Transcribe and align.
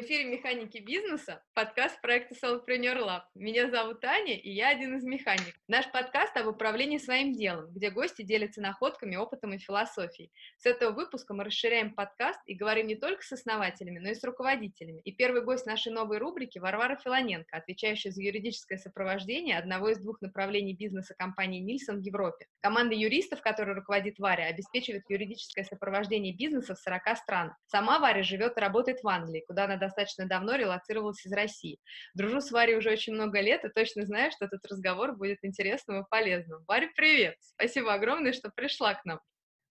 эфире 0.00 0.24
«Механики 0.24 0.78
бизнеса», 0.78 1.42
подкаст 1.52 2.00
проекта 2.00 2.34
Solopreneur 2.34 3.04
Lab. 3.04 3.22
Меня 3.34 3.70
зовут 3.70 4.02
Аня, 4.04 4.34
и 4.34 4.50
я 4.50 4.70
один 4.70 4.96
из 4.96 5.04
механиков. 5.04 5.54
Наш 5.68 5.90
подкаст 5.92 6.34
об 6.38 6.46
управлении 6.46 6.96
своим 6.96 7.34
делом, 7.34 7.70
где 7.70 7.90
гости 7.90 8.22
делятся 8.22 8.62
находками, 8.62 9.16
опытом 9.16 9.52
и 9.52 9.58
философией. 9.58 10.32
С 10.56 10.64
этого 10.64 10.92
выпуска 10.92 11.34
мы 11.34 11.44
расширяем 11.44 11.94
подкаст 11.94 12.40
и 12.46 12.54
говорим 12.54 12.86
не 12.86 12.96
только 12.96 13.22
с 13.22 13.32
основателями, 13.32 13.98
но 13.98 14.10
и 14.10 14.14
с 14.14 14.24
руководителями. 14.24 15.00
И 15.04 15.12
первый 15.12 15.42
гость 15.42 15.66
нашей 15.66 15.92
новой 15.92 16.16
рубрики– 16.16 16.58
Варвара 16.60 16.96
Филоненко, 16.96 17.54
отвечающая 17.54 18.10
за 18.10 18.22
юридическое 18.22 18.78
сопровождение 18.78 19.58
одного 19.58 19.90
из 19.90 19.98
двух 19.98 20.22
направлений 20.22 20.74
бизнеса 20.74 21.14
компании 21.18 21.60
Нильсон 21.60 22.00
в 22.00 22.02
Европе. 22.02 22.46
Команда 22.60 22.94
юристов, 22.94 23.42
которой 23.42 23.74
руководит 23.74 24.18
Варя, 24.18 24.46
обеспечивает 24.46 25.04
юридическое 25.10 25.64
сопровождение 25.64 26.34
бизнеса 26.34 26.74
в 26.74 26.78
40 26.78 27.18
странах. 27.18 27.56
Сама 27.66 27.98
Варя 27.98 28.22
живет 28.22 28.56
и 28.56 28.60
работает 28.60 29.02
в 29.02 29.08
Англии, 29.08 29.44
куда 29.46 29.64
она 29.64 29.76
достаточно 29.90 30.26
давно 30.26 30.54
релацировалась 30.54 31.24
из 31.26 31.32
России. 31.32 31.78
Дружу 32.14 32.40
с 32.40 32.50
Варей 32.50 32.76
уже 32.76 32.90
очень 32.90 33.14
много 33.14 33.40
лет 33.40 33.64
и 33.64 33.68
точно 33.68 34.06
знаю, 34.06 34.30
что 34.32 34.46
этот 34.46 34.64
разговор 34.66 35.16
будет 35.16 35.38
интересным 35.42 36.02
и 36.02 36.06
полезным. 36.08 36.64
Варя, 36.66 36.88
привет! 36.96 37.36
Спасибо 37.40 37.92
огромное, 37.92 38.32
что 38.32 38.50
пришла 38.54 38.94
к 38.94 39.04
нам. 39.04 39.20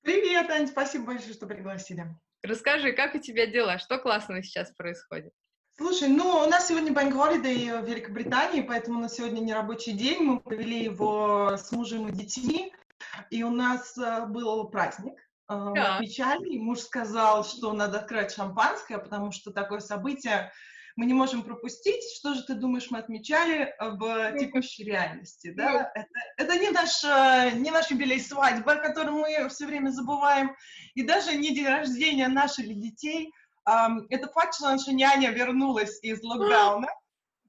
Привет, 0.01 0.49
Ань, 0.49 0.67
спасибо 0.67 1.05
большое, 1.05 1.33
что 1.33 1.47
пригласили. 1.47 2.05
Расскажи, 2.43 2.93
как 2.93 3.15
у 3.15 3.19
тебя 3.19 3.47
дела? 3.47 3.79
Что 3.79 3.97
классного 3.97 4.41
сейчас 4.43 4.71
происходит? 4.71 5.33
Слушай, 5.77 6.09
ну, 6.09 6.29
у 6.39 6.49
нас 6.49 6.67
сегодня 6.67 6.91
Bank 6.91 7.13
Holiday 7.13 7.81
в 7.81 7.89
Великобритании, 7.89 8.61
поэтому 8.61 8.99
у 8.99 9.01
нас 9.01 9.15
сегодня 9.15 9.39
не 9.39 9.53
рабочий 9.53 9.93
день. 9.93 10.23
Мы 10.23 10.39
провели 10.39 10.83
его 10.83 11.51
с 11.57 11.71
мужем 11.71 12.07
и 12.07 12.11
детьми, 12.11 12.73
и 13.29 13.43
у 13.43 13.49
нас 13.49 13.97
э, 13.97 14.25
был 14.27 14.69
праздник. 14.69 15.13
Э, 15.49 15.55
мы 15.55 15.79
отмечали, 15.79 16.47
и 16.49 16.59
муж 16.59 16.79
сказал, 16.79 17.43
что 17.43 17.73
надо 17.73 17.99
открыть 17.99 18.31
шампанское, 18.31 18.99
потому 18.99 19.31
что 19.31 19.51
такое 19.51 19.79
событие 19.79 20.51
мы 20.95 21.05
не 21.05 21.13
можем 21.13 21.43
пропустить. 21.43 22.03
Что 22.15 22.33
же 22.33 22.43
ты 22.43 22.53
думаешь, 22.53 22.91
мы 22.91 22.99
отмечали 22.99 23.73
в 23.79 24.37
текущей 24.37 24.83
реальности? 24.83 25.51
Да? 25.55 25.91
Это, 25.95 26.07
это 26.37 26.59
не, 26.59 26.69
наш, 26.69 27.03
э, 27.03 27.51
не 27.55 27.71
наш 27.71 27.89
юбилей 27.89 28.21
свадьбы, 28.21 28.73
о 28.73 28.75
котором 28.75 29.15
мы 29.15 29.49
все 29.49 29.65
время 29.65 29.89
забываем, 29.89 30.55
и 30.93 31.03
даже 31.03 31.35
не 31.35 31.53
день 31.53 31.67
рождения 31.67 32.27
наших 32.27 32.67
детей. 32.67 33.33
Это 33.65 34.27
факт, 34.33 34.55
что 34.55 34.71
наша 34.71 34.91
няня 34.91 35.29
вернулась 35.29 35.99
из 36.01 36.23
локдауна, 36.23 36.87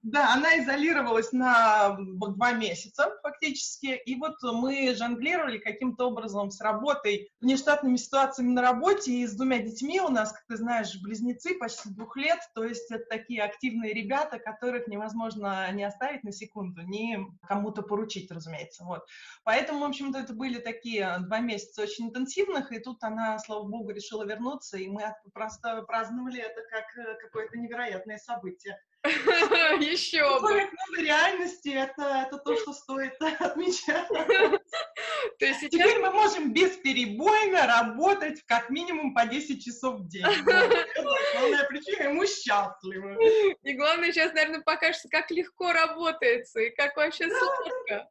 да, 0.03 0.33
она 0.33 0.59
изолировалась 0.59 1.33
на 1.33 1.97
два 1.99 2.53
месяца 2.53 3.13
фактически, 3.23 4.01
и 4.07 4.17
вот 4.17 4.37
мы 4.43 4.95
жонглировали 4.95 5.59
каким-то 5.59 6.09
образом 6.09 6.51
с 6.51 6.61
работой, 6.61 7.31
внештатными 7.41 7.97
ситуациями 7.97 8.53
на 8.53 8.63
работе, 8.63 9.13
и 9.13 9.27
с 9.27 9.35
двумя 9.35 9.59
детьми. 9.59 10.01
У 10.01 10.09
нас, 10.09 10.33
как 10.33 10.45
ты 10.49 10.57
знаешь, 10.57 10.99
близнецы 11.03 11.55
почти 11.59 11.91
двух 11.91 12.17
лет, 12.17 12.39
то 12.55 12.65
есть 12.65 12.91
это 12.91 13.05
такие 13.11 13.43
активные 13.43 13.93
ребята, 13.93 14.39
которых 14.39 14.87
невозможно 14.87 15.71
не 15.73 15.85
оставить 15.85 16.25
на 16.25 16.33
секунду, 16.33 16.83
ни 16.83 17.19
кому-то 17.47 17.83
поручить, 17.83 18.31
разумеется, 18.31 18.85
вот. 18.85 19.05
Поэтому, 19.45 19.81
в 19.81 19.85
общем-то, 19.85 20.19
это 20.19 20.33
были 20.33 20.61
такие 20.61 21.19
два 21.21 21.41
месяца 21.41 21.83
очень 21.83 22.07
интенсивных, 22.07 22.73
и 22.73 22.79
тут 22.79 23.03
она, 23.03 23.39
слава 23.39 23.65
богу, 23.65 23.91
решила 23.91 24.25
вернуться, 24.25 24.79
и 24.79 24.89
мы 24.89 25.15
просто 25.35 25.83
праздновали 25.83 26.41
это 26.41 26.63
как 26.71 26.85
э, 26.97 27.17
какое-то 27.21 27.59
невероятное 27.59 28.19
событие. 28.19 28.79
Еще 29.81 30.23
бы. 30.41 30.51
новой 30.51 30.71
реальности 30.99 31.71
это, 31.71 32.27
это 32.27 32.37
то, 32.37 32.57
что 32.57 32.73
стоит 32.75 33.15
отмечать. 33.41 34.09
То 35.39 35.47
есть 35.47 35.61
сейчас... 35.61 35.71
Теперь 35.71 35.99
мы 36.01 36.11
можем 36.11 36.53
бесперебойно 36.53 37.67
работать 37.67 38.43
как 38.47 38.69
минимум 38.69 39.15
по 39.15 39.25
10 39.25 39.65
часов 39.65 40.01
в 40.01 40.09
день. 40.09 40.25
Главная 40.45 41.65
причина, 41.65 42.05
и 42.05 42.13
мы 42.13 42.27
счастливы. 42.27 43.17
И 43.63 43.73
главное 43.73 44.13
сейчас, 44.13 44.35
наверное, 44.35 44.61
покажется, 44.61 45.09
как 45.09 45.31
легко 45.31 45.73
работается 45.73 46.61
и 46.61 46.71
как 46.71 46.97
вообще 46.97 47.29
сложно. 47.31 48.09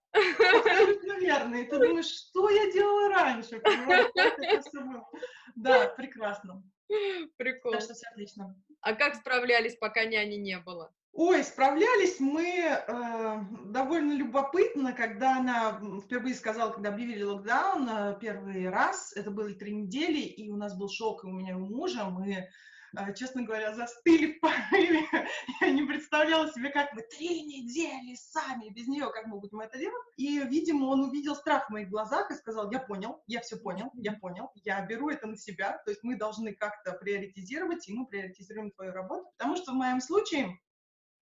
Наверное. 1.04 1.48
Ну, 1.50 1.56
и 1.56 1.66
ты 1.66 1.78
думаешь, 1.78 2.08
что 2.08 2.50
я 2.50 2.72
делала 2.72 3.10
раньше? 3.10 3.62
Да, 5.56 5.88
прекрасно. 5.90 6.64
Прикол. 7.38 7.74
Так 7.74 7.82
что 7.82 7.94
все 7.94 8.08
отлично. 8.08 8.56
А 8.82 8.94
как 8.94 9.16
справлялись, 9.16 9.76
пока 9.76 10.06
няни 10.06 10.36
не 10.36 10.58
было? 10.60 10.94
Ой, 11.12 11.44
справлялись 11.44 12.20
мы 12.20 12.46
э, 12.46 13.40
довольно 13.66 14.14
любопытно, 14.14 14.94
когда 14.94 15.38
она 15.38 15.82
впервые 16.06 16.36
сказала, 16.36 16.72
когда 16.72 16.90
объявили 16.90 17.24
локдаун 17.24 17.90
э, 17.90 18.18
первый 18.22 18.70
раз, 18.70 19.12
это 19.16 19.32
было 19.32 19.52
три 19.54 19.76
недели, 19.76 20.20
и 20.20 20.50
у 20.50 20.56
нас 20.56 20.78
был 20.78 20.88
шок 20.88 21.24
и 21.24 21.28
у 21.28 21.32
меня 21.32 21.54
и 21.54 21.56
у 21.56 21.66
мужа, 21.66 22.06
мы 22.06 22.48
честно 23.16 23.44
говоря, 23.44 23.74
застыли 23.74 24.34
в 24.34 24.40
порыве. 24.40 25.02
Я 25.62 25.72
не 25.72 25.84
представляла 25.84 26.52
себе, 26.52 26.70
как 26.70 26.94
мы 26.94 27.02
три 27.02 27.44
недели 27.44 28.16
сами 28.16 28.70
без 28.70 28.88
нее, 28.88 29.10
как 29.12 29.28
мы 29.28 29.40
будем 29.40 29.60
это 29.60 29.78
делать. 29.78 30.04
И, 30.18 30.40
видимо, 30.40 30.86
он 30.86 31.02
увидел 31.02 31.36
страх 31.36 31.68
в 31.68 31.72
моих 31.72 31.90
глазах 31.90 32.32
и 32.32 32.36
сказал, 32.36 32.72
я 32.72 32.80
понял, 32.80 33.22
я 33.28 33.42
все 33.42 33.58
понял, 33.58 33.92
я 33.96 34.14
понял, 34.14 34.52
я 34.56 34.86
беру 34.86 35.10
это 35.10 35.28
на 35.28 35.38
себя. 35.38 35.82
То 35.86 35.92
есть 35.92 36.04
мы 36.04 36.16
должны 36.16 36.54
как-то 36.54 36.94
приоритизировать, 36.94 37.88
и 37.88 37.94
мы 37.94 38.06
приоритизируем 38.06 38.72
твою 38.72 38.92
работу. 38.92 39.30
Потому 39.38 39.56
что 39.56 39.72
в 39.72 39.76
моем 39.76 40.02
случае, 40.02 40.60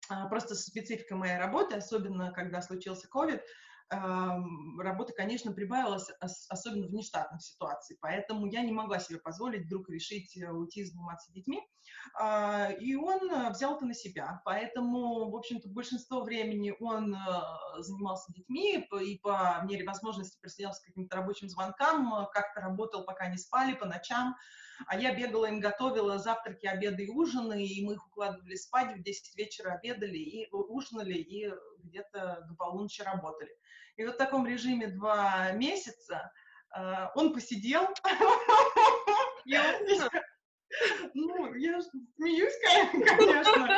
а, 0.10 0.28
просто 0.28 0.56
специфика 0.56 1.16
моей 1.16 1.38
работы, 1.38 1.76
особенно 1.76 2.32
когда 2.32 2.62
случился 2.62 3.08
COVID, 3.14 3.42
работы, 3.92 5.14
конечно, 5.14 5.52
прибавилось, 5.52 6.10
особенно 6.50 6.88
в 6.88 6.94
нештатных 6.94 7.42
ситуациях, 7.42 8.00
поэтому 8.02 8.46
я 8.48 8.62
не 8.62 8.72
могла 8.72 9.00
себе 9.00 9.20
позволить 9.20 9.66
вдруг 9.66 9.90
решить 9.90 10.38
э, 10.38 10.50
уйти 10.50 10.84
заниматься 10.84 11.32
детьми, 11.34 11.62
а, 12.18 12.72
и 12.72 12.96
он 12.96 13.30
э, 13.30 13.50
взял 13.52 13.76
это 13.76 13.86
на 13.86 13.94
себя, 13.94 14.42
поэтому, 14.46 15.30
в 15.30 15.36
общем-то, 15.36 15.68
большинство 15.70 16.22
времени 16.22 16.74
он 16.80 17.14
э, 17.14 17.18
занимался 17.80 18.32
детьми 18.34 18.88
и 19.02 19.18
по 19.18 19.62
мере 19.64 19.86
возможности 19.86 20.40
присоединялся 20.40 20.82
к 20.82 20.86
каким-то 20.86 21.18
рабочим 21.18 21.50
звонкам, 21.50 22.28
как-то 22.34 22.62
работал, 22.62 23.04
пока 23.04 23.28
не 23.28 23.38
спали, 23.38 23.74
по 23.74 23.86
ночам, 23.86 24.36
а 24.88 24.98
я 24.98 25.14
бегала 25.16 25.46
им, 25.46 25.60
готовила 25.60 26.18
завтраки, 26.18 26.66
обеды 26.66 27.06
и 27.06 27.10
ужины, 27.10 27.66
и 27.66 27.86
мы 27.86 27.94
их 27.94 28.08
укладывали 28.08 28.56
спать, 28.56 28.98
в 28.98 29.04
10 29.04 29.38
вечера 29.38 29.74
обедали 29.74 30.18
и 30.18 30.50
ужинали, 30.52 31.14
и 31.14 31.52
где-то 31.84 32.46
до 32.48 32.56
полуночи 32.56 33.02
работали. 33.02 33.52
И 33.98 34.06
вот 34.06 34.16
в 34.16 34.18
таком 34.18 34.48
режиме 34.48 34.88
два 34.88 35.52
месяца 35.52 36.32
э, 36.76 37.08
он 37.16 37.34
посидел. 37.34 37.88
Ну, 41.14 41.54
я 41.56 41.82
смеюсь, 41.82 42.54
конечно, 42.62 43.78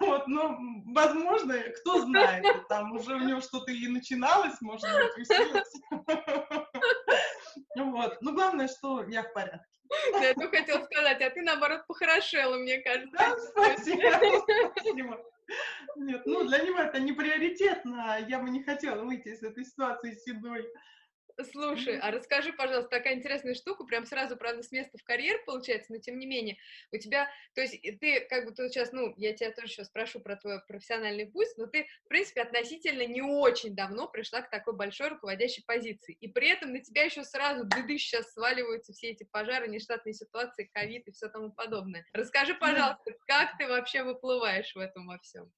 вот, 0.00 0.28
но, 0.28 0.58
возможно, 0.86 1.54
кто 1.80 2.02
знает, 2.02 2.44
там 2.68 2.92
уже 2.92 3.14
у 3.14 3.20
него 3.20 3.40
что-то 3.40 3.72
и 3.72 3.88
начиналось, 3.88 4.60
может 4.60 4.86
быть, 4.86 5.18
усилилось. 5.18 5.72
Вот, 7.76 8.18
ну, 8.20 8.34
главное, 8.34 8.68
что 8.68 9.02
я 9.04 9.22
в 9.22 9.32
порядке. 9.32 9.64
Да, 10.12 10.20
я 10.20 10.34
только 10.34 10.58
хотела 10.58 10.84
сказать, 10.84 11.20
а 11.20 11.30
ты, 11.30 11.42
наоборот, 11.42 11.86
похорошела, 11.86 12.56
мне 12.56 12.78
кажется. 12.78 13.16
Да, 13.16 13.36
спасибо, 13.38 14.72
спасибо. 14.76 15.22
Нет, 15.96 16.22
ну 16.26 16.46
для 16.46 16.58
него 16.58 16.78
это 16.78 17.00
не 17.00 17.12
приоритетно. 17.12 18.18
Я 18.28 18.38
бы 18.40 18.50
не 18.50 18.62
хотела 18.62 19.02
выйти 19.02 19.28
из 19.28 19.42
этой 19.42 19.64
ситуации 19.64 20.14
седой. 20.14 20.66
Слушай, 21.42 21.98
а 21.98 22.10
расскажи, 22.10 22.52
пожалуйста, 22.54 22.88
такая 22.88 23.14
интересная 23.14 23.52
штука, 23.54 23.84
прям 23.84 24.06
сразу, 24.06 24.38
правда, 24.38 24.62
с 24.62 24.72
места 24.72 24.96
в 24.96 25.04
карьер 25.04 25.44
получается, 25.44 25.92
но 25.92 25.98
тем 25.98 26.18
не 26.18 26.24
менее, 26.26 26.56
у 26.92 26.96
тебя, 26.96 27.28
то 27.54 27.60
есть 27.60 27.78
ты 28.00 28.20
как 28.20 28.46
бы 28.46 28.54
тут 28.54 28.72
сейчас, 28.72 28.90
ну, 28.92 29.12
я 29.18 29.34
тебя 29.34 29.50
тоже 29.50 29.68
сейчас 29.68 29.88
спрошу 29.88 30.20
про 30.20 30.36
твой 30.36 30.62
профессиональный 30.66 31.26
путь, 31.26 31.48
но 31.58 31.66
ты, 31.66 31.88
в 32.06 32.08
принципе, 32.08 32.40
относительно 32.40 33.06
не 33.06 33.20
очень 33.20 33.74
давно 33.74 34.08
пришла 34.08 34.40
к 34.40 34.50
такой 34.50 34.74
большой 34.74 35.08
руководящей 35.08 35.62
позиции, 35.66 36.16
и 36.18 36.28
при 36.28 36.48
этом 36.48 36.72
на 36.72 36.80
тебя 36.80 37.02
еще 37.02 37.22
сразу 37.22 37.64
беды 37.64 37.98
сейчас 37.98 38.32
сваливаются 38.32 38.94
все 38.94 39.10
эти 39.10 39.24
пожары, 39.24 39.68
нештатные 39.68 40.14
ситуации, 40.14 40.70
ковид 40.72 41.06
и 41.06 41.12
все 41.12 41.28
тому 41.28 41.52
подобное. 41.52 42.06
Расскажи, 42.14 42.54
пожалуйста, 42.54 43.12
как 43.26 43.58
ты 43.58 43.66
вообще 43.68 44.04
выплываешь 44.04 44.74
в 44.74 44.78
этом 44.78 45.06
во 45.06 45.18
всем? 45.18 45.52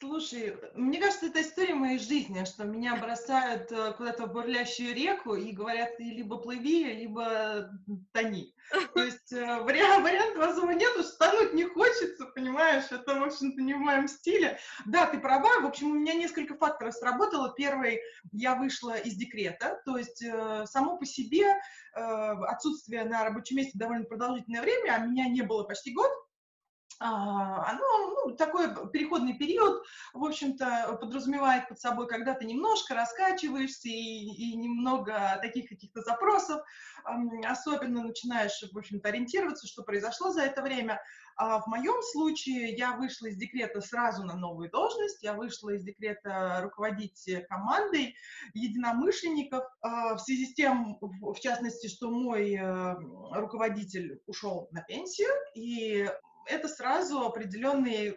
Слушай, 0.00 0.56
мне 0.74 1.00
кажется, 1.00 1.26
это 1.26 1.42
история 1.42 1.74
моей 1.74 1.98
жизни, 1.98 2.44
что 2.44 2.62
меня 2.62 2.94
бросают 2.94 3.72
э, 3.72 3.92
куда-то 3.94 4.26
в 4.26 4.32
бурлящую 4.32 4.94
реку 4.94 5.34
и 5.34 5.50
говорят, 5.50 5.96
ты 5.96 6.04
либо 6.04 6.38
плыви, 6.38 6.84
либо 6.84 7.68
тони. 8.12 8.54
То 8.94 9.02
есть 9.02 9.32
э, 9.32 9.60
вариант, 9.60 10.04
варианта 10.04 10.50
особо 10.50 10.74
нету, 10.74 11.02
что 11.02 11.18
тонуть 11.18 11.52
не 11.52 11.64
хочется, 11.64 12.26
понимаешь, 12.26 12.84
это, 12.92 13.18
в 13.18 13.24
общем-то, 13.24 13.60
не 13.60 13.74
в 13.74 13.78
моем 13.78 14.06
стиле. 14.06 14.60
Да, 14.86 15.06
ты 15.06 15.18
права, 15.18 15.62
в 15.62 15.66
общем, 15.66 15.90
у 15.90 15.94
меня 15.94 16.14
несколько 16.14 16.54
факторов 16.54 16.94
сработало. 16.94 17.52
Первый, 17.56 18.00
я 18.30 18.54
вышла 18.54 18.96
из 18.96 19.14
декрета, 19.14 19.82
то 19.84 19.98
есть 19.98 20.22
э, 20.22 20.64
само 20.66 20.96
по 20.96 21.06
себе 21.06 21.44
отсутствие 21.92 23.02
на 23.04 23.24
рабочем 23.24 23.56
месте 23.56 23.72
довольно 23.74 24.04
продолжительное 24.04 24.62
время, 24.62 24.92
а 24.92 24.98
меня 24.98 25.26
не 25.28 25.42
было 25.42 25.64
почти 25.64 25.92
год, 25.92 26.12
оно 27.00 28.14
ну, 28.26 28.36
такой 28.36 28.68
переходный 28.90 29.38
период, 29.38 29.84
в 30.12 30.24
общем-то, 30.24 30.98
подразумевает 31.00 31.68
под 31.68 31.80
собой, 31.80 32.08
когда 32.08 32.34
ты 32.34 32.44
немножко 32.44 32.94
раскачиваешься 32.94 33.88
и, 33.88 33.92
и 33.92 34.56
немного 34.56 35.38
таких 35.40 35.68
каких-то 35.68 36.02
запросов, 36.02 36.62
особенно 37.46 38.02
начинаешь, 38.02 38.60
в 38.72 38.76
общем-то, 38.76 39.08
ориентироваться, 39.08 39.66
что 39.66 39.82
произошло 39.82 40.30
за 40.30 40.42
это 40.42 40.62
время. 40.62 41.00
А 41.36 41.60
в 41.60 41.68
моем 41.68 42.02
случае 42.02 42.74
я 42.74 42.96
вышла 42.96 43.26
из 43.26 43.36
декрета 43.36 43.80
сразу 43.80 44.24
на 44.24 44.34
новую 44.34 44.70
должность, 44.70 45.22
я 45.22 45.34
вышла 45.34 45.70
из 45.70 45.84
декрета 45.84 46.60
руководить 46.64 47.30
командой 47.48 48.16
единомышленников 48.54 49.62
а, 49.80 50.16
в 50.16 50.18
связи 50.18 50.46
с 50.46 50.54
тем, 50.54 50.98
в 51.00 51.38
частности, 51.38 51.86
что 51.86 52.10
мой 52.10 52.56
э, 52.56 52.94
руководитель 53.32 54.20
ушел 54.26 54.68
на 54.72 54.82
пенсию, 54.82 55.30
и 55.54 56.10
это 56.48 56.68
сразу 56.68 57.20
определенный 57.20 58.16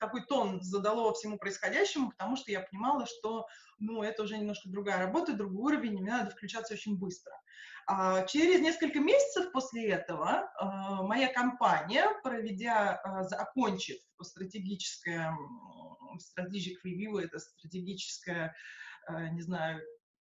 такой 0.00 0.24
тон 0.24 0.62
задало 0.62 1.12
всему 1.14 1.38
происходящему, 1.38 2.10
потому 2.10 2.36
что 2.36 2.50
я 2.50 2.60
понимала, 2.60 3.06
что 3.06 3.46
ну, 3.78 4.02
это 4.02 4.22
уже 4.22 4.38
немножко 4.38 4.68
другая 4.68 4.98
работа, 4.98 5.34
другой 5.34 5.74
уровень, 5.74 5.98
и 5.98 6.02
мне 6.02 6.10
надо 6.10 6.30
включаться 6.30 6.74
очень 6.74 6.98
быстро. 6.98 7.32
А 7.86 8.24
через 8.24 8.60
несколько 8.60 9.00
месяцев 9.00 9.50
после 9.52 9.88
этого 9.88 10.50
а, 10.58 11.02
моя 11.02 11.32
компания, 11.32 12.06
проведя, 12.22 13.00
а, 13.02 13.20
окончив 13.20 13.96
стратегическое, 14.20 15.34
strategic 16.18 16.76
review, 16.84 17.20
это 17.20 17.38
стратегическое, 17.38 18.54
не 19.32 19.40
знаю, 19.40 19.80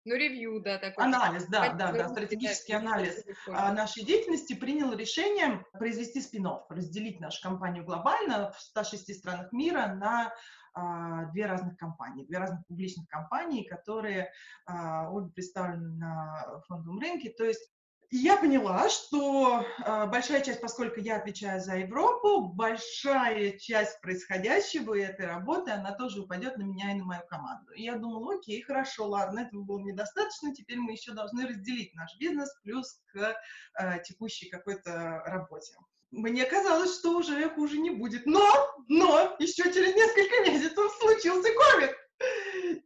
ну, 0.04 0.16
ревью, 0.16 0.62
да, 0.62 0.78
такой. 0.80 1.04
Анализ, 1.06 1.46
да, 1.48 1.74
да, 1.74 1.92
да, 1.92 2.10
стратегический 2.10 2.74
анализ 2.74 3.24
а, 3.48 3.72
нашей 3.72 4.04
деятельности 4.04 4.54
принял 4.54 4.94
решение 4.94 5.64
произвести 5.74 6.22
спин 6.22 6.48
разделить 6.70 7.20
нашу 7.20 7.42
компанию 7.44 7.86
глобально 7.86 8.52
в 8.52 8.60
106 8.60 9.20
странах 9.20 9.52
мира 9.52 9.88
на 9.88 10.34
а, 10.74 11.26
две 11.26 11.46
разных 11.46 11.78
компании, 11.78 12.26
две 12.26 12.38
разных 12.38 12.66
публичных 12.66 13.08
компании, 13.10 13.64
которые 13.64 14.32
а, 14.66 15.12
обе 15.12 15.30
представлены 15.32 15.90
на 15.98 16.62
фондовом 16.68 17.00
рынке. 17.00 17.30
То 17.30 17.44
есть 17.44 17.72
и 18.12 18.18
я 18.18 18.36
поняла, 18.36 18.90
что 18.90 19.64
э, 19.64 20.06
большая 20.08 20.42
часть, 20.42 20.60
поскольку 20.60 21.00
я 21.00 21.16
отвечаю 21.16 21.62
за 21.62 21.78
Европу, 21.78 22.42
большая 22.42 23.58
часть 23.58 24.02
происходящего 24.02 24.96
и 24.96 25.02
этой 25.02 25.28
работы, 25.28 25.72
она 25.72 25.94
тоже 25.94 26.22
упадет 26.22 26.58
на 26.58 26.64
меня 26.64 26.92
и 26.92 26.96
на 26.96 27.06
мою 27.06 27.22
команду. 27.30 27.72
И 27.72 27.84
я 27.84 27.96
думала, 27.96 28.36
окей, 28.36 28.62
хорошо, 28.64 29.08
ладно, 29.08 29.40
этого 29.40 29.64
было 29.64 29.80
недостаточно, 29.80 30.54
теперь 30.54 30.78
мы 30.78 30.92
еще 30.92 31.14
должны 31.14 31.48
разделить 31.48 31.96
наш 31.96 32.14
бизнес 32.18 32.54
плюс 32.64 33.00
к 33.14 33.34
э, 33.80 34.04
текущей 34.04 34.50
какой-то 34.50 35.24
работе. 35.26 35.74
Мне 36.12 36.44
казалось, 36.44 37.00
что 37.00 37.18
уже 37.18 37.50
хуже 37.52 37.78
не 37.78 37.92
будет. 37.92 38.26
Но, 38.26 38.46
но, 38.90 39.38
еще 39.40 39.64
через 39.64 39.96
несколько 39.96 40.52
месяцев 40.52 40.92
случился 41.00 41.48
ковид. 41.54 41.96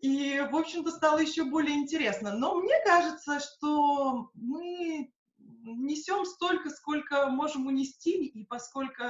И, 0.01 0.39
в 0.51 0.56
общем-то, 0.56 0.92
стало 0.92 1.18
еще 1.18 1.45
более 1.45 1.75
интересно. 1.75 2.33
Но 2.38 2.60
мне 2.60 2.75
кажется, 2.86 3.39
что 3.39 4.30
мы 4.36 5.12
несем 5.66 6.26
столько, 6.26 6.70
сколько 6.70 7.28
можем 7.28 7.68
унести, 7.68 8.26
и 8.26 8.46
поскольку 8.46 9.04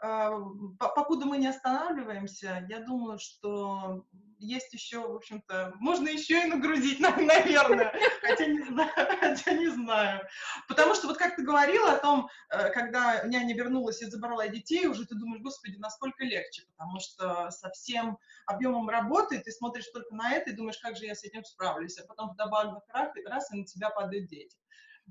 а, 0.00 0.30
покуда 0.78 1.26
мы 1.26 1.38
не 1.38 1.48
останавливаемся, 1.48 2.64
я 2.68 2.80
думаю, 2.80 3.18
что 3.18 4.06
есть 4.38 4.72
еще, 4.72 5.00
в 5.00 5.16
общем-то, 5.16 5.74
можно 5.80 6.08
еще 6.08 6.40
и 6.44 6.46
нагрузить, 6.46 7.00
наверное, 7.18 7.92
хотя 8.22 8.46
не, 8.46 8.62
знаю, 8.62 8.90
хотя 9.20 9.52
не 9.54 9.68
знаю. 9.68 10.28
Потому 10.68 10.94
что 10.94 11.08
вот 11.08 11.16
как 11.16 11.34
ты 11.34 11.42
говорила 11.42 11.92
о 11.92 11.98
том, 11.98 12.28
э, 12.50 12.70
когда 12.70 13.24
няня 13.24 13.56
вернулась 13.56 14.00
и 14.00 14.06
забрала 14.06 14.46
детей, 14.46 14.86
уже 14.86 15.04
ты 15.04 15.16
думаешь, 15.16 15.42
господи, 15.42 15.76
насколько 15.78 16.22
легче, 16.22 16.62
потому 16.76 17.00
что 17.00 17.50
со 17.50 17.68
всем 17.70 18.18
объемом 18.46 18.88
работы 18.88 19.40
ты 19.40 19.50
смотришь 19.50 19.88
только 19.92 20.14
на 20.14 20.32
это 20.32 20.50
и 20.50 20.54
думаешь, 20.54 20.78
как 20.78 20.96
же 20.96 21.06
я 21.06 21.16
с 21.16 21.24
этим 21.24 21.44
справлюсь, 21.44 21.98
а 21.98 22.06
потом 22.06 22.30
вдобавок 22.30 22.84
раз, 22.92 23.10
раз 23.26 23.52
и 23.52 23.56
на 23.56 23.64
тебя 23.64 23.90
падают 23.90 24.28
дети. 24.28 24.56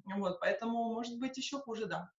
Вот, 0.06 0.40
поэтому, 0.40 0.94
может 0.94 1.20
быть, 1.20 1.38
еще 1.38 1.60
хуже, 1.60 1.86
да. 1.86 2.12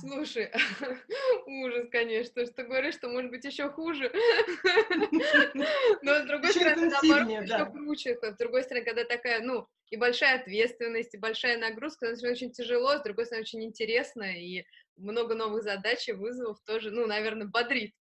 Слушай, 0.00 0.50
ужас, 1.46 1.86
конечно, 1.90 2.44
что 2.46 2.64
говоришь, 2.64 2.96
что 2.96 3.08
может 3.08 3.30
быть 3.30 3.44
еще 3.44 3.70
хуже. 3.70 4.10
Но 6.02 6.14
с 6.14 6.26
другой 6.26 6.50
стороны, 6.50 6.90
наоборот, 6.90 7.42
еще 7.42 7.66
круче. 7.66 8.18
С 8.20 8.36
другой 8.36 8.64
стороны, 8.64 8.84
когда 8.84 9.04
такая, 9.04 9.40
ну, 9.40 9.68
и 9.90 9.96
большая 9.96 10.40
ответственность, 10.40 11.14
и 11.14 11.18
большая 11.18 11.58
нагрузка, 11.58 12.06
это 12.06 12.28
очень 12.28 12.50
тяжело, 12.50 12.98
с 12.98 13.02
другой 13.02 13.26
стороны, 13.26 13.42
очень 13.42 13.64
интересно, 13.64 14.24
и 14.24 14.64
много 14.96 15.34
новых 15.34 15.62
задач 15.62 16.08
и 16.08 16.12
вызовов 16.12 16.60
тоже, 16.64 16.90
ну, 16.90 17.06
наверное, 17.06 17.46
бодрит. 17.46 17.94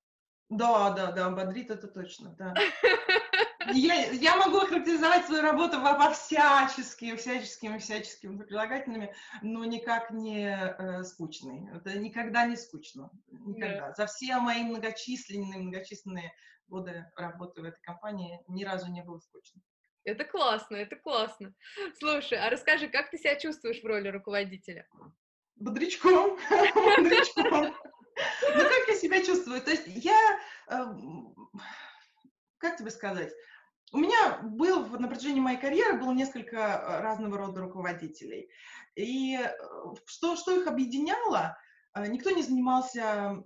Да, 0.50 0.92
да, 0.92 1.12
да, 1.12 1.30
бодрит 1.30 1.70
это 1.70 1.88
точно, 1.88 2.36
да. 2.38 2.54
Я, 3.72 4.12
я 4.12 4.36
могу 4.38 4.58
охарактеризовать 4.58 5.26
свою 5.26 5.42
работу 5.42 5.80
во, 5.80 6.12
всяческими, 6.12 7.16
всяческими, 7.16 7.78
всяческими 7.78 8.38
прилагательными, 8.44 9.14
но 9.42 9.64
никак 9.66 10.12
не 10.12 10.48
э, 10.48 11.04
скучный. 11.04 11.70
Это 11.74 11.98
никогда 11.98 12.46
не 12.46 12.56
скучно. 12.56 13.10
Никогда. 13.28 13.88
Да. 13.88 13.94
За 13.94 14.06
все 14.08 14.38
мои 14.40 14.64
многочисленные, 14.64 15.60
многочисленные 15.60 16.34
годы 16.68 17.06
работы 17.16 17.62
в 17.62 17.66
этой 17.66 17.82
компании 17.82 18.40
ни 18.48 18.64
разу 18.64 18.92
не 18.92 19.04
было 19.04 19.20
скучно. 19.20 19.62
Это 20.06 20.26
классно, 20.26 20.76
это 20.76 20.96
классно. 20.98 21.54
Слушай, 21.98 22.40
а 22.40 22.50
расскажи, 22.50 22.90
как 22.90 23.10
ты 23.10 23.18
себя 23.18 23.36
чувствуешь 23.36 23.82
в 23.82 23.86
роли 23.86 24.10
руководителя? 24.10 24.88
Бодрячком. 25.56 26.38
Бодрячком. 26.76 27.74
Ну, 28.56 28.62
как 28.62 28.88
я 28.88 28.96
себя 28.96 29.24
чувствую? 29.24 29.62
То 29.62 29.72
есть 29.72 29.88
я, 29.88 30.40
эм, 30.68 31.34
как 32.58 32.78
тебе 32.78 32.92
сказать, 32.92 33.32
у 33.94 34.00
меня 34.00 34.40
был 34.42 34.88
на 34.88 35.08
протяжении 35.08 35.40
моей 35.40 35.60
карьеры 35.60 36.00
было 36.00 36.12
несколько 36.12 36.58
э, 36.58 37.02
разного 37.02 37.38
рода 37.38 37.62
руководителей. 37.62 38.50
И 38.96 39.38
э, 39.38 39.50
что, 40.06 40.36
что 40.36 40.60
их 40.60 40.68
объединяло, 40.68 41.56
э, 41.94 42.08
никто 42.08 42.32
не 42.32 42.42
занимался 42.42 43.44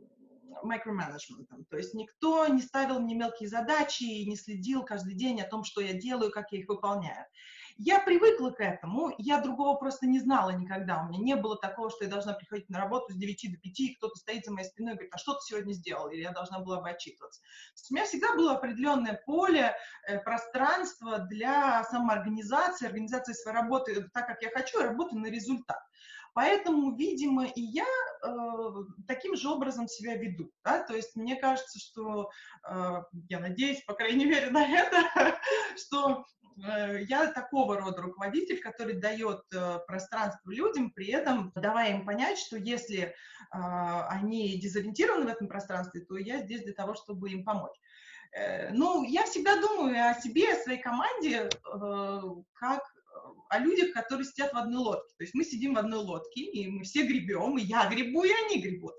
микроменеджментом, 0.63 1.65
то 1.65 1.77
есть 1.77 1.93
никто 1.93 2.47
не 2.47 2.61
ставил 2.61 2.99
мне 3.01 3.13
мелкие 3.13 3.49
задачи 3.49 4.03
и 4.03 4.27
не 4.27 4.37
следил 4.37 4.83
каждый 4.83 5.13
день 5.13 5.41
о 5.41 5.47
том, 5.47 5.65
что 5.65 5.81
я 5.81 5.93
делаю, 5.93 6.31
как 6.31 6.51
я 6.53 6.59
их 6.59 6.69
выполняю. 6.69 7.25
Я 7.79 7.99
привыкла 7.99 8.49
к 8.49 8.59
этому, 8.59 9.13
я 9.19 9.39
другого 9.39 9.77
просто 9.77 10.07
не 10.07 10.19
знала 10.19 10.49
никогда. 10.49 11.03
У 11.03 11.09
меня 11.09 11.35
не 11.35 11.35
было 11.35 11.55
такого, 11.55 11.91
что 11.91 12.05
я 12.05 12.09
должна 12.09 12.33
приходить 12.33 12.69
на 12.69 12.79
работу 12.79 13.13
с 13.13 13.15
9 13.15 13.51
до 13.51 13.57
5, 13.57 13.79
и 13.79 13.93
кто-то 13.93 14.15
стоит 14.15 14.45
за 14.45 14.51
моей 14.51 14.67
спиной 14.67 14.93
и 14.93 14.95
говорит, 14.95 15.13
а 15.13 15.17
что 15.19 15.33
ты 15.33 15.41
сегодня 15.45 15.73
сделал? 15.73 16.09
Или 16.09 16.21
я 16.21 16.31
должна 16.31 16.59
была 16.59 16.81
бы 16.81 16.89
отчитываться. 16.89 17.39
У 17.91 17.93
меня 17.93 18.05
всегда 18.05 18.33
было 18.35 18.53
определенное 18.53 19.21
поле, 19.25 19.75
э, 20.07 20.19
пространство 20.19 21.19
для 21.19 21.83
самоорганизации, 21.83 22.87
организации 22.87 23.33
своей 23.33 23.57
работы 23.57 24.09
так, 24.11 24.25
как 24.25 24.41
я 24.41 24.49
хочу, 24.49 24.79
и 24.79 24.83
работы 24.83 25.15
на 25.15 25.27
результат. 25.27 25.79
Поэтому, 26.37 26.95
видимо, 26.95 27.45
и 27.47 27.61
я 27.61 27.83
э, 27.83 28.29
таким 29.07 29.35
же 29.35 29.49
образом 29.49 29.87
себя 29.87 30.15
веду. 30.17 30.51
Да? 30.63 30.83
То 30.83 30.95
есть 30.95 31.15
мне 31.15 31.35
кажется, 31.35 31.79
что, 31.79 32.29
э, 32.69 33.01
я 33.27 33.39
надеюсь, 33.39 33.83
по 33.85 33.95
крайней 33.95 34.25
мере, 34.25 34.51
на 34.51 34.63
это, 34.63 35.01
что 35.75 36.25
Э, 36.63 37.03
я 37.07 37.31
такого 37.31 37.77
рода 37.77 38.01
руководитель, 38.01 38.59
который 38.59 38.95
дает 38.95 39.41
э, 39.53 39.79
пространство 39.87 40.49
людям, 40.49 40.91
при 40.91 41.07
этом 41.07 41.51
давая 41.55 41.91
им 41.91 42.05
понять, 42.05 42.39
что 42.39 42.57
если 42.57 43.15
а, 43.51 44.07
они 44.09 44.59
дезориентированы 44.59 45.25
в 45.25 45.29
этом 45.29 45.47
пространстве, 45.47 46.01
то 46.01 46.17
я 46.17 46.41
здесь 46.41 46.63
для 46.63 46.73
того, 46.73 46.95
чтобы 46.95 47.29
им 47.29 47.45
помочь. 47.45 47.75
Э, 48.31 48.71
ну, 48.71 49.03
я 49.03 49.23
всегда 49.23 49.59
думаю 49.61 50.09
о 50.09 50.19
себе, 50.19 50.53
о 50.53 50.59
своей 50.59 50.81
команде, 50.81 51.49
как 52.53 52.81
о 53.49 53.59
людях, 53.59 53.93
которые 53.93 54.25
сидят 54.25 54.53
в 54.53 54.57
одной 54.57 54.79
лодке. 54.81 55.13
То 55.17 55.23
есть 55.23 55.33
мы 55.33 55.43
сидим 55.43 55.75
в 55.75 55.77
одной 55.77 55.99
лодке, 55.99 56.41
и 56.41 56.67
мы 56.67 56.83
все 56.83 57.03
гребем, 57.03 57.57
и 57.57 57.63
я 57.63 57.87
гребу, 57.89 58.23
и 58.23 58.31
они 58.31 58.61
гребут. 58.61 58.93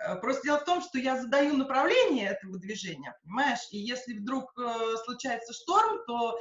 Э, 0.00 0.16
просто 0.16 0.42
дело 0.44 0.58
в 0.58 0.64
том, 0.64 0.82
что 0.82 0.98
я 0.98 1.20
задаю 1.20 1.56
направление 1.56 2.28
этого 2.28 2.58
движения, 2.58 3.14
понимаешь? 3.22 3.60
И 3.70 3.78
если 3.78 4.14
вдруг 4.14 4.52
э, 4.58 4.96
случается 5.04 5.52
шторм, 5.52 6.04
то 6.06 6.38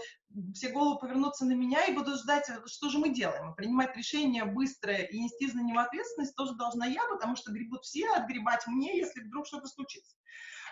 все 0.54 0.70
головы 0.70 1.00
повернутся 1.00 1.46
на 1.46 1.54
меня 1.54 1.86
и 1.86 1.94
будут 1.94 2.20
ждать, 2.20 2.50
э, 2.50 2.62
что 2.66 2.90
же 2.90 3.00
мы 3.00 3.10
делаем. 3.10 3.54
принимать 3.56 3.96
решение 3.96 4.46
быстрое 4.46 5.04
и 5.04 5.20
нести 5.20 5.50
за 5.50 5.62
него 5.62 5.80
ответственность 5.80 6.36
тоже 6.36 6.56
должна 6.56 6.86
я, 6.86 7.04
потому 7.08 7.36
что 7.36 7.52
гребут 7.52 7.84
все, 7.84 8.10
отгребать 8.10 8.66
мне, 8.68 8.98
если 8.98 9.22
вдруг 9.22 9.48
что-то 9.48 9.68
случится. 9.68 10.16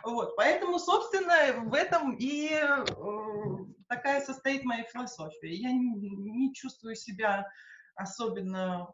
Вот, 0.04 0.36
поэтому, 0.36 0.80
собственно, 0.80 1.70
в 1.70 1.74
этом 1.74 2.16
и 2.18 2.50
э, 2.52 2.86
такая 3.92 4.22
состоит 4.22 4.64
моя 4.64 4.84
философия. 4.84 5.54
Я 5.54 5.72
не, 5.74 6.54
чувствую 6.54 6.96
себя 6.96 7.52
особенно 7.96 8.94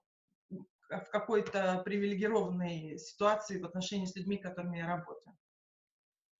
в 0.49 1.09
какой-то 1.11 1.83
привилегированной 1.85 2.97
ситуации 2.97 3.61
в 3.61 3.65
отношении 3.65 4.05
с 4.05 4.15
людьми, 4.15 4.39
с 4.39 4.41
которыми 4.41 4.77
я 4.77 4.87
работаю. 4.87 5.37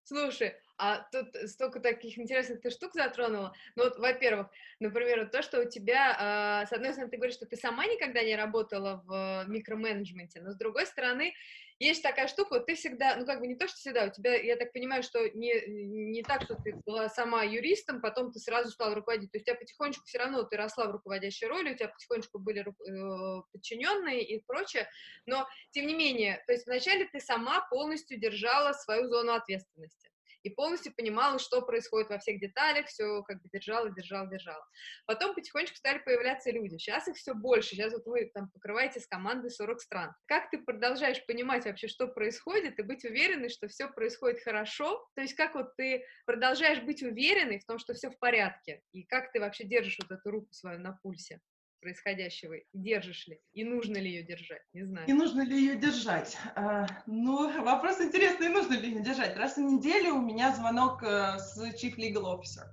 Слушай, 0.04 0.56
а 0.78 1.04
тут 1.12 1.36
столько 1.50 1.82
таких 1.82 2.18
интересных 2.18 2.62
ты 2.62 2.72
штук 2.72 2.94
затронула. 2.94 3.54
Ну 3.76 3.84
вот, 3.84 4.00
во-первых, 4.00 4.48
например, 4.80 5.30
то, 5.30 5.42
что 5.42 5.62
у 5.62 5.70
тебя, 5.70 6.64
э, 6.64 6.68
с 6.68 6.72
одной 6.72 6.94
стороны, 6.94 7.12
ты 7.12 7.18
говоришь, 7.18 7.36
что 7.36 7.46
ты 7.46 7.58
сама 7.58 7.86
никогда 7.86 8.24
не 8.24 8.36
работала 8.38 9.04
в 9.06 9.46
микроменеджменте, 9.50 10.42
но 10.42 10.52
с 10.52 10.56
другой 10.56 10.86
стороны, 10.86 11.34
есть 11.80 12.02
такая 12.02 12.28
штука, 12.28 12.56
вот 12.56 12.66
ты 12.66 12.76
всегда, 12.76 13.16
ну 13.18 13.26
как 13.26 13.40
бы 13.40 13.48
не 13.48 13.56
то, 13.56 13.68
что 13.68 13.78
всегда, 13.78 14.06
у 14.06 14.10
тебя, 14.10 14.36
я 14.36 14.56
так 14.56 14.74
понимаю, 14.74 15.04
что 15.04 15.30
не, 15.30 15.54
не 15.68 16.24
так, 16.24 16.44
что 16.44 16.56
ты 16.56 16.76
была 16.86 17.10
сама 17.10 17.44
юристом, 17.44 18.02
потом 18.02 18.32
ты 18.32 18.40
сразу 18.40 18.72
стала 18.72 18.96
руководить, 18.96 19.32
то 19.32 19.38
есть 19.38 19.48
у 19.48 19.52
тебя 19.52 19.60
потихонечку 19.60 20.06
все 20.06 20.18
равно 20.18 20.44
ты 20.44 20.58
росла 20.58 20.88
в 20.88 20.92
руководящей 20.92 21.48
роли, 21.48 21.74
у 21.74 21.76
тебя 21.76 21.90
потихонечку 21.90 22.40
были 22.40 22.62
э, 22.62 23.42
подчиненные 23.52 24.24
и 24.24 24.44
прочее, 24.46 24.90
но 25.26 25.48
тем 25.72 25.88
не 25.88 25.94
менее, 25.94 26.44
то 26.48 26.54
есть 26.54 26.66
вначале 26.66 27.06
ты 27.06 27.20
сама 27.20 27.62
полностью 27.70 28.20
держала 28.20 28.74
свою 28.74 29.08
зону 29.08 29.34
ответственности 29.34 30.10
и 30.48 30.54
полностью 30.54 30.94
понимала, 30.96 31.40
что 31.40 31.62
происходит 31.62 32.10
во 32.10 32.20
всех 32.20 32.40
деталях, 32.40 32.88
все 32.88 33.22
как 33.24 33.42
бы 33.42 33.50
держала, 33.52 33.90
держала, 33.90 34.28
держала. 34.28 34.66
Потом 35.06 35.36
потихонечку 35.36 35.76
стали 35.76 36.00
появляться 36.00 36.52
люди. 36.52 36.78
Сейчас 36.78 37.08
их 37.08 37.16
все 37.16 37.34
больше. 37.34 37.72
Сейчас 37.72 37.94
вот 37.94 38.06
вы 38.06 38.32
там 38.34 38.50
покрываете 38.50 39.00
с 39.00 39.08
командой 39.08 39.52
40 39.52 39.82
стран. 39.82 40.16
Как 40.26 40.50
ты 40.50 40.58
продолжаешь 40.58 41.26
понимать 41.26 41.66
вообще, 41.66 41.88
что 41.88 42.08
происходит, 42.08 42.80
и 42.80 42.84
быть 42.84 43.04
уверенной, 43.06 43.50
что 43.50 43.68
все 43.68 43.90
происходит 43.90 44.42
хорошо? 44.42 45.06
То 45.16 45.22
есть 45.22 45.34
как 45.34 45.56
вот 45.56 45.76
ты 45.76 46.06
продолжаешь 46.26 46.82
быть 46.82 47.04
уверенной 47.04 47.60
в 47.60 47.66
том, 47.66 47.80
что 47.80 47.94
все 47.94 48.10
в 48.10 48.18
порядке? 48.20 48.82
И 48.94 49.04
как 49.04 49.32
ты 49.32 49.40
вообще 49.40 49.66
держишь 49.66 49.98
вот 50.02 50.12
эту 50.18 50.32
руку 50.32 50.54
свою 50.54 50.80
на 50.80 50.98
пульсе? 51.04 51.42
Происходящего 51.80 52.56
держишь 52.74 53.28
ли? 53.28 53.40
И 53.54 53.64
нужно 53.64 53.98
ли 53.98 54.10
ее 54.10 54.24
держать? 54.24 54.62
Не 54.74 54.84
знаю. 54.84 55.08
И 55.08 55.14
нужно 55.14 55.42
ли 55.42 55.58
ее 55.58 55.76
держать? 55.76 56.38
А, 56.56 56.88
ну, 57.06 57.64
вопрос 57.64 58.02
интересный, 58.02 58.50
нужно 58.50 58.74
ли 58.74 58.90
ее 58.90 59.02
держать. 59.02 59.36
Раз 59.38 59.58
в 59.58 59.62
неделю 59.62 60.16
у 60.16 60.22
меня 60.22 60.54
звонок 60.56 61.04
э, 61.04 61.38
с 61.40 61.58
Chief 61.76 61.96
Legal 61.96 62.24
Officer 62.24 62.68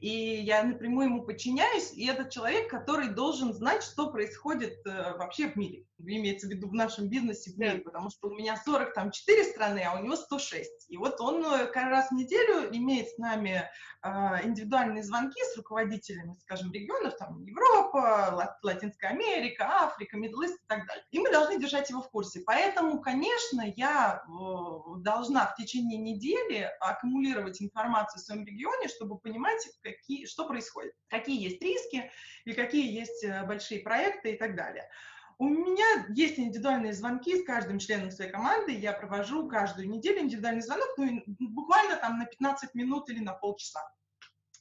и 0.00 0.08
я 0.08 0.62
напрямую 0.62 1.08
ему 1.08 1.22
подчиняюсь, 1.22 1.92
и 1.92 2.06
этот 2.06 2.30
человек, 2.30 2.70
который 2.70 3.08
должен 3.08 3.52
знать, 3.52 3.82
что 3.82 4.10
происходит 4.10 4.78
э, 4.86 5.16
вообще 5.16 5.48
в 5.48 5.56
мире, 5.56 5.84
имеется 5.98 6.46
в 6.46 6.50
виду 6.50 6.68
в 6.68 6.74
нашем 6.74 7.08
бизнесе 7.08 7.52
в 7.52 7.58
мире, 7.58 7.78
потому 7.78 8.10
что 8.10 8.28
у 8.28 8.34
меня 8.34 8.56
44 8.56 9.44
страны, 9.44 9.84
а 9.86 9.98
у 9.98 10.02
него 10.02 10.16
106. 10.16 10.90
И 10.90 10.96
вот 10.96 11.20
он 11.20 11.44
э, 11.44 11.66
каждый 11.66 11.90
раз 11.90 12.10
в 12.10 12.14
неделю 12.14 12.74
имеет 12.74 13.08
с 13.08 13.18
нами 13.18 13.68
э, 14.02 14.08
индивидуальные 14.44 15.02
звонки 15.02 15.40
с 15.52 15.56
руководителями, 15.56 16.36
скажем, 16.42 16.72
регионов, 16.72 17.16
там, 17.18 17.42
Европа, 17.44 18.56
Латинская 18.62 19.08
Америка, 19.08 19.66
Африка, 19.68 20.16
Мидлист 20.16 20.54
и 20.54 20.66
так 20.66 20.86
далее. 20.86 21.04
И 21.10 21.18
мы 21.18 21.30
должны 21.30 21.58
держать 21.60 21.90
его 21.90 22.02
в 22.02 22.10
курсе. 22.10 22.42
Поэтому, 22.44 23.00
конечно, 23.00 23.62
я 23.76 24.22
э, 24.22 25.00
должна 25.00 25.46
в 25.46 25.56
течение 25.56 25.98
недели 25.98 26.70
аккумулировать 26.80 27.60
информацию 27.62 28.20
в 28.20 28.24
своем 28.24 28.44
регионе, 28.44 28.88
чтобы 28.88 29.18
понимать, 29.18 29.66
какие, 29.82 30.26
что 30.26 30.46
происходит, 30.46 30.92
какие 31.08 31.42
есть 31.42 31.62
риски 31.62 32.10
и 32.44 32.52
какие 32.52 32.92
есть 32.92 33.24
э, 33.24 33.44
большие 33.44 33.80
проекты 33.80 34.32
и 34.32 34.36
так 34.36 34.56
далее. 34.56 34.88
У 35.38 35.48
меня 35.48 36.06
есть 36.14 36.38
индивидуальные 36.38 36.94
звонки 36.94 37.36
с 37.36 37.44
каждым 37.44 37.78
членом 37.78 38.10
своей 38.10 38.30
команды. 38.30 38.72
Я 38.72 38.94
провожу 38.94 39.48
каждую 39.48 39.90
неделю 39.90 40.20
индивидуальный 40.20 40.62
звонок, 40.62 40.88
ну, 40.96 41.22
буквально 41.26 41.96
там 41.96 42.18
на 42.18 42.24
15 42.24 42.74
минут 42.74 43.10
или 43.10 43.20
на 43.20 43.34
полчаса. 43.34 43.82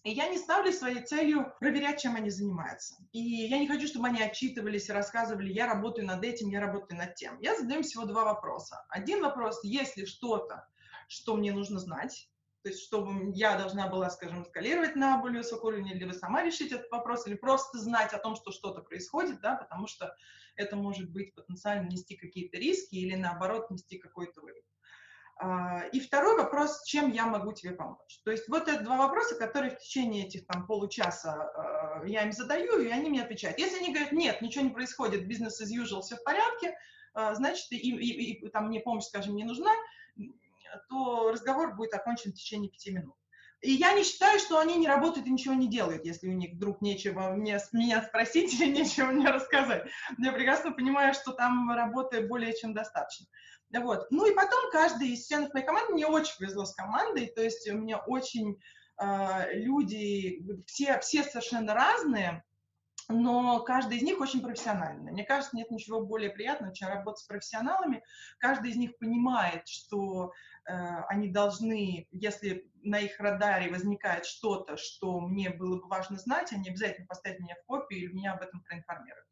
И 0.03 0.11
я 0.11 0.27
не 0.27 0.37
ставлю 0.37 0.71
своей 0.71 1.01
целью 1.01 1.51
проверять, 1.59 1.99
чем 1.99 2.15
они 2.15 2.29
занимаются. 2.29 2.95
И 3.11 3.19
я 3.19 3.57
не 3.57 3.67
хочу, 3.67 3.87
чтобы 3.87 4.07
они 4.07 4.21
отчитывались 4.21 4.87
и 4.87 4.91
рассказывали, 4.91 5.51
я 5.51 5.65
работаю 5.65 6.05
над 6.05 6.23
этим, 6.23 6.49
я 6.49 6.59
работаю 6.59 6.99
над 6.99 7.15
тем. 7.15 7.39
Я 7.39 7.57
задаю 7.57 7.81
всего 7.81 8.05
два 8.05 8.23
вопроса. 8.23 8.85
Один 8.89 9.23
вопрос, 9.23 9.63
есть 9.63 9.97
ли 9.97 10.05
что-то, 10.05 10.67
что 11.07 11.35
мне 11.35 11.53
нужно 11.53 11.79
знать, 11.79 12.29
то 12.65 12.69
есть 12.69 12.81
чтобы 12.83 13.31
я 13.35 13.55
должна 13.59 13.87
была, 13.87 14.09
скажем, 14.09 14.41
эскалировать 14.41 14.95
на 14.95 15.19
более 15.19 15.43
высокий 15.43 15.67
уровень, 15.67 15.89
или 15.89 16.03
вы 16.03 16.13
сама 16.13 16.41
решить 16.41 16.71
этот 16.71 16.89
вопрос, 16.89 17.27
или 17.27 17.35
просто 17.35 17.77
знать 17.77 18.11
о 18.11 18.17
том, 18.17 18.35
что 18.35 18.51
что-то 18.51 18.81
происходит, 18.81 19.39
да, 19.39 19.53
потому 19.53 19.85
что 19.85 20.15
это 20.55 20.75
может 20.75 21.11
быть 21.11 21.35
потенциально 21.35 21.87
нести 21.87 22.15
какие-то 22.15 22.57
риски 22.57 22.95
или 22.95 23.13
наоборот 23.13 23.69
нести 23.69 23.99
какой-то 23.99 24.41
выгод. 24.41 24.63
А, 25.37 25.83
и 25.91 25.99
второй 25.99 26.37
вопрос, 26.37 26.83
чем 26.85 27.11
я 27.11 27.27
могу 27.27 27.53
тебе 27.53 27.73
помочь? 27.73 28.19
То 28.23 28.31
есть 28.31 28.49
вот 28.49 28.67
это 28.67 28.83
два 28.83 28.97
вопроса, 28.97 29.35
которые 29.35 29.75
в 29.75 29.77
течение 29.77 30.25
этих 30.25 30.47
там 30.47 30.65
получаса 30.65 31.33
а, 31.33 32.03
я 32.07 32.23
им 32.23 32.31
задаю, 32.31 32.79
и 32.79 32.87
они 32.87 33.11
мне 33.11 33.21
отвечают. 33.21 33.59
Если 33.59 33.77
они 33.77 33.93
говорят, 33.93 34.11
нет, 34.11 34.41
ничего 34.41 34.63
не 34.63 34.71
происходит, 34.71 35.27
бизнес 35.27 35.61
as 35.61 35.67
usual, 35.67 36.01
все 36.01 36.15
в 36.15 36.23
порядке, 36.23 36.75
а, 37.13 37.35
значит, 37.35 37.67
и, 37.69 37.77
и, 37.77 38.43
и 38.43 38.49
там 38.49 38.69
мне 38.69 38.79
помощь, 38.79 39.03
скажем, 39.03 39.35
не 39.35 39.43
нужна, 39.43 39.71
то 40.89 41.31
разговор 41.31 41.75
будет 41.75 41.93
окончен 41.93 42.31
в 42.31 42.35
течение 42.35 42.69
пяти 42.69 42.91
минут. 42.91 43.15
И 43.61 43.71
я 43.71 43.93
не 43.93 44.03
считаю, 44.03 44.39
что 44.39 44.59
они 44.59 44.75
не 44.75 44.87
работают 44.87 45.25
и 45.25 45.31
ничего 45.31 45.55
не 45.55 45.67
делают, 45.67 46.05
если 46.05 46.27
у 46.27 46.33
них 46.33 46.53
вдруг 46.53 46.81
нечего 46.81 47.29
мне, 47.29 47.59
меня 47.71 48.03
спросить 48.03 48.53
или 48.59 48.71
нечего 48.71 49.07
мне 49.07 49.29
рассказать. 49.29 49.87
Я 50.17 50.31
прекрасно 50.31 50.71
понимаю, 50.71 51.13
что 51.13 51.31
там 51.31 51.71
работы 51.71 52.27
более 52.27 52.55
чем 52.55 52.73
достаточно. 52.73 53.25
Вот. 53.75 54.07
Ну 54.11 54.25
и 54.29 54.35
потом 54.35 54.69
каждый 54.71 55.09
из 55.09 55.27
членов 55.27 55.53
моей 55.53 55.65
команды, 55.65 55.93
мне 55.93 56.05
очень 56.05 56.37
повезло 56.37 56.65
с 56.65 56.75
командой, 56.75 57.31
то 57.35 57.41
есть 57.41 57.67
у 57.69 57.75
меня 57.75 57.97
очень 57.97 58.59
э, 59.01 59.53
люди, 59.53 60.45
все, 60.67 60.99
все 60.99 61.23
совершенно 61.23 61.73
разные, 61.73 62.43
но 63.07 63.59
каждый 63.61 63.97
из 63.97 64.03
них 64.03 64.19
очень 64.19 64.41
профессиональный. 64.41 65.11
Мне 65.11 65.23
кажется, 65.23 65.55
нет 65.55 65.69
ничего 65.69 66.01
более 66.01 66.31
приятного, 66.31 66.73
чем 66.73 66.89
работать 66.89 67.23
с 67.23 67.27
профессионалами. 67.27 68.03
Каждый 68.39 68.71
из 68.71 68.77
них 68.77 68.97
понимает, 68.97 69.67
что 69.67 70.27
э, 70.27 70.31
они 70.65 71.29
должны, 71.29 72.07
если 72.11 72.69
на 72.81 72.99
их 72.99 73.19
радаре 73.19 73.69
возникает 73.69 74.25
что-то, 74.25 74.77
что 74.77 75.19
мне 75.19 75.49
было 75.49 75.79
бы 75.79 75.87
важно 75.87 76.17
знать, 76.17 76.51
они 76.53 76.69
обязательно 76.69 77.07
поставят 77.07 77.39
меня 77.39 77.55
в 77.55 77.65
копию 77.65 77.99
или 77.99 78.13
меня 78.13 78.33
об 78.33 78.41
этом 78.41 78.61
проинформируют. 78.61 79.25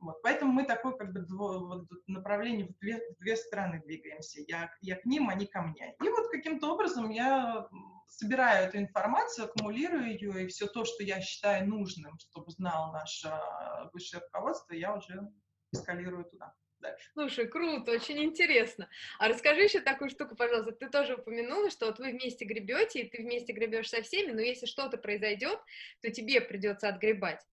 Вот. 0.00 0.22
Поэтому 0.22 0.52
мы 0.52 0.64
такое 0.64 0.92
как 0.92 1.12
бы 1.12 1.20
дво, 1.20 1.58
вот, 1.58 1.88
направление 2.06 2.68
в 2.68 2.78
две, 2.78 2.98
в 2.98 3.18
две 3.18 3.36
стороны 3.36 3.82
двигаемся. 3.84 4.40
Я, 4.46 4.70
я 4.80 4.96
к 4.96 5.04
ним, 5.04 5.28
они 5.28 5.46
ко 5.46 5.62
мне. 5.62 5.96
И 6.00 6.08
вот 6.08 6.30
каким-то 6.30 6.72
образом 6.72 7.10
я 7.10 7.66
собираю 8.06 8.68
эту 8.68 8.78
информацию, 8.78 9.46
аккумулирую 9.46 10.12
ее, 10.12 10.44
и 10.44 10.46
все 10.46 10.66
то, 10.66 10.84
что 10.84 11.02
я 11.02 11.20
считаю 11.20 11.68
нужным, 11.68 12.16
чтобы 12.18 12.50
знал 12.52 12.92
наше 12.92 13.28
а, 13.28 13.90
высшее 13.92 14.22
руководство, 14.22 14.72
я 14.72 14.94
уже 14.94 15.30
эскалирую 15.72 16.24
туда. 16.24 16.54
Дальше. 16.80 17.10
Слушай, 17.14 17.48
круто, 17.48 17.92
очень 17.92 18.22
интересно. 18.22 18.88
А 19.18 19.28
расскажи 19.28 19.62
еще 19.62 19.80
такую 19.80 20.10
штуку, 20.10 20.36
пожалуйста. 20.36 20.72
Ты 20.72 20.88
тоже 20.88 21.16
упомянула, 21.16 21.70
что 21.70 21.86
вот 21.86 21.98
вы 21.98 22.10
вместе 22.12 22.44
гребете, 22.44 23.00
и 23.00 23.08
ты 23.08 23.22
вместе 23.22 23.52
гребешь 23.52 23.88
со 23.88 24.02
всеми, 24.02 24.32
но 24.32 24.40
если 24.40 24.66
что-то 24.66 24.98
произойдет, 24.98 25.58
то 26.00 26.10
тебе 26.10 26.40
придется 26.40 26.88
отгребать. 26.88 27.44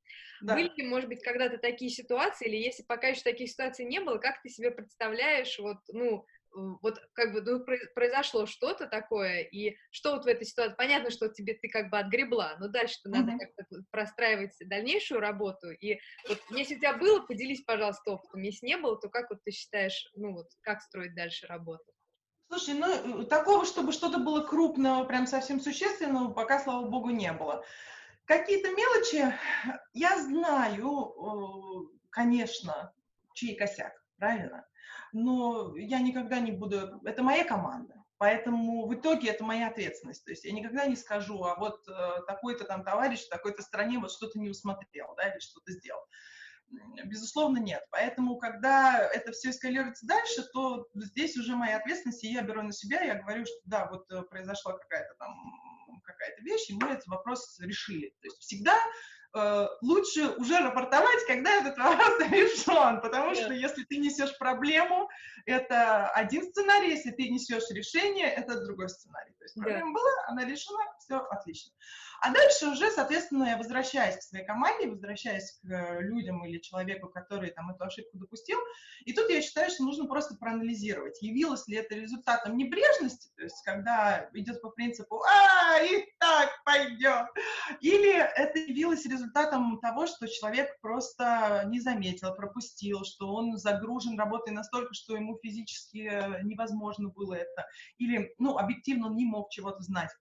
Да. 0.42 0.56
Были 0.56 0.70
ли, 0.76 0.88
может 0.88 1.10
быть, 1.10 1.24
когда-то 1.24 1.58
такие 1.58 1.90
ситуации, 1.90 2.48
или 2.48 2.58
если 2.58 2.84
пока 2.84 3.08
еще 3.08 3.22
таких 3.22 3.50
ситуаций 3.50 3.86
не 3.86 4.00
было, 4.00 4.18
как 4.20 4.42
ты 4.44 4.50
себе 4.50 4.70
представляешь, 4.70 5.58
вот, 5.58 5.78
ну, 5.88 6.26
вот 6.56 7.00
как 7.14 7.34
бы 7.34 7.42
ну, 7.42 7.66
произошло 7.94 8.46
что-то 8.46 8.88
такое, 8.88 9.42
и 9.42 9.76
что 9.92 10.14
вот 10.14 10.26
в 10.26 10.28
этой 10.28 10.46
ситуации, 10.46 10.76
понятно, 10.76 11.12
что 11.12 11.28
тебе 11.28 11.54
ты 11.54 11.68
как 11.70 11.90
бы 11.90 12.00
отгребла, 12.00 12.56
но 12.60 12.68
дальше-то 12.68 13.10
mm-hmm. 13.10 13.24
надо 13.24 13.38
как-то 13.38 13.84
простраивать 13.92 14.56
дальнейшую 14.62 15.20
работу, 15.20 15.72
и 15.72 16.00
вот 16.28 16.40
если 16.52 16.76
у 16.76 16.80
тебя 16.80 16.94
было, 16.94 17.22
поделись, 17.22 17.64
пожалуйста, 17.64 18.12
опытом, 18.12 18.42
если 18.42 18.68
не 18.68 18.78
было, 18.78 19.00
то 19.00 19.10
как 19.10 19.30
вот 19.30 19.44
ты 19.44 19.52
считаешь, 19.52 20.10
ну 20.16 20.34
вот, 20.34 20.48
как 20.62 20.82
строить 20.82 21.16
дальше 21.16 21.48
работу? 21.48 21.84
Слушай, 22.48 22.76
ну, 22.76 23.26
такого, 23.26 23.66
чтобы 23.66 23.92
что-то 23.92 24.20
было 24.20 24.42
крупного, 24.46 25.04
прям 25.06 25.26
совсем 25.28 25.60
существенного, 25.60 26.32
пока, 26.32 26.60
слава 26.60 26.88
богу, 26.88 27.10
не 27.10 27.32
было. 27.34 27.66
Какие-то 28.26 28.70
мелочи, 28.70 29.34
я 29.94 30.22
знаю, 30.22 31.92
конечно, 32.10 32.94
чей 33.34 33.56
косяк, 33.56 33.94
правильно? 34.18 34.66
Но 35.16 35.76
я 35.78 36.02
никогда 36.02 36.40
не 36.40 36.52
буду, 36.52 37.00
это 37.06 37.24
моя 37.24 37.46
команда, 37.46 37.96
поэтому 38.18 38.86
в 38.86 38.94
итоге 38.94 39.30
это 39.30 39.46
моя 39.46 39.68
ответственность, 39.68 40.26
то 40.26 40.32
есть 40.32 40.44
я 40.44 40.52
никогда 40.52 40.86
не 40.86 40.98
скажу, 40.98 41.42
а 41.44 41.56
вот 41.56 41.88
э, 41.88 42.22
такой-то 42.28 42.66
там 42.66 42.84
товарищ 42.84 43.22
в 43.26 43.30
такой-то 43.30 43.62
стране 43.62 43.98
вот 43.98 44.12
что-то 44.12 44.38
не 44.40 44.50
усмотрел, 44.50 45.14
да, 45.16 45.30
или 45.30 45.40
что-то 45.40 45.72
сделал. 45.72 46.02
Безусловно, 47.06 47.60
нет. 47.60 47.86
Поэтому, 47.92 48.38
когда 48.38 49.08
это 49.14 49.32
все 49.32 49.52
эскалируется 49.52 50.06
дальше, 50.06 50.44
то 50.52 50.88
здесь 50.96 51.38
уже 51.38 51.56
моя 51.56 51.78
ответственность, 51.78 52.24
и 52.24 52.34
я 52.34 52.42
беру 52.42 52.64
на 52.64 52.74
себя, 52.74 53.02
я 53.02 53.16
говорю, 53.16 53.46
что 53.46 53.56
да, 53.66 53.88
вот 53.90 54.12
э, 54.12 54.22
произошла 54.24 54.74
какая-то 54.74 55.14
там 55.18 55.34
какая-то 56.04 56.42
вещь, 56.42 56.70
и 56.70 56.74
мы 56.74 56.90
этот 56.90 57.08
вопрос 57.08 57.58
решили. 57.60 58.10
То 58.20 58.26
есть 58.26 58.40
всегда 58.40 58.78
Э, 59.36 59.68
лучше 59.82 60.30
уже 60.38 60.58
рапортовать, 60.60 61.26
когда 61.28 61.52
этот 61.56 61.78
вопрос 61.78 62.20
решен, 62.32 63.02
потому 63.02 63.36
что 63.36 63.54
если 63.54 63.84
ты 63.84 63.98
несешь 63.98 64.38
проблему, 64.38 65.10
это 65.46 66.08
один 66.12 66.44
сценарий, 66.44 66.92
если 66.92 67.12
ты 67.12 67.28
несешь 67.28 67.70
решение, 67.72 68.28
это 68.28 68.64
другой 68.64 68.88
сценарий. 68.88 69.34
То 69.38 69.44
есть 69.44 69.56
проблема 69.56 69.94
да. 69.94 70.00
была, 70.00 70.12
она 70.30 70.46
решена, 70.46 70.80
все 71.00 71.18
отлично. 71.18 71.74
А 72.22 72.32
дальше 72.32 72.68
уже, 72.68 72.90
соответственно, 72.92 73.44
я 73.44 73.58
возвращаюсь 73.58 74.16
к 74.16 74.22
своей 74.22 74.46
команде, 74.46 74.88
возвращаюсь 74.88 75.60
к 75.62 75.70
э, 75.70 76.02
людям 76.02 76.46
или 76.46 76.60
человеку, 76.60 77.10
который 77.10 77.52
там 77.52 77.70
эту 77.72 77.84
ошибку 77.84 78.18
допустил. 78.18 78.58
И 79.04 79.12
тут 79.12 79.30
я 79.30 79.42
считаю, 79.42 79.70
что 79.70 79.84
нужно 79.84 80.06
просто 80.06 80.36
проанализировать, 80.36 81.22
явилось 81.22 81.68
ли 81.68 81.76
это 81.76 81.96
результатом 81.96 82.56
небрежности, 82.56 83.30
то 83.36 83.44
есть 83.44 83.62
когда 83.64 84.30
идет 84.34 84.62
по 84.62 84.70
принципу 84.70 85.22
«а, 85.24 85.82
и 85.82 86.06
так 86.20 86.50
пойдет», 86.64 87.28
или 87.82 88.14
это 88.14 88.60
явилось 88.60 89.06
результатом 89.06 89.25
результатом 89.26 89.80
того, 89.80 90.06
что 90.08 90.28
человек 90.28 90.80
просто 90.82 91.64
не 91.68 91.80
заметил, 91.80 92.34
пропустил, 92.36 93.04
что 93.04 93.34
он 93.34 93.58
загружен 93.58 94.18
работой 94.20 94.54
настолько, 94.54 94.94
что 94.94 95.16
ему 95.16 95.38
физически 95.42 96.44
невозможно 96.44 97.10
было 97.10 97.34
это, 97.34 97.66
или, 97.98 98.34
ну, 98.38 98.58
объективно 98.58 99.08
он 99.08 99.16
не 99.16 99.26
мог 99.26 99.50
чего-то 99.50 99.82
знать 99.82 100.12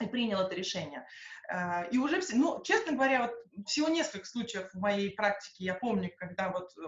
и 0.00 0.06
принял 0.06 0.40
это 0.40 0.54
решение. 0.54 1.06
Э, 1.52 1.88
и 1.90 1.98
уже, 1.98 2.20
все, 2.20 2.36
ну, 2.36 2.62
честно 2.62 2.92
говоря, 2.92 3.28
вот 3.28 3.66
всего 3.66 3.88
несколько 3.88 4.26
случаев 4.26 4.70
в 4.72 4.78
моей 4.78 5.10
практике 5.10 5.64
я 5.64 5.74
помню, 5.74 6.10
когда 6.16 6.50
вот 6.50 6.70
э, 6.78 6.82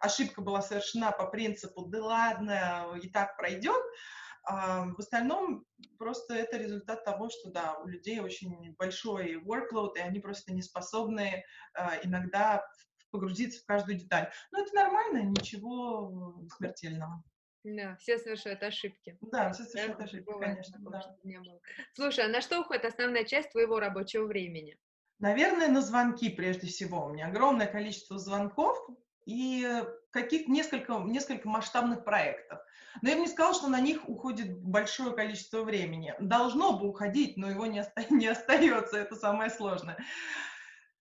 ошибка 0.00 0.42
была 0.42 0.62
совершена 0.62 1.12
по 1.12 1.26
принципу 1.26 1.86
«да 1.86 2.04
ладно, 2.04 2.98
и 3.02 3.08
так 3.08 3.36
пройдет», 3.36 3.82
а 4.48 4.86
в 4.86 4.98
остальном 4.98 5.66
просто 5.98 6.34
это 6.34 6.56
результат 6.56 7.04
того, 7.04 7.28
что, 7.28 7.50
да, 7.50 7.74
у 7.74 7.86
людей 7.86 8.18
очень 8.20 8.74
большой 8.78 9.34
workload, 9.34 9.96
и 9.96 10.00
они 10.00 10.20
просто 10.20 10.54
не 10.54 10.62
способны 10.62 11.44
э, 11.74 11.82
иногда 12.02 12.64
погрузиться 13.10 13.60
в 13.60 13.66
каждую 13.66 13.98
деталь. 13.98 14.30
Но 14.50 14.62
это 14.62 14.74
нормально, 14.74 15.22
ничего 15.22 16.42
смертельного. 16.56 17.22
Да, 17.62 17.96
все 17.96 18.18
совершают 18.18 18.62
ошибки. 18.62 19.18
Да, 19.20 19.52
все 19.52 19.64
совершают 19.64 20.00
ошибки, 20.00 20.24
Бывает, 20.24 20.52
конечно. 20.54 20.78
Да. 20.90 21.16
Не 21.24 21.40
было. 21.40 21.60
Слушай, 21.92 22.24
а 22.24 22.28
на 22.28 22.40
что 22.40 22.60
уходит 22.60 22.86
основная 22.86 23.24
часть 23.24 23.50
твоего 23.50 23.78
рабочего 23.78 24.24
времени? 24.24 24.78
Наверное, 25.18 25.68
на 25.68 25.82
звонки 25.82 26.30
прежде 26.30 26.68
всего. 26.68 27.04
У 27.04 27.12
меня 27.12 27.26
огромное 27.26 27.66
количество 27.66 28.18
звонков 28.18 28.78
и 29.28 29.84
каких 30.10 30.48
несколько, 30.48 30.94
несколько 30.94 31.48
масштабных 31.50 32.02
проектов. 32.02 32.60
Но 33.02 33.10
я 33.10 33.16
бы 33.16 33.20
не 33.20 33.28
сказала, 33.28 33.54
что 33.54 33.68
на 33.68 33.78
них 33.78 34.08
уходит 34.08 34.58
большое 34.62 35.12
количество 35.12 35.62
времени. 35.62 36.14
Должно 36.18 36.78
бы 36.78 36.88
уходить, 36.88 37.36
но 37.36 37.50
его 37.50 37.66
не, 37.66 37.80
оста- 37.80 38.06
не 38.10 38.26
остается, 38.26 38.96
это 38.96 39.16
самое 39.16 39.50
сложное. 39.50 39.98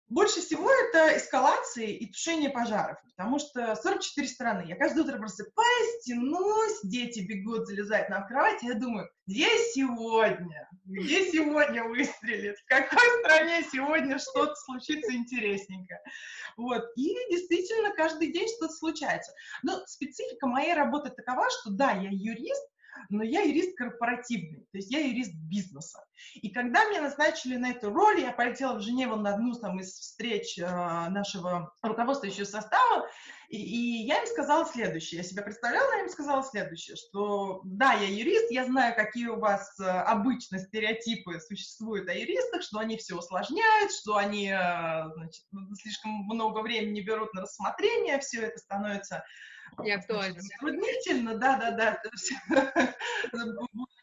Больше 0.10 0.40
всего 0.40 0.72
это 0.72 1.18
эскалации 1.18 1.92
и 1.92 2.06
тушение 2.10 2.50
пожаров, 2.50 2.98
потому 3.04 3.40
что 3.40 3.76
44 3.76 4.28
страны. 4.28 4.64
Я 4.66 4.78
каждое 4.78 5.04
утро 5.04 5.18
просыпаюсь, 5.18 6.04
тянусь, 6.04 6.80
дети 6.84 7.20
бегут, 7.20 7.68
залезают 7.68 8.08
на 8.08 8.22
кровать, 8.22 8.64
и 8.64 8.68
я 8.68 8.76
думаю, 8.76 9.10
где 9.26 9.48
сегодня? 9.74 10.70
Где 10.86 11.30
сегодня 11.30 11.84
выстрелит? 11.84 12.58
В 12.58 12.66
какой 12.68 13.20
стране 13.20 13.66
сегодня 13.70 14.18
что-то 14.18 14.56
случится 14.56 15.14
интересненько? 15.14 16.00
Вот. 16.56 16.86
И 16.96 17.14
действительно, 17.30 17.94
каждый 17.94 18.32
день 18.32 18.48
что-то 18.48 18.74
случается. 18.74 19.34
Но 19.64 19.86
специфика 19.88 20.48
моей 20.48 20.74
работы 20.74 21.10
такова, 21.10 21.50
что 21.50 21.72
да, 21.72 21.92
я 21.92 22.10
юрист, 22.10 22.64
но 23.10 23.24
я 23.24 23.42
юрист 23.42 23.78
корпоративный, 23.78 24.66
то 24.72 24.78
есть 24.78 24.92
я 24.92 25.00
юрист 25.00 25.34
бизнеса. 25.34 26.04
И 26.36 26.50
когда 26.50 26.86
меня 26.86 27.02
назначили 27.02 27.56
на 27.56 27.72
эту 27.72 27.92
роль, 27.92 28.22
я 28.22 28.32
полетела 28.32 28.78
в 28.78 28.82
Женеву 28.82 29.16
на 29.16 29.36
одну 29.36 29.54
там, 29.54 29.80
из 29.80 29.94
встреч 29.94 30.58
э, 30.58 30.66
нашего 30.66 31.74
руководствующего 31.82 32.46
состава, 32.46 33.08
и, 33.50 33.58
и 33.58 34.06
я 34.06 34.22
им 34.22 34.28
сказала 34.28 34.66
следующее, 34.66 35.20
я 35.20 35.24
себя 35.24 35.42
представляла, 35.44 35.92
я 35.94 36.02
им 36.02 36.10
сказала 36.10 36.44
следующее, 36.44 36.98
что 36.98 37.62
да, 37.64 37.94
я 37.94 38.08
юрист, 38.08 38.52
я 38.52 38.66
знаю, 38.66 38.94
какие 38.96 39.28
у 39.28 39.40
вас 39.40 39.80
э, 39.80 39.86
обычно 39.86 40.60
стереотипы 40.60 41.40
существуют 41.40 42.10
о 42.10 42.14
юристах, 42.14 42.62
что 42.62 42.80
они 42.80 42.98
все 42.98 43.16
усложняют, 43.16 43.92
что 43.92 44.18
они 44.18 44.50
э, 44.50 45.12
значит, 45.16 45.44
слишком 45.82 46.12
много 46.26 46.60
времени 46.60 47.02
берут 47.02 47.34
на 47.34 47.44
рассмотрение, 47.44 48.20
все 48.20 48.42
это 48.42 48.58
становится 48.58 49.24
не 49.80 49.92
актуально. 49.92 50.40
Затруднительно, 50.42 51.38
да-да-да, 51.38 52.02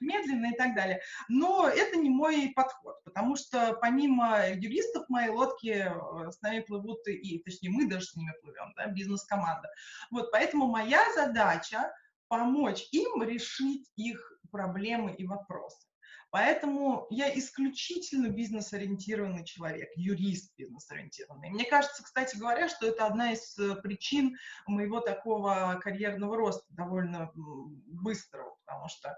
медленно 0.00 0.52
и 0.52 0.56
так 0.56 0.75
далее. 0.75 1.00
Но 1.28 1.68
это 1.68 1.97
не 1.97 2.11
мой 2.11 2.52
подход, 2.54 3.02
потому 3.04 3.37
что 3.37 3.75
помимо 3.80 4.50
юристов 4.50 5.09
моей 5.09 5.30
лодки 5.30 5.87
э, 5.88 6.30
с 6.30 6.40
нами 6.42 6.61
плывут 6.61 7.06
и, 7.09 7.38
точнее, 7.40 7.71
мы 7.71 7.88
даже 7.88 8.06
с 8.06 8.16
ними 8.16 8.33
плывем, 8.42 8.73
да, 8.76 8.87
бизнес-команда. 8.87 9.68
Вот, 10.11 10.30
поэтому 10.30 10.66
моя 10.66 11.02
задача 11.14 11.92
помочь 12.28 12.87
им 12.92 13.23
решить 13.23 13.88
их 13.97 14.33
проблемы 14.50 15.14
и 15.14 15.26
вопросы. 15.26 15.87
Поэтому 16.34 17.06
я 17.10 17.32
исключительно 17.38 18.26
бизнес-ориентированный 18.26 19.44
человек, 19.44 19.88
юрист 19.94 20.52
бизнес-ориентированный. 20.58 21.50
Мне 21.50 21.64
кажется, 21.64 22.02
кстати 22.02 22.36
говоря, 22.36 22.68
что 22.68 22.88
это 22.88 23.06
одна 23.06 23.30
из 23.30 23.56
э, 23.56 23.76
причин 23.76 24.36
моего 24.66 24.98
такого 24.98 25.78
карьерного 25.80 26.37
роста 26.37 26.66
довольно 26.70 27.30
быстрого, 27.37 28.56
потому 28.66 28.88
что, 28.88 29.16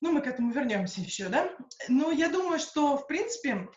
ну, 0.00 0.10
мы 0.10 0.22
к 0.22 0.26
этому 0.26 0.52
вернемся 0.52 1.02
еще, 1.02 1.28
да. 1.28 1.54
Но 1.88 2.10
я 2.10 2.30
думаю, 2.30 2.60
что, 2.60 2.96
в 2.96 3.06
принципе, 3.06 3.68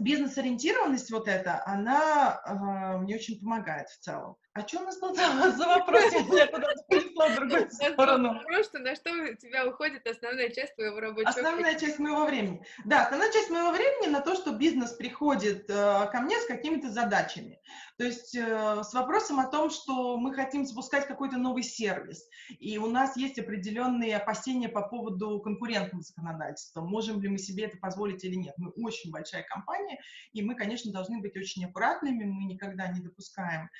бизнес-ориентированность 0.00 1.12
вот 1.12 1.28
эта, 1.28 1.64
она 1.64 2.40
э, 2.44 2.98
мне 2.98 3.14
очень 3.14 3.38
помогает 3.38 3.88
в 3.88 4.00
целом. 4.00 4.34
А 4.54 4.68
что 4.68 4.80
у 4.80 4.84
нас 4.84 5.00
был 5.00 5.14
за 5.56 5.66
вопрос? 5.66 6.12
Я 6.12 6.46
куда-то 6.46 6.84
перешла 6.86 7.28
в 7.28 7.34
другую 7.36 7.70
сторону. 7.70 8.34
Вопрос, 8.34 8.66
что 8.66 8.80
на 8.80 8.94
что 8.94 9.10
у 9.10 9.34
тебя 9.34 9.66
уходит 9.66 10.06
основная 10.06 10.50
часть 10.50 10.74
твоего 10.74 11.00
рабочего 11.00 11.30
Основная 11.30 11.78
часть 11.78 11.98
моего 11.98 12.26
времени. 12.26 12.62
Да, 12.84 13.04
основная 13.04 13.32
часть 13.32 13.48
моего 13.48 13.70
времени 13.70 14.10
на 14.10 14.20
то, 14.20 14.34
что 14.34 14.52
бизнес 14.52 14.92
приходит 14.92 15.70
э, 15.70 16.08
ко 16.12 16.20
мне 16.20 16.38
с 16.38 16.44
какими-то 16.44 16.90
задачами. 16.90 17.60
То 17.96 18.04
есть 18.04 18.34
э, 18.34 18.82
с 18.82 18.92
вопросом 18.92 19.40
о 19.40 19.46
том, 19.46 19.70
что 19.70 20.18
мы 20.18 20.34
хотим 20.34 20.66
запускать 20.66 21.06
какой-то 21.06 21.38
новый 21.38 21.62
сервис, 21.62 22.28
и 22.58 22.76
у 22.76 22.88
нас 22.88 23.16
есть 23.16 23.38
определенные 23.38 24.16
опасения 24.16 24.68
по 24.68 24.82
поводу 24.82 25.40
конкурентного 25.40 26.02
законодательства. 26.02 26.82
Можем 26.82 27.22
ли 27.22 27.28
мы 27.28 27.38
себе 27.38 27.64
это 27.64 27.78
позволить 27.78 28.22
или 28.24 28.34
нет? 28.34 28.54
Мы 28.58 28.68
очень 28.84 29.10
большая 29.10 29.44
компания, 29.44 29.98
и 30.32 30.42
мы, 30.42 30.54
конечно, 30.56 30.92
должны 30.92 31.20
быть 31.20 31.36
очень 31.38 31.64
аккуратными, 31.64 32.24
мы 32.24 32.44
никогда 32.44 32.88
не 32.88 33.00
допускаем 33.00 33.70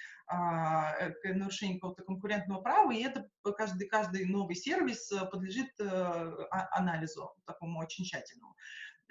нарушение 1.24 1.78
какого-то 1.78 2.02
конкурентного 2.04 2.60
права, 2.60 2.92
и 2.92 3.02
это 3.02 3.28
каждый, 3.56 3.88
каждый 3.88 4.26
новый 4.26 4.54
сервис 4.54 5.10
э, 5.12 5.26
подлежит 5.26 5.68
э, 5.78 5.84
а, 5.84 6.78
анализу 6.78 7.32
такому 7.46 7.80
очень 7.80 8.04
тщательному. 8.04 8.54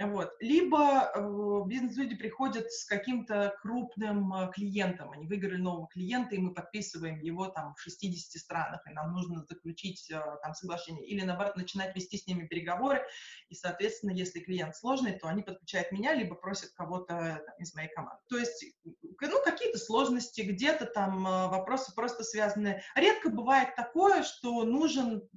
Вот. 0.08 0.34
Либо 0.40 1.12
э, 1.14 1.68
бизнес-люди 1.68 2.16
приходят 2.16 2.72
с 2.72 2.86
каким-то 2.86 3.56
крупным 3.62 4.34
э, 4.34 4.52
клиентом, 4.52 5.12
они 5.12 5.28
выиграли 5.28 5.58
нового 5.58 5.88
клиента, 5.88 6.36
и 6.36 6.40
мы 6.40 6.54
подписываем 6.54 7.20
его 7.20 7.48
там 7.48 7.76
в 7.76 7.82
60 7.82 8.42
странах, 8.42 8.82
и 8.88 8.94
нам 8.94 9.14
нужно 9.14 9.46
заключить 9.48 10.10
э, 10.10 10.20
там 10.42 10.54
соглашение. 10.56 11.06
Или, 11.06 11.24
наоборот, 11.24 11.56
начинать 11.56 11.96
вести 11.96 12.18
с 12.18 12.26
ними 12.26 12.48
переговоры, 12.48 13.02
и, 13.50 13.56
соответственно, 13.56 14.12
если 14.12 14.40
клиент 14.40 14.76
сложный, 14.76 15.14
то 15.14 15.28
они 15.28 15.44
подключают 15.44 15.92
меня, 15.92 16.14
либо 16.14 16.36
просят 16.36 16.72
кого-то 16.72 17.44
из 17.60 17.76
моей 17.76 17.90
команды. 17.94 18.22
То 18.28 18.38
есть, 18.38 18.66
ну, 18.84 19.44
какие-то 19.44 19.78
сложности, 19.78 20.42
где-то 20.42 20.86
там 20.86 21.24
вопросы 21.24 21.94
просто 21.94 22.24
связаны. 22.24 22.82
Редко 22.96 23.30
бывает 23.30 23.76
такое, 23.76 24.24
что 24.24 24.64
нужен 24.64 25.28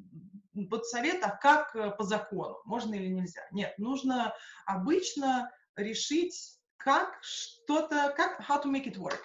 вот 0.55 0.87
совет, 0.87 1.23
а 1.25 1.31
как 1.31 1.75
э, 1.75 1.91
по 1.91 2.05
закону, 2.05 2.61
можно 2.65 2.95
или 2.95 3.09
нельзя. 3.09 3.43
Нет, 3.51 3.75
нужно 3.79 4.35
обычно 4.67 5.51
решить, 5.77 6.59
как 6.77 7.19
что-то, 7.23 8.13
как 8.17 8.41
how 8.41 8.63
to 8.63 8.71
make 8.71 8.85
it 8.85 8.97
work, 8.97 9.21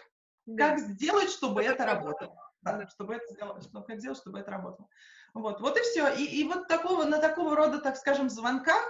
да. 0.46 0.70
как 0.70 0.80
сделать, 0.80 1.30
чтобы 1.30 1.64
это 1.64 1.86
работало. 1.86 2.36
Да, 2.62 2.88
чтобы 2.90 3.16
это 3.16 3.34
сделать, 3.34 3.64
что, 3.64 3.82
как 3.82 4.00
сделать, 4.00 4.18
чтобы 4.18 4.40
это 4.40 4.52
работало. 4.52 4.90
Вот, 5.34 5.62
вот 5.62 5.78
и 5.78 5.82
все. 5.82 6.14
И, 6.14 6.26
и 6.26 6.44
вот 6.44 6.68
такого, 6.68 7.06
на 7.06 7.20
такого 7.20 7.56
рода, 7.56 7.80
так 7.80 7.96
скажем, 7.96 8.30
звонках 8.30 8.84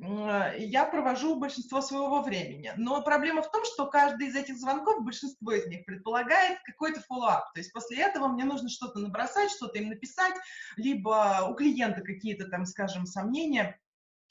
я 0.00 0.84
провожу 0.84 1.36
большинство 1.36 1.80
своего 1.80 2.22
времени. 2.22 2.72
Но 2.76 3.02
проблема 3.02 3.42
в 3.42 3.50
том, 3.50 3.64
что 3.64 3.86
каждый 3.86 4.28
из 4.28 4.36
этих 4.36 4.56
звонков, 4.56 5.04
большинство 5.04 5.52
из 5.52 5.66
них 5.66 5.84
предполагает 5.84 6.58
какой-то 6.64 7.00
follow-up. 7.00 7.52
То 7.52 7.60
есть 7.60 7.72
после 7.72 8.02
этого 8.02 8.28
мне 8.28 8.44
нужно 8.44 8.68
что-то 8.68 9.00
набросать, 9.00 9.50
что-то 9.50 9.78
им 9.78 9.88
написать, 9.88 10.34
либо 10.76 11.48
у 11.50 11.54
клиента 11.54 12.02
какие-то 12.02 12.46
там, 12.48 12.64
скажем, 12.64 13.06
сомнения, 13.06 13.80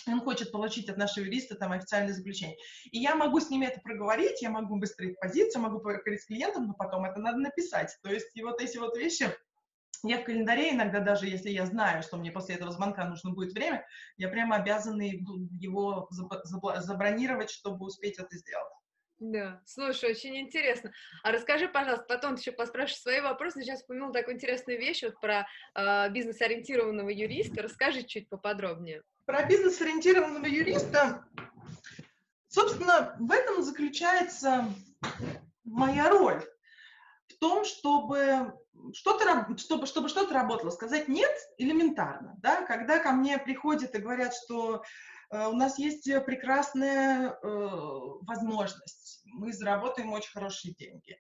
он 0.08 0.22
хочет 0.22 0.54
получить 0.54 0.90
от 0.90 0.96
нашего 0.96 1.26
юриста 1.26 1.56
там 1.56 1.74
официальное 1.74 2.14
заключение. 2.14 2.56
И 2.92 3.00
я 3.00 3.16
могу 3.16 3.42
с 3.42 3.50
ними 3.50 3.66
это 3.66 3.82
проговорить, 3.82 4.42
я 4.42 4.50
могу 4.50 4.80
выстроить 4.80 5.20
позицию, 5.20 5.64
могу 5.64 5.80
поговорить 5.80 6.22
с 6.22 6.28
клиентом, 6.28 6.68
но 6.68 6.74
потом 6.74 7.04
это 7.04 7.20
надо 7.20 7.40
написать. 7.40 7.98
То 8.04 8.10
есть 8.10 8.36
и 8.36 8.42
вот 8.42 8.62
эти 8.62 8.78
вот 8.78 8.96
вещи 8.96 9.30
я 10.04 10.20
в 10.20 10.24
календаре 10.24 10.72
иногда 10.72 11.00
даже, 11.00 11.28
если 11.28 11.50
я 11.50 11.66
знаю, 11.66 12.04
что 12.04 12.18
мне 12.18 12.32
после 12.32 12.56
этого 12.56 12.72
звонка 12.72 13.08
нужно 13.08 13.32
будет 13.32 13.54
время, 13.54 13.86
я 14.18 14.30
прямо 14.30 14.58
обязана 14.58 15.02
его 15.02 16.10
забронировать, 16.10 17.50
чтобы 17.50 17.86
успеть 17.86 18.20
это 18.20 18.36
сделать. 18.36 18.74
Да, 19.20 19.62
слушай, 19.66 20.12
очень 20.12 20.38
интересно. 20.38 20.92
А 21.24 21.32
расскажи, 21.32 21.68
пожалуйста, 21.68 22.06
потом 22.08 22.36
ты 22.36 22.42
еще 22.42 22.52
поспрашиваешь 22.52 23.02
свои 23.02 23.20
вопросы. 23.20 23.62
Сейчас 23.62 23.82
упомянул 23.84 24.12
такую 24.12 24.36
интересную 24.36 24.80
вещь 24.80 25.02
вот 25.02 25.20
про 25.20 25.48
э, 25.74 26.10
бизнес-ориентированного 26.12 27.10
юриста. 27.10 27.64
Расскажи 27.64 28.04
чуть 28.04 28.30
поподробнее. 28.30 29.02
Про 29.26 29.44
бизнес-ориентированного 29.48 30.46
юриста, 30.46 31.26
собственно, 32.48 33.16
в 33.20 33.32
этом 33.32 33.64
заключается 33.64 34.72
моя 35.64 36.10
роль. 36.12 36.44
В 37.28 37.40
том, 37.40 37.66
чтобы 37.66 38.54
что-то, 38.94 39.58
чтобы, 39.58 39.86
чтобы 39.86 40.10
что-то 40.10 40.34
работало. 40.34 40.70
Сказать 40.70 41.08
«нет» 41.08 41.32
элементарно. 41.58 42.36
Да? 42.38 42.64
Когда 42.64 43.00
ко 43.00 43.12
мне 43.12 43.38
приходят 43.38 43.96
и 43.96 44.00
говорят, 44.00 44.34
что 44.34 44.84
у 45.30 45.54
нас 45.54 45.78
есть 45.78 46.06
прекрасная 46.26 47.32
э, 47.32 47.70
возможность. 48.22 49.22
Мы 49.26 49.52
заработаем 49.52 50.14
очень 50.14 50.32
хорошие 50.32 50.74
деньги. 50.74 51.18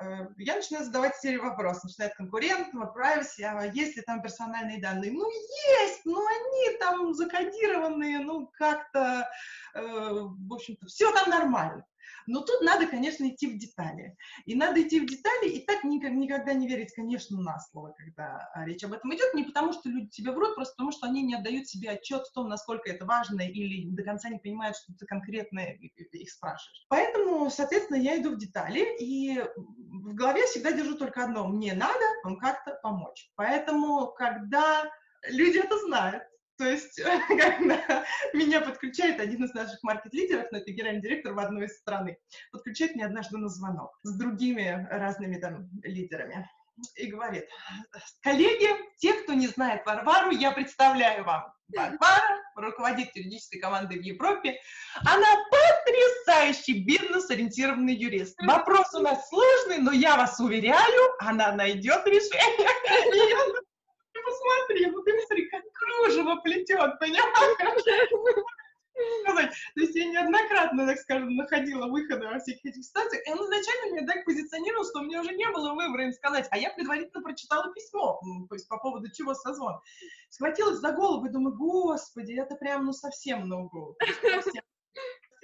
Э, 0.00 0.26
я 0.38 0.56
начинаю 0.56 0.84
задавать 0.84 1.16
серию 1.16 1.42
вопросов. 1.42 1.84
Начинает 1.84 2.14
конкурент, 2.14 2.74
privacy, 2.74 3.42
а 3.42 3.66
есть 3.66 3.96
ли 3.96 4.02
там 4.02 4.22
персональные 4.22 4.80
данные? 4.80 5.12
Ну, 5.12 5.28
есть, 5.30 6.04
но 6.04 6.24
они 6.26 6.78
там 6.78 7.14
закодированные, 7.14 8.20
ну, 8.20 8.50
как-то, 8.54 9.28
э, 9.74 9.80
в 9.80 10.52
общем-то, 10.52 10.86
все 10.86 11.12
там 11.12 11.30
нормально. 11.30 11.84
Но 12.26 12.40
тут 12.40 12.60
надо, 12.62 12.86
конечно, 12.86 13.28
идти 13.28 13.46
в 13.46 13.58
детали. 13.58 14.16
И 14.46 14.54
надо 14.54 14.82
идти 14.82 15.00
в 15.00 15.06
детали, 15.06 15.48
и 15.48 15.64
так 15.64 15.84
никогда 15.84 16.52
не 16.52 16.66
верить, 16.68 16.92
конечно, 16.94 17.40
на 17.40 17.58
слово, 17.58 17.94
когда 17.96 18.50
речь 18.64 18.84
об 18.84 18.92
этом 18.92 19.14
идет. 19.14 19.34
Не 19.34 19.44
потому, 19.44 19.72
что 19.72 19.88
люди 19.88 20.08
тебе 20.08 20.32
врут, 20.32 20.54
просто 20.54 20.74
потому, 20.74 20.92
что 20.92 21.06
они 21.06 21.22
не 21.22 21.34
отдают 21.34 21.66
себе 21.68 21.90
отчет 21.90 22.26
в 22.26 22.32
том, 22.32 22.48
насколько 22.48 22.90
это 22.90 23.04
важно, 23.04 23.42
или 23.42 23.88
до 23.90 24.02
конца 24.02 24.28
не 24.28 24.38
понимают, 24.38 24.76
что 24.76 24.92
ты 24.98 25.06
конкретно 25.06 25.60
их 25.60 26.30
спрашиваешь. 26.30 26.86
Поэтому, 26.88 27.50
соответственно, 27.50 27.98
я 27.98 28.20
иду 28.20 28.30
в 28.30 28.38
детали, 28.38 28.96
и 28.98 29.42
в 29.56 30.14
голове 30.14 30.46
всегда 30.46 30.72
держу 30.72 30.96
только 30.96 31.24
одно. 31.24 31.46
Мне 31.48 31.74
надо 31.74 32.04
вам 32.22 32.38
как-то 32.38 32.78
помочь. 32.82 33.30
Поэтому, 33.36 34.08
когда 34.12 34.84
люди 35.28 35.58
это 35.58 35.78
знают, 35.78 36.22
то 36.56 36.64
есть, 36.64 37.00
когда 37.28 38.04
меня 38.32 38.60
подключает 38.60 39.20
один 39.20 39.44
из 39.44 39.54
наших 39.54 39.82
маркет-лидеров, 39.82 40.46
но 40.50 40.58
это 40.58 40.70
генеральный 40.70 41.02
директор 41.02 41.32
в 41.32 41.38
одной 41.38 41.66
из 41.66 41.78
страны, 41.78 42.18
подключает 42.52 42.94
меня 42.94 43.06
однажды 43.06 43.38
на 43.38 43.48
звонок 43.48 43.98
с 44.02 44.16
другими 44.16 44.86
разными 44.90 45.36
там 45.36 45.68
лидерами 45.82 46.48
и 46.96 47.06
говорит, 47.06 47.48
коллеги, 48.20 48.68
те, 48.98 49.14
кто 49.14 49.32
не 49.34 49.46
знает 49.46 49.86
Варвару, 49.86 50.30
я 50.30 50.50
представляю 50.50 51.24
вам. 51.24 51.44
Варвара, 51.68 52.42
руководитель 52.56 53.22
юридической 53.22 53.58
команды 53.58 53.98
в 53.98 54.02
Европе, 54.02 54.58
она 55.04 55.28
потрясающий 55.50 56.84
бизнес-ориентированный 56.84 57.94
юрист. 57.94 58.36
Вопрос 58.42 58.92
у 58.94 59.00
нас 59.00 59.28
сложный, 59.28 59.78
но 59.78 59.92
я 59.92 60.16
вас 60.16 60.38
уверяю, 60.40 61.14
она 61.20 61.52
найдет 61.52 62.04
решение 62.06 63.64
посмотри, 64.44 64.86
ну 64.86 65.02
ты 65.02 65.12
смотри, 65.26 65.48
как 65.48 65.62
кружево 65.72 66.36
плетет, 66.42 66.98
понимаешь? 67.00 67.24
То 69.74 69.80
есть 69.80 69.94
я 69.96 70.04
неоднократно, 70.06 70.86
так 70.86 70.98
скажем, 70.98 71.34
находила 71.34 71.86
выходы 71.86 72.26
во 72.28 72.38
всех 72.38 72.64
этих 72.64 72.84
ситуациях, 72.84 73.26
и 73.26 73.30
он 73.32 73.44
изначально 73.44 73.92
меня 73.92 74.06
так 74.06 74.24
позиционировал, 74.24 74.84
что 74.84 75.00
у 75.00 75.02
меня 75.02 75.20
уже 75.20 75.32
не 75.32 75.48
было 75.50 75.74
выбора 75.74 76.04
им 76.04 76.12
сказать, 76.12 76.46
а 76.50 76.58
я 76.58 76.70
предварительно 76.70 77.22
прочитала 77.22 77.72
письмо, 77.72 78.20
то 78.48 78.54
есть 78.54 78.68
по 78.68 78.78
поводу 78.78 79.10
чего 79.10 79.34
созвон. 79.34 79.80
Схватилась 80.30 80.78
за 80.78 80.92
голову 80.92 81.26
и 81.26 81.30
думаю, 81.30 81.56
господи, 81.56 82.34
это 82.34 82.54
прям, 82.54 82.84
ну, 82.86 82.92
совсем 82.92 83.48
на 83.48 83.68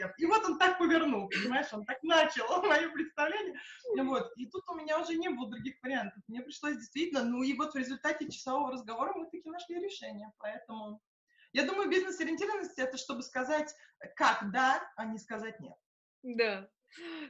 всех. 0.00 0.18
И 0.18 0.26
вот 0.26 0.44
он 0.44 0.58
так 0.58 0.78
повернул, 0.78 1.28
понимаешь, 1.28 1.72
он 1.72 1.84
так 1.84 2.02
начал 2.02 2.44
мое 2.62 2.88
представление. 2.90 3.58
Вот. 3.98 4.32
И 4.36 4.46
тут 4.46 4.68
у 4.68 4.74
меня 4.74 5.00
уже 5.00 5.14
не 5.16 5.28
было 5.28 5.48
других 5.50 5.74
вариантов. 5.82 6.22
Мне 6.28 6.42
пришлось 6.42 6.76
действительно, 6.76 7.24
ну 7.24 7.42
и 7.42 7.54
вот 7.54 7.74
в 7.74 7.76
результате 7.76 8.30
часового 8.30 8.72
разговора 8.72 9.12
мы 9.14 9.26
таки 9.30 9.48
нашли 9.48 9.80
решение. 9.80 10.32
Поэтому 10.38 11.00
я 11.52 11.64
думаю, 11.64 11.90
бизнес-ориентированность 11.90 12.78
это 12.78 12.96
чтобы 12.96 13.22
сказать 13.22 13.74
как 14.16 14.50
да, 14.52 14.82
а 14.96 15.04
не 15.04 15.18
сказать 15.18 15.58
нет. 15.60 15.76
Да. 16.22 16.68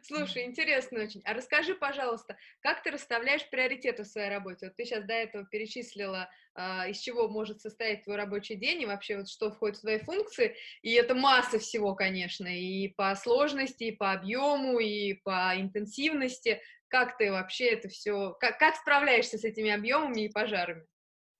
Слушай, 0.03 0.45
интересно 0.45 1.03
очень. 1.03 1.23
А 1.25 1.35
расскажи, 1.35 1.75
пожалуйста, 1.75 2.37
как 2.61 2.83
ты 2.83 2.91
расставляешь 2.91 3.49
приоритеты 3.51 4.05
в 4.05 4.07
своей 4.07 4.31
работе? 4.31 4.67
Вот 4.67 4.77
ты 4.77 4.85
сейчас 4.85 5.05
до 5.05 5.15
этого 5.15 5.45
перечислила, 5.45 6.31
а, 6.55 6.89
из 6.89 6.99
чего 6.99 7.29
может 7.29 7.61
состоять 7.61 8.05
твой 8.05 8.17
рабочий 8.17 8.57
день, 8.57 8.83
и 8.83 8.87
вообще 8.87 9.19
вот 9.19 9.29
что 9.29 9.51
входит 9.51 9.79
в 9.79 9.83
твои 9.83 9.99
функции, 9.99 10.57
и 10.83 10.93
это 10.93 11.15
масса 11.15 11.59
всего, 11.59 11.95
конечно, 11.95 12.47
и 12.47 12.89
по 12.89 13.15
сложности, 13.15 13.85
и 13.85 13.97
по 13.97 14.13
объему, 14.13 14.79
и 14.79 15.15
по 15.15 15.53
интенсивности. 15.57 16.61
Как 16.89 17.17
ты 17.19 17.31
вообще 17.31 17.67
это 17.67 17.89
все, 17.89 18.35
как, 18.41 18.59
как 18.59 18.77
справляешься 18.77 19.39
с 19.39 19.45
этими 19.45 19.71
объемами 19.71 20.23
и 20.23 20.29
пожарами? 20.29 20.87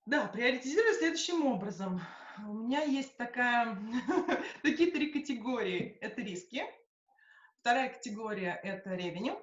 Да, 0.05 0.27
приоритизирую 0.27 0.93
следующим 0.93 1.45
образом. 1.45 2.01
У 2.47 2.53
меня 2.53 2.83
есть 2.83 3.17
такая, 3.17 3.77
такие 4.63 4.91
три 4.91 5.11
категории. 5.11 5.97
Это 6.01 6.21
риски, 6.21 6.63
Вторая 7.61 7.89
категория– 7.89 8.59
это 8.63 8.95
revenue. 8.95 9.39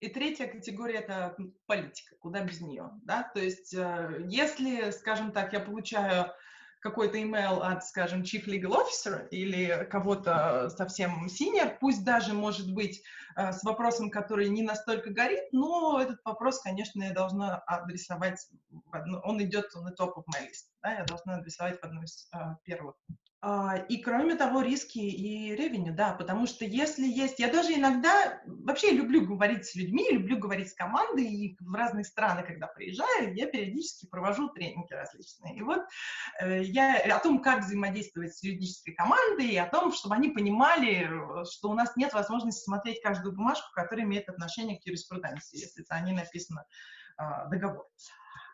И 0.00 0.08
третья 0.08 0.46
категория– 0.46 0.98
это 1.00 1.36
политика, 1.66 2.16
куда 2.18 2.42
без 2.42 2.62
нее. 2.62 2.90
Да? 3.02 3.30
То 3.34 3.40
есть 3.40 3.74
э, 3.74 4.24
если, 4.26 4.90
скажем 4.90 5.32
так, 5.32 5.52
я 5.52 5.60
получаю 5.60 6.32
какой-то 6.80 7.18
email 7.18 7.60
от, 7.60 7.84
скажем, 7.84 8.22
chief 8.22 8.46
legal 8.46 8.72
officer 8.72 9.28
или 9.28 9.86
кого-то 9.90 10.70
совсем 10.70 11.26
senior, 11.26 11.76
пусть 11.78 12.04
даже, 12.04 12.32
может 12.32 12.72
быть, 12.72 13.02
э, 13.36 13.52
с 13.52 13.62
вопросом, 13.64 14.10
который 14.10 14.48
не 14.48 14.62
настолько 14.62 15.10
горит, 15.10 15.44
но 15.52 16.00
этот 16.00 16.24
вопрос, 16.24 16.58
конечно, 16.62 17.02
я 17.02 17.12
должна 17.12 17.58
адресовать, 17.58 18.40
он 19.24 19.42
идет 19.42 19.66
на 19.74 19.90
top 19.90 20.14
of 20.16 20.24
my 20.34 20.42
list, 20.42 20.70
да, 20.82 20.94
я 20.94 21.04
должна 21.04 21.36
адресовать 21.36 21.78
в 21.78 21.84
одну 21.84 22.02
из 22.02 22.28
uh, 22.34 22.54
первых 22.64 22.96
и 23.88 23.96
кроме 23.98 24.36
того, 24.36 24.62
риски 24.62 24.98
и 24.98 25.56
ревеню, 25.56 25.92
да, 25.92 26.12
потому 26.12 26.46
что 26.46 26.64
если 26.64 27.04
есть, 27.08 27.40
я 27.40 27.50
даже 27.50 27.74
иногда, 27.74 28.40
вообще 28.46 28.92
люблю 28.92 29.26
говорить 29.26 29.66
с 29.66 29.74
людьми, 29.74 30.06
люблю 30.12 30.38
говорить 30.38 30.70
с 30.70 30.74
командой, 30.74 31.24
и 31.24 31.56
в 31.58 31.74
разные 31.74 32.04
страны, 32.04 32.44
когда 32.44 32.68
приезжаю, 32.68 33.34
я 33.34 33.46
периодически 33.46 34.06
провожу 34.06 34.48
тренинги 34.50 34.92
различные. 34.92 35.56
И 35.56 35.62
вот 35.62 35.80
э, 36.40 36.62
я 36.62 36.98
о 37.16 37.18
том, 37.18 37.42
как 37.42 37.64
взаимодействовать 37.64 38.32
с 38.32 38.44
юридической 38.44 38.92
командой, 38.92 39.48
и 39.48 39.56
о 39.56 39.66
том, 39.66 39.92
чтобы 39.92 40.14
они 40.14 40.28
понимали, 40.28 41.10
что 41.50 41.70
у 41.70 41.74
нас 41.74 41.96
нет 41.96 42.12
возможности 42.12 42.62
смотреть 42.62 43.02
каждую 43.02 43.34
бумажку, 43.34 43.66
которая 43.74 44.06
имеет 44.06 44.28
отношение 44.28 44.78
к 44.78 44.86
юриспруденции, 44.86 45.58
если 45.58 45.82
это 45.82 45.98
не 46.04 46.12
написано 46.12 46.64
э, 47.18 47.48
договор. 47.50 47.88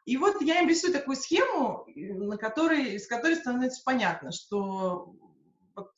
И 0.08 0.16
вот 0.16 0.40
я 0.40 0.62
им 0.62 0.68
рисую 0.70 0.94
такую 0.94 1.16
схему, 1.16 1.86
на 1.94 2.38
которой, 2.38 2.98
с 2.98 3.06
которой 3.06 3.36
становится 3.36 3.82
понятно, 3.84 4.32
что 4.32 5.12
вот 5.76 5.92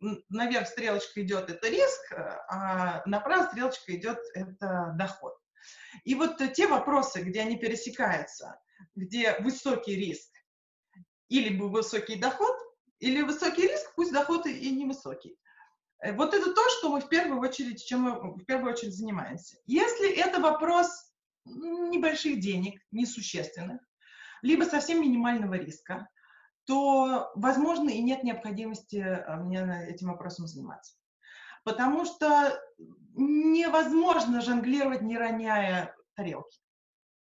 наверх 0.00 0.66
стрелочка 0.66 1.22
идет 1.22 1.48
это 1.48 1.68
риск, 1.68 2.12
а 2.48 3.04
направо 3.06 3.46
стрелочка 3.46 3.94
идет 3.94 4.18
это 4.34 4.94
доход. 4.98 5.32
И 6.02 6.16
вот 6.16 6.42
те 6.54 6.66
вопросы, 6.66 7.20
где 7.20 7.42
они 7.42 7.56
пересекаются, 7.56 8.58
где 8.96 9.38
высокий 9.38 9.94
риск 9.94 10.32
или 11.28 11.56
высокий 11.56 12.16
доход, 12.16 12.56
или 12.98 13.22
высокий 13.22 13.68
риск, 13.68 13.92
пусть 13.94 14.12
доход 14.12 14.46
и 14.46 14.70
невысокий. 14.72 15.38
Э, 16.00 16.12
вот 16.14 16.34
это 16.34 16.52
то, 16.52 16.68
что 16.70 16.90
мы 16.90 17.00
в 17.00 17.08
первую 17.08 17.40
очередь, 17.40 17.84
чем 17.84 18.00
мы 18.00 18.34
в 18.34 18.44
первую 18.44 18.72
очередь 18.72 18.96
занимаемся. 18.96 19.56
Если 19.66 20.16
это 20.16 20.40
вопрос 20.40 21.05
небольших 21.46 22.40
денег, 22.40 22.80
несущественных, 22.90 23.80
либо 24.42 24.64
совсем 24.64 25.00
минимального 25.00 25.54
риска, 25.54 26.08
то, 26.66 27.30
возможно, 27.34 27.90
и 27.90 28.02
нет 28.02 28.24
необходимости 28.24 28.96
э, 28.96 29.36
мне 29.36 29.86
этим 29.88 30.08
вопросом 30.08 30.46
заниматься. 30.46 30.96
Потому 31.64 32.04
что 32.04 32.60
невозможно 33.14 34.40
жонглировать, 34.40 35.02
не 35.02 35.16
роняя 35.16 35.94
тарелки. 36.14 36.58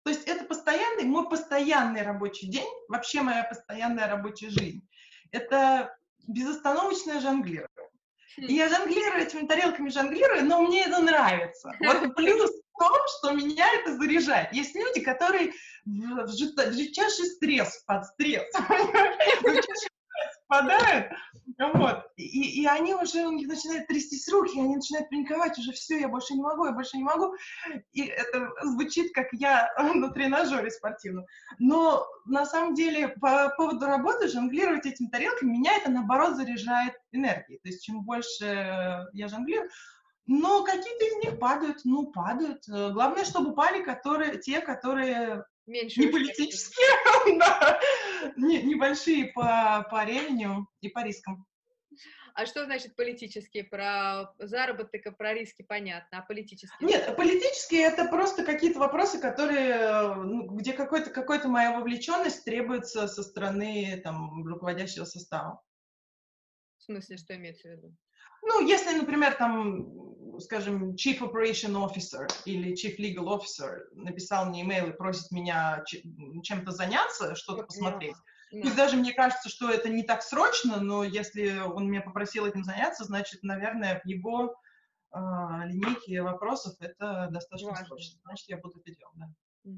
То 0.04 0.10
есть 0.10 0.26
это 0.28 0.44
постоянный, 0.44 1.04
мой 1.04 1.28
постоянный 1.28 2.02
рабочий 2.02 2.48
день, 2.48 2.68
вообще 2.88 3.22
моя 3.22 3.42
постоянная 3.42 4.06
рабочая 4.06 4.50
жизнь. 4.50 4.86
Это 5.32 5.96
безостановочное 6.28 7.20
жонглирование. 7.20 7.90
И 8.36 8.54
я 8.54 8.68
жонглирую 8.68 9.22
этими 9.22 9.46
тарелками, 9.46 9.88
жонглирую, 9.88 10.44
но 10.44 10.62
мне 10.62 10.84
это 10.84 11.00
нравится. 11.00 11.72
Вот 11.80 12.14
плюс 12.14 12.50
том, 12.78 12.96
что 13.18 13.32
меня 13.32 13.66
это 13.74 13.96
заряжает. 13.96 14.52
Есть 14.52 14.74
люди, 14.74 15.00
которые 15.00 15.52
в, 15.84 16.26
жестчайший 16.28 17.26
стресс, 17.26 17.82
под 17.86 18.04
стресс, 18.06 18.44
впадают, 20.46 21.12
вот, 21.74 22.04
и, 22.16 22.62
и 22.62 22.66
они 22.66 22.94
уже, 22.94 23.26
у 23.26 23.32
них 23.32 23.48
начинают 23.48 23.86
трястись 23.88 24.28
руки, 24.28 24.58
они 24.58 24.76
начинают 24.76 25.08
паниковать, 25.10 25.58
уже 25.58 25.72
все, 25.72 25.98
я 25.98 26.08
больше 26.08 26.34
не 26.34 26.42
могу, 26.42 26.66
я 26.66 26.72
больше 26.72 26.96
не 26.96 27.02
могу, 27.02 27.34
и 27.92 28.02
это 28.02 28.50
звучит, 28.62 29.12
как 29.12 29.26
я 29.32 29.72
на 29.94 30.10
тренажере 30.10 30.70
спортивном. 30.70 31.26
Но 31.58 32.06
на 32.26 32.46
самом 32.46 32.74
деле 32.74 33.08
по 33.08 33.52
поводу 33.56 33.86
работы 33.86 34.28
жонглировать 34.28 34.86
этими 34.86 35.08
тарелками, 35.08 35.52
меня 35.52 35.76
это, 35.76 35.90
наоборот, 35.90 36.36
заряжает 36.36 36.94
энергией, 37.12 37.58
то 37.58 37.68
есть 37.68 37.84
чем 37.84 38.02
больше 38.02 39.06
я 39.12 39.28
жонглирую, 39.28 39.68
но 40.26 40.64
какие-то 40.64 41.04
из 41.04 41.24
них 41.24 41.38
падают, 41.38 41.80
ну, 41.84 42.10
падают. 42.10 42.68
Э, 42.68 42.90
главное, 42.92 43.24
чтобы 43.24 43.52
упали 43.52 43.82
которые, 43.82 44.38
те, 44.38 44.60
которые 44.60 45.44
Меньше 45.66 46.00
не 46.00 46.06
политические, 46.08 47.38
да, 47.38 47.80
не, 48.36 48.62
небольшие 48.62 49.32
по, 49.32 49.86
по 49.90 50.04
ревеню 50.04 50.68
и 50.80 50.88
по 50.88 51.02
рискам. 51.02 51.46
А 52.34 52.44
что 52.44 52.66
значит 52.66 52.94
политические? 52.96 53.64
Про 53.64 54.34
заработок 54.38 55.06
и 55.06 55.10
про 55.10 55.32
риски 55.32 55.62
понятно, 55.62 56.18
а 56.18 56.22
политические? 56.22 56.86
Нет, 56.86 57.16
политические 57.16 57.82
это 57.84 58.04
просто 58.04 58.44
какие-то 58.44 58.78
вопросы, 58.78 59.18
которые, 59.18 60.14
ну, 60.16 60.46
где 60.50 60.74
какой-то 60.74 61.10
какой 61.10 61.42
моя 61.44 61.72
вовлеченность 61.72 62.44
требуется 62.44 63.08
со 63.08 63.22
стороны 63.22 63.98
там, 64.04 64.46
руководящего 64.46 65.04
состава. 65.04 65.62
смысле, 66.78 67.16
что 67.16 67.34
имеется 67.34 67.68
в 67.68 67.72
виду? 67.72 67.96
Ну, 68.42 68.66
если, 68.66 68.94
например, 68.94 69.34
там, 69.34 70.05
скажем, 70.40 70.94
Chief 70.94 71.18
Operation 71.18 71.74
Officer 71.74 72.28
или 72.44 72.72
Chief 72.72 72.96
Legal 72.98 73.26
Officer 73.26 73.84
написал 73.92 74.46
мне 74.46 74.62
имейл 74.62 74.88
и 74.88 74.96
просит 74.96 75.30
меня 75.30 75.84
чем-то 76.42 76.70
заняться, 76.70 77.34
что-то 77.34 77.64
посмотреть, 77.64 78.16
yeah. 78.52 78.62
пусть 78.62 78.76
даже 78.76 78.96
мне 78.96 79.12
кажется, 79.12 79.48
что 79.48 79.70
это 79.70 79.88
не 79.88 80.02
так 80.02 80.22
срочно, 80.22 80.80
но 80.80 81.04
если 81.04 81.58
он 81.58 81.88
меня 81.88 82.02
попросил 82.02 82.46
этим 82.46 82.64
заняться, 82.64 83.04
значит, 83.04 83.42
наверное, 83.42 84.00
в 84.00 84.06
его 84.06 84.54
э, 85.12 85.18
линейке 85.66 86.22
вопросов 86.22 86.74
это 86.80 87.28
достаточно 87.30 87.70
Важно. 87.70 87.86
срочно. 87.86 88.20
Значит, 88.24 88.48
я 88.48 88.56
буду 88.58 88.80
это 88.80 88.94
делать, 88.94 89.14
да. 89.16 89.72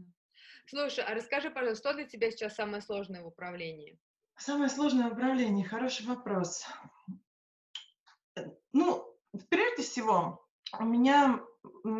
Слушай, 0.67 1.05
а 1.05 1.15
расскажи, 1.15 1.51
пожалуйста, 1.51 1.89
что 1.89 1.95
для 1.95 2.05
тебя 2.05 2.31
сейчас 2.31 2.55
самое 2.55 2.83
сложное 2.83 3.23
в 3.23 3.27
управлении? 3.27 3.99
Самое 4.37 4.69
сложное 4.69 5.09
в 5.09 5.15
управлении, 5.15 5.65
хороший 5.65 6.07
вопрос. 6.07 6.67
Ну, 8.73 9.19
прежде 9.49 9.83
всего, 9.83 10.47
у 10.79 10.85
меня 10.85 11.41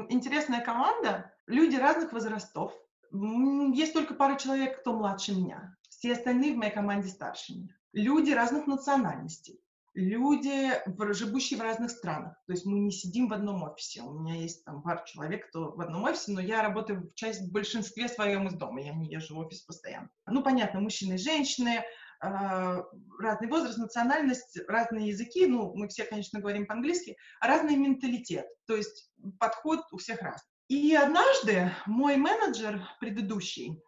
интересная 0.09 0.61
команда, 0.61 1.33
люди 1.47 1.77
разных 1.77 2.13
возрастов. 2.13 2.73
Есть 3.13 3.95
только 3.95 4.15
пара 4.15 4.37
человек, 4.37 4.81
кто 4.81 4.93
младше 4.93 5.35
меня. 5.35 5.77
Все 5.89 6.13
остальные 6.13 6.55
в 6.55 6.57
моей 6.59 6.73
команде 6.73 7.09
старше 7.09 7.55
меня. 7.55 7.75
Люди 7.93 8.31
разных 8.33 8.67
национальностей. 8.67 9.61
Люди, 9.95 10.71
живущие 11.13 11.59
в 11.59 11.63
разных 11.63 11.91
странах. 11.91 12.35
То 12.47 12.53
есть 12.53 12.67
мы 12.67 12.79
не 12.79 12.93
сидим 12.93 13.29
в 13.29 13.33
одном 13.33 13.65
офисе. 13.65 14.03
У 14.03 14.13
меня 14.13 14.35
есть 14.35 14.65
там 14.65 14.83
пара 14.83 15.03
человек, 15.05 15.49
кто 15.49 15.73
в 15.73 15.81
одном 15.81 16.05
офисе, 16.05 16.33
но 16.33 16.41
я 16.41 16.63
работаю 16.63 17.01
в 17.01 17.15
часть 17.15 17.49
в 17.49 17.53
большинстве 17.53 18.09
своем 18.09 18.47
из 18.47 18.55
дома. 18.55 18.81
Я 18.81 18.93
не 18.93 19.11
езжу 19.11 19.35
в 19.35 19.39
офис 19.39 19.63
постоянно. 19.63 20.09
Ну, 20.27 20.43
понятно, 20.43 20.81
мужчины 20.81 21.15
и 21.15 21.19
женщины, 21.19 21.83
разный 22.21 23.49
возраст, 23.49 23.79
национальность, 23.79 24.59
разные 24.67 25.09
языки, 25.09 25.47
ну, 25.47 25.73
мы 25.75 25.89
все, 25.89 26.05
конечно, 26.05 26.41
говорим 26.41 26.67
по-английски, 26.67 27.17
а 27.41 27.49
разный 27.49 27.77
менталитет, 27.77 28.47
то 28.67 28.77
есть 28.77 29.11
подход 29.39 29.81
у 29.93 29.99
всех 29.99 30.21
раз. 30.23 30.43
И 30.69 30.95
однажды 30.95 31.73
мой 31.87 32.17
менеджер 32.17 32.83
предыдущий, 33.01 33.81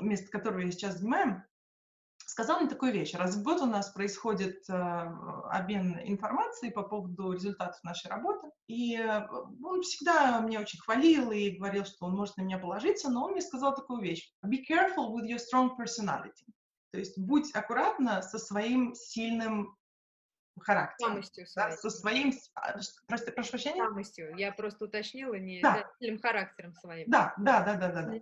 место 0.00 0.30
которого 0.30 0.60
я 0.60 0.70
сейчас 0.70 0.98
занимаю, 0.98 1.44
сказал 2.32 2.60
мне 2.60 2.68
такую 2.68 2.92
вещь. 2.92 3.12
Раз 3.14 3.36
в 3.36 3.42
год 3.42 3.60
у 3.60 3.66
нас 3.66 3.90
происходит 3.90 4.64
э, 4.68 4.72
обмен 4.72 6.00
информацией 6.04 6.72
по 6.72 6.82
поводу 6.82 7.32
результатов 7.32 7.82
нашей 7.84 8.08
работы. 8.08 8.48
И 8.68 8.96
э, 8.96 9.28
он 9.62 9.82
всегда 9.82 10.40
меня 10.40 10.60
очень 10.60 10.78
хвалил 10.78 11.30
и 11.30 11.50
говорил, 11.50 11.84
что 11.84 12.06
он 12.06 12.14
может 12.14 12.38
на 12.38 12.42
меня 12.42 12.58
положиться, 12.58 13.10
но 13.10 13.24
он 13.24 13.32
мне 13.32 13.42
сказал 13.42 13.74
такую 13.74 14.00
вещь. 14.00 14.32
Be 14.46 14.64
careful 14.66 15.12
with 15.12 15.26
your 15.26 15.38
strong 15.38 15.76
personality. 15.76 16.46
То 16.92 16.98
есть 16.98 17.18
будь 17.18 17.54
аккуратна 17.54 18.22
со 18.22 18.38
своим 18.38 18.94
сильным 18.94 19.76
характером. 20.60 21.12
Самостью 21.12 21.46
да, 21.56 21.72
со 21.72 21.88
своим, 21.88 22.34
а, 22.54 22.78
просто, 23.06 23.32
прошу 23.32 23.50
прощения? 23.50 23.82
Самостью. 23.82 24.36
Я 24.36 24.52
просто 24.52 24.84
уточнила, 24.84 25.34
не 25.34 25.62
да. 25.62 25.90
сильным 25.98 26.20
характером 26.20 26.74
своим. 26.74 27.08
Да, 27.10 27.34
да, 27.38 27.62
да, 27.62 27.74
да, 27.74 27.88
да. 27.92 28.02
да. 28.02 28.20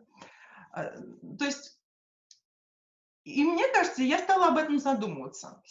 А, 0.72 0.84
то 1.36 1.44
есть, 1.44 1.80
и 3.24 3.42
мне 3.42 3.66
кажется, 3.72 4.02
я 4.02 4.18
стала 4.18 4.48
об 4.48 4.56
этом 4.56 4.78
задумываться. 4.78 5.62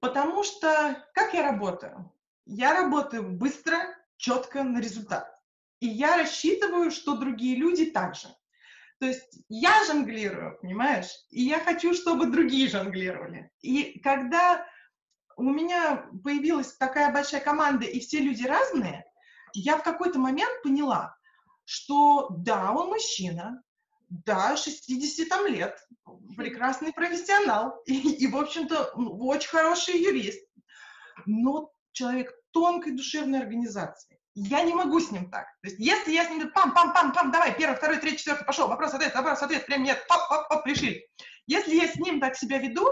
Потому 0.00 0.42
что, 0.42 1.04
как 1.14 1.32
я 1.32 1.48
работаю? 1.48 2.12
Я 2.44 2.74
работаю 2.74 3.30
быстро, 3.30 3.78
четко 4.16 4.64
на 4.64 4.78
результат. 4.78 5.40
И 5.78 5.86
я 5.86 6.16
рассчитываю, 6.16 6.90
что 6.90 7.16
другие 7.16 7.56
люди 7.56 7.86
также. 7.86 8.28
То 8.98 9.06
есть 9.06 9.44
я 9.48 9.84
жонглирую, 9.84 10.58
понимаешь? 10.60 11.10
И 11.30 11.42
я 11.42 11.60
хочу, 11.60 11.94
чтобы 11.94 12.26
другие 12.26 12.68
жонглировали. 12.68 13.50
И 13.60 13.98
когда 14.00 14.66
у 15.36 15.42
меня 15.42 16.08
появилась 16.24 16.76
такая 16.76 17.12
большая 17.12 17.42
команда, 17.42 17.84
и 17.84 18.00
все 18.00 18.20
люди 18.20 18.46
разные, 18.46 19.04
я 19.52 19.76
в 19.76 19.82
какой-то 19.82 20.18
момент 20.18 20.62
поняла, 20.62 21.14
что 21.64 22.28
да, 22.30 22.72
он 22.72 22.88
мужчина, 22.88 23.62
да, 24.08 24.56
60 24.56 25.28
там 25.28 25.46
лет, 25.46 25.78
прекрасный 26.36 26.92
профессионал 26.92 27.82
и, 27.86 28.24
и 28.24 28.26
в 28.26 28.36
общем-то, 28.36 28.92
очень 28.94 29.50
хороший 29.50 30.00
юрист, 30.00 30.42
но 31.26 31.70
человек 31.92 32.32
тонкой 32.52 32.92
душевной 32.92 33.40
организации 33.40 34.15
я 34.36 34.62
не 34.62 34.74
могу 34.74 35.00
с 35.00 35.10
ним 35.10 35.30
так. 35.30 35.46
То 35.62 35.68
есть, 35.68 35.78
если 35.78 36.12
я 36.12 36.26
с 36.26 36.30
ним 36.30 36.52
пам-пам-пам-пам, 36.54 37.32
давай, 37.32 37.56
первый, 37.56 37.76
второй, 37.76 37.98
третий, 37.98 38.18
четвертый, 38.18 38.44
пошел, 38.44 38.68
вопрос, 38.68 38.92
ответ, 38.92 39.14
вопрос, 39.14 39.42
ответ, 39.42 39.64
прям 39.64 39.82
нет, 39.82 40.04
пап-пап-пап, 40.08 40.66
решили. 40.66 41.08
Если 41.46 41.74
я 41.74 41.88
с 41.88 41.96
ним 41.96 42.20
так 42.20 42.36
себя 42.36 42.58
веду, 42.58 42.86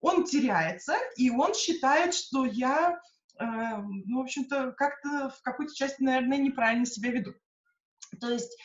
он 0.00 0.24
теряется, 0.24 0.96
и 1.16 1.28
он 1.30 1.52
считает, 1.52 2.14
что 2.14 2.46
я, 2.46 2.98
э, 3.38 3.44
ну, 3.44 4.20
в 4.20 4.22
общем-то, 4.22 4.72
как-то 4.72 5.28
в 5.28 5.42
какой-то 5.42 5.74
части, 5.74 6.02
наверное, 6.02 6.38
неправильно 6.38 6.86
себя 6.86 7.10
веду. 7.10 7.34
То 8.18 8.30
есть 8.30 8.56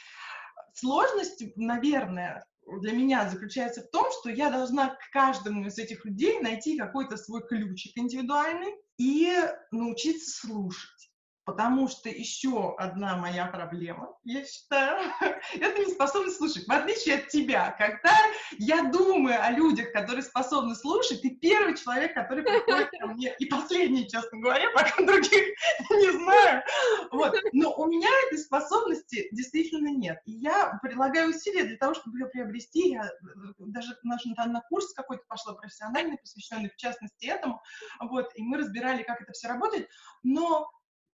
сложность, 0.74 1.44
наверное, 1.58 2.46
для 2.80 2.94
меня 2.94 3.30
заключается 3.30 3.82
в 3.82 3.90
том, 3.90 4.06
что 4.20 4.30
я 4.30 4.50
должна 4.50 4.96
к 4.96 5.00
каждому 5.12 5.66
из 5.66 5.78
этих 5.78 6.06
людей 6.06 6.40
найти 6.40 6.78
какой-то 6.78 7.18
свой 7.18 7.46
ключик 7.46 7.98
индивидуальный 7.98 8.74
и 8.98 9.36
научиться 9.72 10.48
слушать. 10.48 11.11
Потому 11.44 11.88
что 11.88 12.08
еще 12.08 12.76
одна 12.78 13.18
моя 13.18 13.48
проблема, 13.48 14.16
я 14.24 14.46
считаю, 14.46 15.12
это 15.56 15.80
неспособность 15.80 16.38
слушать. 16.38 16.68
В 16.68 16.72
отличие 16.72 17.16
от 17.16 17.30
тебя, 17.30 17.76
когда 17.80 18.16
я 18.60 18.84
думаю 18.84 19.44
о 19.44 19.50
людях, 19.50 19.92
которые 19.92 20.22
способны 20.22 20.76
слушать, 20.76 21.24
ты 21.24 21.32
первый 21.32 21.76
человек, 21.76 22.14
который 22.14 22.44
приходит 22.44 22.90
ко 22.92 23.08
мне, 23.08 23.36
и 23.40 23.46
последний, 23.46 24.08
честно 24.08 24.40
говоря, 24.40 24.70
пока 24.76 25.04
других 25.04 25.44
не 25.90 26.12
знаю. 26.12 26.64
Вот. 27.12 27.36
Но 27.54 27.74
у 27.76 27.88
меня 27.88 28.10
этой 28.28 28.38
способности 28.38 29.28
действительно 29.32 29.90
нет. 29.90 30.20
И 30.26 30.34
я 30.34 30.78
прилагаю 30.84 31.30
усилия 31.30 31.64
для 31.64 31.78
того, 31.78 31.96
чтобы 31.96 32.20
ее 32.20 32.28
приобрести. 32.28 32.92
Я 32.92 33.10
даже 33.58 33.98
наш, 34.04 34.26
на 34.26 34.62
курс 34.70 34.94
какой-то 34.94 35.24
пошла 35.28 35.54
профессиональный, 35.54 36.20
посвященный 36.20 36.70
в 36.70 36.76
частности 36.76 37.26
этому. 37.26 37.62
Вот. 38.00 38.30
И 38.36 38.44
мы 38.44 38.60
разбирали, 38.60 39.02
как 39.02 39.22
это 39.22 39.32
все 39.32 39.48
работает. 39.48 39.90
Но 40.24 40.70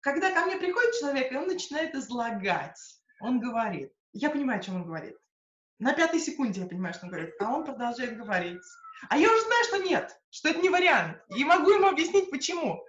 когда 0.07 0.31
ко 0.31 0.45
мне 0.45 0.55
приходит 0.55 0.95
человек, 0.97 1.33
и 1.33 1.35
он 1.35 1.47
начинает 1.47 1.93
излагать, 1.93 2.79
он 3.19 3.41
говорит, 3.41 3.91
я 4.13 4.29
понимаю, 4.29 4.61
о 4.61 4.63
чем 4.63 4.77
он 4.77 4.85
говорит. 4.85 5.17
На 5.79 5.91
пятой 5.93 6.21
секунде 6.21 6.61
я 6.61 6.65
понимаю, 6.65 6.93
что 6.93 7.07
он 7.07 7.11
говорит, 7.11 7.33
а 7.41 7.53
он 7.53 7.65
продолжает 7.65 8.15
говорить. 8.17 8.61
А 9.09 9.17
я 9.17 9.29
уже 9.29 9.41
знаю, 9.41 9.63
что 9.65 9.77
нет, 9.79 10.17
что 10.29 10.47
это 10.47 10.61
не 10.61 10.69
вариант. 10.69 11.17
И 11.35 11.43
могу 11.43 11.71
ему 11.71 11.87
объяснить, 11.87 12.31
почему. 12.31 12.81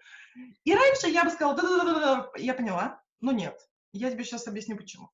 И 0.62 0.72
раньше 0.72 1.08
я 1.08 1.24
бы 1.24 1.30
сказала, 1.30 1.56
да-да-да, 1.56 2.30
я 2.36 2.54
поняла, 2.54 3.02
но 3.20 3.32
нет. 3.32 3.58
Я 3.90 4.12
тебе 4.12 4.22
сейчас 4.22 4.46
объясню, 4.46 4.76
почему. 4.76 5.10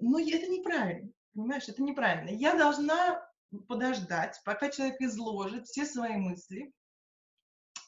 Но 0.00 0.18
это 0.18 0.48
неправильно, 0.48 1.12
понимаешь, 1.32 1.68
это 1.68 1.80
неправильно. 1.80 2.30
Я 2.30 2.54
должна 2.54 3.24
подождать, 3.68 4.40
пока 4.44 4.68
человек 4.68 5.00
изложит 5.00 5.68
все 5.68 5.84
свои 5.84 6.16
мысли, 6.16 6.72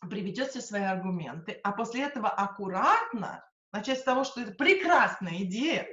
приведет 0.08 0.50
все 0.50 0.60
свои 0.60 0.82
аргументы, 0.82 1.58
а 1.62 1.72
после 1.72 2.02
этого 2.04 2.28
аккуратно 2.28 3.44
начать 3.72 4.00
с 4.00 4.04
того, 4.04 4.24
что 4.24 4.40
это 4.40 4.52
прекрасная 4.52 5.42
идея, 5.42 5.86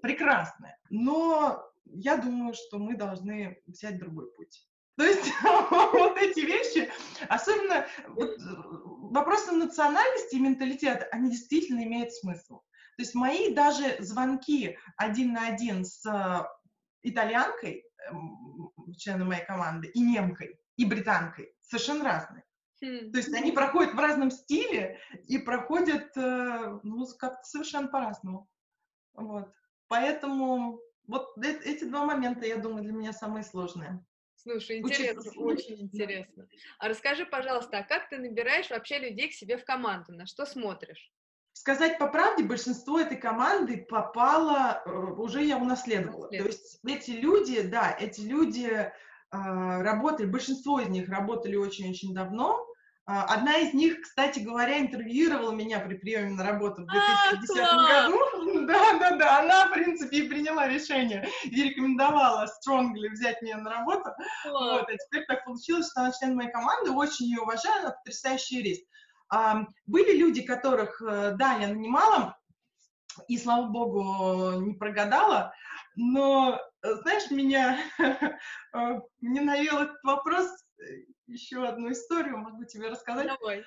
прекрасная, 0.00 0.78
но 0.90 1.62
я 1.84 2.16
думаю, 2.16 2.54
что 2.54 2.78
мы 2.78 2.96
должны 2.96 3.60
взять 3.66 3.98
другой 3.98 4.30
путь. 4.32 4.66
То 4.96 5.04
есть 5.04 5.32
вот 5.70 6.18
эти 6.18 6.40
вещи, 6.40 6.90
особенно 7.28 7.86
вот, 8.08 8.36
вопросы 9.10 9.52
национальности 9.52 10.36
и 10.36 10.40
менталитета, 10.40 11.06
они 11.12 11.30
действительно 11.30 11.82
имеют 11.84 12.12
смысл. 12.12 12.60
То 12.96 13.02
есть 13.02 13.14
мои 13.14 13.54
даже 13.54 13.96
звонки 14.00 14.76
один 14.96 15.32
на 15.32 15.48
один 15.48 15.84
с 15.84 16.04
э, 16.04 16.44
итальянкой, 17.02 17.84
эм, 18.10 18.70
членом 18.98 19.28
моей 19.28 19.44
команды, 19.44 19.88
и 19.88 20.00
немкой, 20.00 20.58
и 20.76 20.84
британкой 20.84 21.54
совершенно 21.62 22.04
разные. 22.04 22.44
То 22.82 23.18
есть 23.18 23.32
они 23.32 23.52
проходят 23.52 23.94
в 23.94 23.98
разном 23.98 24.32
стиле 24.32 24.98
и 25.28 25.38
проходят 25.38 26.16
э, 26.16 26.78
ну, 26.82 27.06
как-то 27.16 27.44
совершенно 27.44 27.86
по-разному. 27.86 28.48
Вот. 29.14 29.52
Поэтому 29.86 30.80
вот 31.06 31.28
эти 31.38 31.84
два 31.84 32.04
момента, 32.04 32.44
я 32.44 32.56
думаю, 32.56 32.82
для 32.82 32.92
меня 32.92 33.12
самые 33.12 33.44
сложные. 33.44 34.04
Слушай, 34.34 34.80
интересно, 34.80 35.20
Учиться 35.20 35.40
очень 35.40 35.82
интересно. 35.82 36.48
А 36.80 36.88
расскажи, 36.88 37.24
пожалуйста, 37.24 37.78
а 37.78 37.82
как 37.84 38.08
ты 38.08 38.18
набираешь 38.18 38.70
вообще 38.70 38.98
людей 38.98 39.28
к 39.28 39.34
себе 39.34 39.56
в 39.56 39.64
команду? 39.64 40.12
На 40.12 40.26
что 40.26 40.44
смотришь? 40.44 41.12
Сказать 41.52 41.98
по 41.98 42.08
правде, 42.08 42.42
большинство 42.42 42.98
этой 42.98 43.16
команды 43.16 43.86
попало, 43.88 44.82
э, 44.84 44.90
уже 44.90 45.44
я 45.44 45.58
унаследовала. 45.58 46.28
То 46.28 46.34
есть 46.34 46.80
эти 46.84 47.12
люди, 47.12 47.62
да, 47.62 47.96
эти 47.96 48.22
люди 48.22 48.66
э, 48.66 48.90
работали, 49.30 50.26
большинство 50.26 50.80
из 50.80 50.88
них 50.88 51.08
работали 51.08 51.54
очень-очень 51.54 52.12
давно, 52.12 52.66
одна 53.04 53.58
из 53.58 53.74
них, 53.74 54.00
кстати 54.00 54.38
говоря, 54.38 54.78
интервьюировала 54.78 55.52
меня 55.52 55.80
при 55.80 55.96
приеме 55.96 56.30
на 56.30 56.44
работу 56.44 56.82
в 56.82 56.86
2010 56.86 57.58
а, 57.60 58.08
году. 58.08 58.66
Да, 58.66 58.98
да, 58.98 59.16
да. 59.16 59.40
Она, 59.40 59.66
в 59.66 59.72
принципе, 59.72 60.18
и 60.18 60.28
приняла 60.28 60.68
решение 60.68 61.28
и 61.42 61.62
рекомендовала 61.64 62.46
Strongly 62.46 63.10
взять 63.10 63.42
меня 63.42 63.58
на 63.58 63.70
работу. 63.70 64.10
Вот, 64.44 64.88
а 64.88 64.96
теперь 64.96 65.24
так 65.26 65.44
получилось, 65.44 65.90
что 65.90 66.02
она 66.02 66.12
член 66.12 66.36
моей 66.36 66.50
команды, 66.50 66.90
очень 66.92 67.26
ее 67.26 67.40
уважаю, 67.40 67.82
она 67.82 67.90
потрясающий 67.90 68.58
юрист. 68.58 68.86
Были 69.86 70.16
люди, 70.16 70.42
которых, 70.42 71.00
э, 71.00 71.34
да, 71.36 71.54
я 71.54 71.68
нанимала, 71.68 72.36
и, 73.28 73.38
слава 73.38 73.68
богу, 73.68 74.60
не 74.60 74.74
прогадала, 74.74 75.54
но, 75.96 76.60
э, 76.82 76.94
знаешь, 77.02 77.30
меня, 77.30 77.78
э, 78.74 79.00
мне 79.20 79.40
навел 79.40 79.78
этот 79.78 80.02
вопрос, 80.02 80.48
еще 81.32 81.66
одну 81.66 81.90
историю 81.92 82.38
могу 82.38 82.64
тебе 82.64 82.88
рассказать. 82.88 83.26
Давай. 83.26 83.64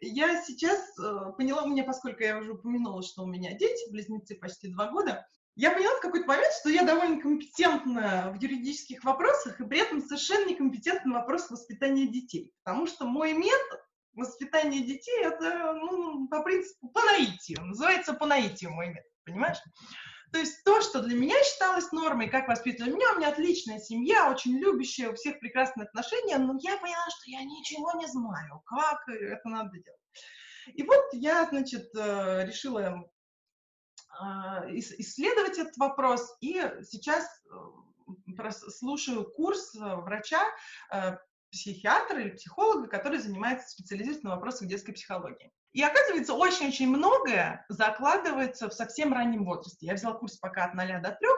Я 0.00 0.42
сейчас 0.42 0.94
поняла, 1.36 1.64
у 1.64 1.68
меня, 1.68 1.84
поскольку 1.84 2.22
я 2.22 2.38
уже 2.38 2.52
упомянула, 2.52 3.02
что 3.02 3.22
у 3.22 3.26
меня 3.26 3.52
дети, 3.52 3.90
близнецы 3.90 4.34
почти 4.36 4.72
два 4.72 4.90
года, 4.90 5.26
я 5.56 5.72
поняла 5.72 5.94
в 5.96 6.00
какой-то 6.00 6.26
момент, 6.26 6.52
что 6.58 6.70
я 6.70 6.84
довольно 6.84 7.20
компетентна 7.20 8.32
в 8.34 8.40
юридических 8.40 9.04
вопросах 9.04 9.60
и 9.60 9.66
при 9.66 9.80
этом 9.80 10.00
совершенно 10.00 10.48
некомпетентна 10.48 11.12
в 11.12 11.14
вопросах 11.16 11.50
воспитания 11.50 12.06
детей. 12.06 12.52
Потому 12.62 12.86
что 12.86 13.04
мой 13.04 13.34
метод 13.34 13.80
воспитания 14.14 14.80
детей, 14.80 15.22
это, 15.22 15.74
ну, 15.74 16.28
по 16.28 16.42
принципу, 16.42 16.88
по 16.88 17.02
наитию. 17.02 17.62
Называется 17.66 18.14
по 18.14 18.26
наитию 18.26 18.70
мой 18.70 18.88
метод, 18.88 19.12
понимаешь? 19.24 19.58
То 20.32 20.38
есть 20.38 20.62
то, 20.64 20.80
что 20.80 21.02
для 21.02 21.16
меня 21.16 21.34
считалось 21.42 21.90
нормой, 21.92 22.28
как 22.28 22.46
воспитывали 22.46 22.92
меня, 22.92 23.12
у 23.12 23.18
меня 23.18 23.28
отличная 23.30 23.78
семья, 23.78 24.30
очень 24.30 24.58
любящая, 24.58 25.10
у 25.10 25.14
всех 25.14 25.40
прекрасные 25.40 25.86
отношения, 25.86 26.38
но 26.38 26.56
я 26.60 26.76
поняла, 26.76 27.04
что 27.10 27.30
я 27.30 27.42
ничего 27.42 27.92
не 27.98 28.06
знаю, 28.06 28.62
как 28.64 29.08
это 29.08 29.48
надо 29.48 29.70
делать. 29.72 30.00
И 30.66 30.82
вот 30.82 31.04
я, 31.12 31.46
значит, 31.46 31.90
э, 31.96 32.46
решила 32.46 33.10
а, 34.20 34.64
исследовать 34.70 35.58
этот 35.58 35.76
вопрос, 35.78 36.36
и 36.40 36.62
сейчас 36.82 37.26
э, 38.36 38.50
слушаю 38.50 39.24
курс 39.24 39.74
э, 39.74 39.96
врача 39.96 40.42
психиатра 41.50 42.20
или 42.20 42.30
психолога, 42.30 42.86
который 42.86 43.18
занимается 43.18 43.68
специализированно 43.68 44.30
на 44.30 44.36
вопросах 44.36 44.68
детской 44.68 44.92
психологии. 44.92 45.50
И 45.72 45.82
оказывается, 45.82 46.34
очень-очень 46.34 46.88
многое 46.88 47.64
закладывается 47.68 48.68
в 48.68 48.74
совсем 48.74 49.12
раннем 49.12 49.44
возрасте. 49.44 49.86
Я 49.86 49.94
взяла 49.94 50.14
курс 50.14 50.36
пока 50.36 50.64
от 50.64 50.74
0 50.74 51.00
до 51.00 51.10
3, 51.10 51.28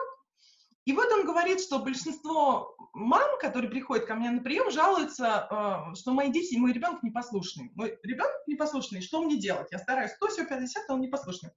и 0.85 0.91
вот 0.91 1.09
он 1.11 1.25
говорит, 1.25 1.61
что 1.61 1.79
большинство 1.79 2.75
мам, 2.93 3.39
которые 3.39 3.71
приходят 3.71 4.05
ко 4.05 4.15
мне 4.15 4.29
на 4.31 4.41
прием, 4.41 4.69
жалуются, 4.69 5.47
э, 5.49 5.95
что 5.95 6.11
мои 6.11 6.29
дети, 6.29 6.55
мой 6.55 6.73
ребенок 6.73 7.03
непослушный. 7.03 7.71
Мой 7.75 7.97
ребенок 8.03 8.35
непослушный, 8.47 9.01
что 9.01 9.23
мне 9.23 9.37
делать? 9.37 9.69
Я 9.71 9.79
стараюсь 9.79 10.11
100, 10.11 10.27
все 10.27 10.45
50, 10.45 10.89
а 10.89 10.93
он 10.93 11.01
непослушный. 11.01 11.51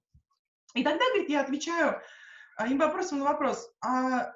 И 0.75 0.83
тогда, 0.83 1.03
говорит, 1.09 1.29
я 1.29 1.41
отвечаю 1.41 2.01
а, 2.55 2.67
им 2.67 2.77
вопросом 2.77 3.19
на 3.19 3.25
вопрос, 3.25 3.69
а 3.81 4.33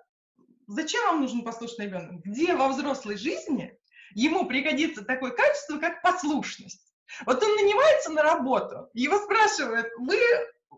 зачем 0.68 1.02
вам 1.06 1.22
нужен 1.22 1.44
послушный 1.44 1.86
ребенок? 1.86 2.22
Где 2.26 2.56
во 2.56 2.68
взрослой 2.68 3.16
жизни 3.16 3.78
ему 4.14 4.46
пригодится 4.46 5.06
такое 5.06 5.32
качество, 5.32 5.78
как 5.78 6.02
послушность. 6.02 6.91
Вот 7.26 7.44
он 7.44 7.56
нанимается 7.56 8.12
на 8.12 8.24
работу, 8.24 8.90
его 8.94 9.18
спрашивают, 9.20 9.88
вы 9.98 10.18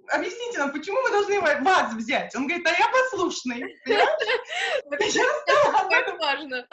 объясните 0.10 0.60
нам, 0.60 0.72
почему 0.72 1.02
мы 1.02 1.12
должны 1.12 1.40
вас 1.40 1.94
взять? 1.94 2.36
Он 2.36 2.48
говорит, 2.48 2.68
а 2.68 2.72
я 2.72 2.88
послушный. 2.90 3.80
Я 3.86 5.00
стала 5.10 5.80
об 5.82 5.92
этом 5.92 6.18
важно. 6.18 6.68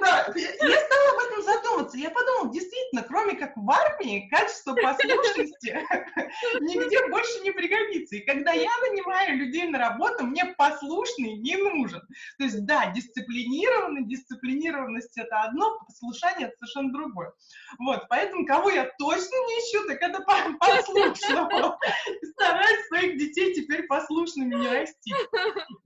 Да, 0.00 0.32
я 0.34 0.80
стала 0.80 1.10
об 1.10 1.18
этом 1.18 1.42
задуматься. 1.42 1.98
Я 1.98 2.10
подумала, 2.10 2.52
действительно, 2.52 3.02
кроме 3.02 3.34
как 3.34 3.52
в 3.56 3.70
армии, 3.70 4.28
качество 4.30 4.74
послушности 4.74 5.86
нигде 6.60 7.08
больше 7.08 7.40
не 7.40 7.50
пригодится. 7.50 8.16
И 8.16 8.20
когда 8.20 8.52
я 8.52 8.70
нанимаю 8.88 9.36
людей 9.36 9.66
на 9.66 9.78
работу, 9.78 10.24
мне 10.24 10.46
послушный 10.56 11.34
не 11.34 11.56
нужен. 11.56 12.00
То 12.38 12.44
есть, 12.44 12.64
да, 12.64 12.86
дисциплинированность, 12.92 14.08
дисциплинированность 14.08 15.16
это 15.18 15.42
одно, 15.42 15.78
послушание 15.80 16.48
это 16.48 16.56
совершенно 16.58 16.92
другое. 16.92 17.32
Вот, 17.78 18.06
поэтому 18.08 18.46
кого 18.46 18.70
я 18.70 18.90
точно 18.98 19.34
не 19.34 19.54
ищу, 19.58 19.86
так 19.86 20.00
это 20.00 20.22
послушного 20.58 21.78
стараюсь 22.42 22.86
своих 22.86 23.18
детей 23.18 23.54
теперь 23.54 23.86
послушными 23.86 24.54
не 24.54 24.68
расти. 24.68 25.14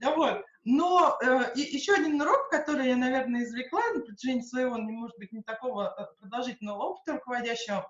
Вот. 0.01 0.43
Но 0.63 1.17
э, 1.21 1.51
еще 1.55 1.93
один 1.93 2.19
урок, 2.21 2.49
который 2.49 2.87
я, 2.87 2.97
наверное, 2.97 3.43
извлекла 3.43 3.81
на 3.93 4.01
протяжении 4.01 4.41
своего, 4.41 4.77
не 4.77 4.91
может 4.91 5.17
быть, 5.17 5.31
не 5.31 5.41
такого 5.41 5.95
э, 5.97 6.19
продолжительного 6.19 6.83
опыта 6.83 7.13
руководящего, 7.13 7.89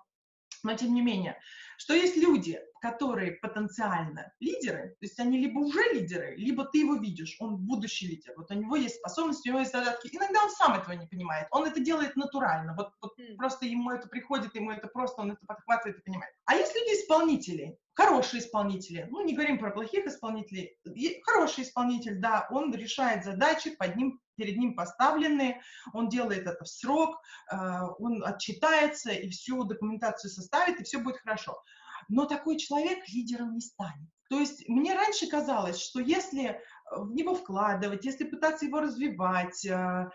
но 0.62 0.74
тем 0.74 0.94
не 0.94 1.02
менее, 1.02 1.38
что 1.76 1.94
есть 1.94 2.16
люди, 2.16 2.60
которые 2.80 3.32
потенциально 3.32 4.32
лидеры, 4.40 4.90
то 5.00 5.06
есть 5.06 5.18
они 5.18 5.38
либо 5.38 5.58
уже 5.58 5.80
лидеры, 5.92 6.34
либо 6.36 6.64
ты 6.64 6.78
его 6.78 6.96
видишь, 6.96 7.36
он 7.40 7.56
будущий 7.56 8.08
лидер, 8.08 8.34
вот 8.36 8.50
у 8.50 8.54
него 8.54 8.76
есть 8.76 8.96
способности, 8.96 9.48
у 9.48 9.52
него 9.52 9.60
есть 9.60 9.72
задатки. 9.72 10.08
Иногда 10.12 10.42
он 10.44 10.50
сам 10.50 10.74
этого 10.74 10.92
не 10.92 11.06
понимает, 11.06 11.48
он 11.50 11.66
это 11.66 11.80
делает 11.80 12.16
натурально, 12.16 12.74
вот, 12.76 12.92
вот 13.00 13.18
mm. 13.18 13.36
просто 13.36 13.66
ему 13.66 13.90
это 13.90 14.08
приходит, 14.08 14.54
ему 14.54 14.70
это 14.70 14.88
просто, 14.88 15.22
он 15.22 15.32
это 15.32 15.44
подхватывает 15.46 15.98
и 15.98 16.02
понимает. 16.02 16.34
А 16.46 16.54
есть 16.54 16.74
люди-исполнители, 16.74 17.78
хорошие 17.98 18.40
исполнители, 18.40 19.08
ну 19.10 19.24
не 19.24 19.34
говорим 19.34 19.58
про 19.58 19.72
плохих 19.72 20.06
исполнителей, 20.06 20.78
хороший 21.24 21.64
исполнитель, 21.64 22.20
да, 22.20 22.46
он 22.48 22.72
решает 22.72 23.24
задачи, 23.24 23.74
под 23.74 23.96
ним, 23.96 24.20
перед 24.36 24.56
ним 24.56 24.76
поставленные, 24.76 25.60
он 25.92 26.08
делает 26.08 26.46
это 26.46 26.64
в 26.64 26.68
срок, 26.68 27.20
э, 27.50 27.56
он 27.98 28.24
отчитается 28.24 29.10
и 29.10 29.28
всю 29.30 29.64
документацию 29.64 30.30
составит, 30.30 30.80
и 30.80 30.84
все 30.84 30.98
будет 30.98 31.16
хорошо. 31.16 31.60
Но 32.08 32.24
такой 32.24 32.56
человек 32.56 33.00
лидером 33.08 33.54
не 33.54 33.60
станет. 33.60 34.08
То 34.30 34.38
есть 34.38 34.68
мне 34.68 34.94
раньше 34.94 35.26
казалось, 35.26 35.80
что 35.80 35.98
если 35.98 36.62
в 36.90 37.12
него 37.12 37.34
вкладывать, 37.34 38.04
если 38.04 38.24
пытаться 38.24 38.66
его 38.66 38.80
развивать, 38.80 39.64
э, 39.64 40.10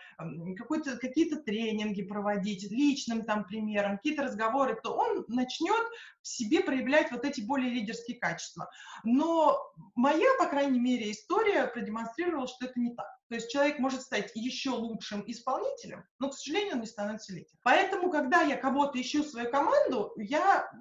какие-то 1.01 1.37
тренинги 1.37 2.03
проводить, 2.03 2.69
личным 2.71 3.23
там 3.23 3.45
примером, 3.45 3.97
какие-то 3.97 4.23
разговоры, 4.23 4.79
то 4.81 4.95
он 4.95 5.25
начнет 5.27 5.83
в 6.21 6.27
себе 6.27 6.61
проявлять 6.61 7.11
вот 7.11 7.25
эти 7.25 7.41
более 7.41 7.69
лидерские 7.69 8.17
качества. 8.17 8.69
Но 9.03 9.59
моя, 9.95 10.29
по 10.39 10.47
крайней 10.47 10.79
мере, 10.79 11.11
история 11.11 11.67
продемонстрировала, 11.67 12.47
что 12.47 12.65
это 12.65 12.79
не 12.79 12.93
так. 12.95 13.07
То 13.33 13.37
есть 13.37 13.49
человек 13.49 13.79
может 13.79 14.03
стать 14.03 14.31
еще 14.35 14.69
лучшим 14.69 15.23
исполнителем, 15.25 16.05
но, 16.19 16.29
к 16.29 16.35
сожалению, 16.35 16.75
он 16.75 16.81
не 16.81 16.85
становится 16.85 17.33
лидером. 17.33 17.57
Поэтому, 17.63 18.11
когда 18.11 18.43
я 18.43 18.57
кого-то 18.57 19.01
ищу 19.01 19.23
в 19.23 19.27
свою 19.27 19.49
команду, 19.49 20.13
я 20.17 20.71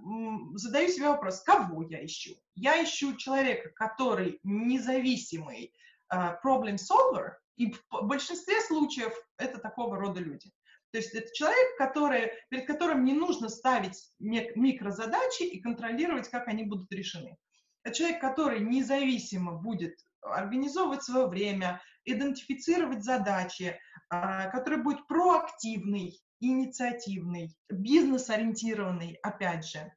задаю 0.56 0.88
себе 0.90 1.08
вопрос, 1.08 1.40
кого 1.40 1.82
я 1.84 2.04
ищу? 2.04 2.34
Я 2.54 2.84
ищу 2.84 3.16
человека, 3.16 3.70
который 3.70 4.38
независимый, 4.42 5.72
uh, 6.12 6.36
problem 6.44 6.76
solver, 6.76 7.36
и 7.56 7.72
в 7.72 8.02
большинстве 8.02 8.60
случаев 8.60 9.14
это 9.38 9.56
такого 9.56 9.96
рода 9.96 10.20
люди. 10.20 10.52
То 10.90 10.98
есть 10.98 11.14
это 11.14 11.32
человек, 11.32 11.78
который, 11.78 12.32
перед 12.50 12.66
которым 12.66 13.06
не 13.06 13.14
нужно 13.14 13.48
ставить 13.48 13.96
микрозадачи 14.18 15.44
и 15.44 15.62
контролировать, 15.62 16.28
как 16.28 16.48
они 16.48 16.64
будут 16.64 16.92
решены. 16.92 17.38
Это 17.82 17.94
человек, 17.94 18.20
который 18.20 18.60
независимо 18.60 19.52
будет 19.52 19.96
организовывать 20.22 21.02
свое 21.02 21.26
время, 21.26 21.80
идентифицировать 22.04 23.04
задачи, 23.04 23.78
а, 24.08 24.48
который 24.50 24.82
будет 24.82 25.06
проактивный, 25.06 26.20
инициативный, 26.40 27.56
бизнес-ориентированный, 27.70 29.18
опять 29.22 29.66
же. 29.66 29.92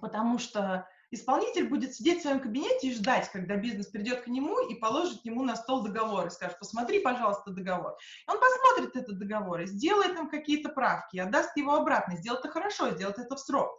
Потому 0.00 0.38
что 0.38 0.88
исполнитель 1.10 1.68
будет 1.68 1.94
сидеть 1.94 2.20
в 2.20 2.22
своем 2.22 2.40
кабинете 2.40 2.88
и 2.88 2.94
ждать, 2.94 3.30
когда 3.30 3.56
бизнес 3.56 3.88
придет 3.88 4.22
к 4.22 4.28
нему 4.28 4.60
и 4.68 4.76
положит 4.76 5.24
ему 5.24 5.42
на 5.42 5.56
стол 5.56 5.82
договор 5.82 6.26
и 6.26 6.30
скажет, 6.30 6.58
посмотри, 6.58 7.00
пожалуйста, 7.00 7.50
договор. 7.50 7.96
И 8.26 8.30
он 8.30 8.40
посмотрит 8.40 8.96
этот 8.96 9.18
договор 9.18 9.60
и 9.60 9.66
сделает 9.66 10.14
там 10.14 10.30
какие-то 10.30 10.70
правки, 10.70 11.18
отдаст 11.18 11.56
его 11.56 11.74
обратно, 11.74 12.16
сделает 12.16 12.44
это 12.44 12.52
хорошо, 12.52 12.90
сделает 12.92 13.18
это 13.18 13.36
в 13.36 13.40
срок. 13.40 13.78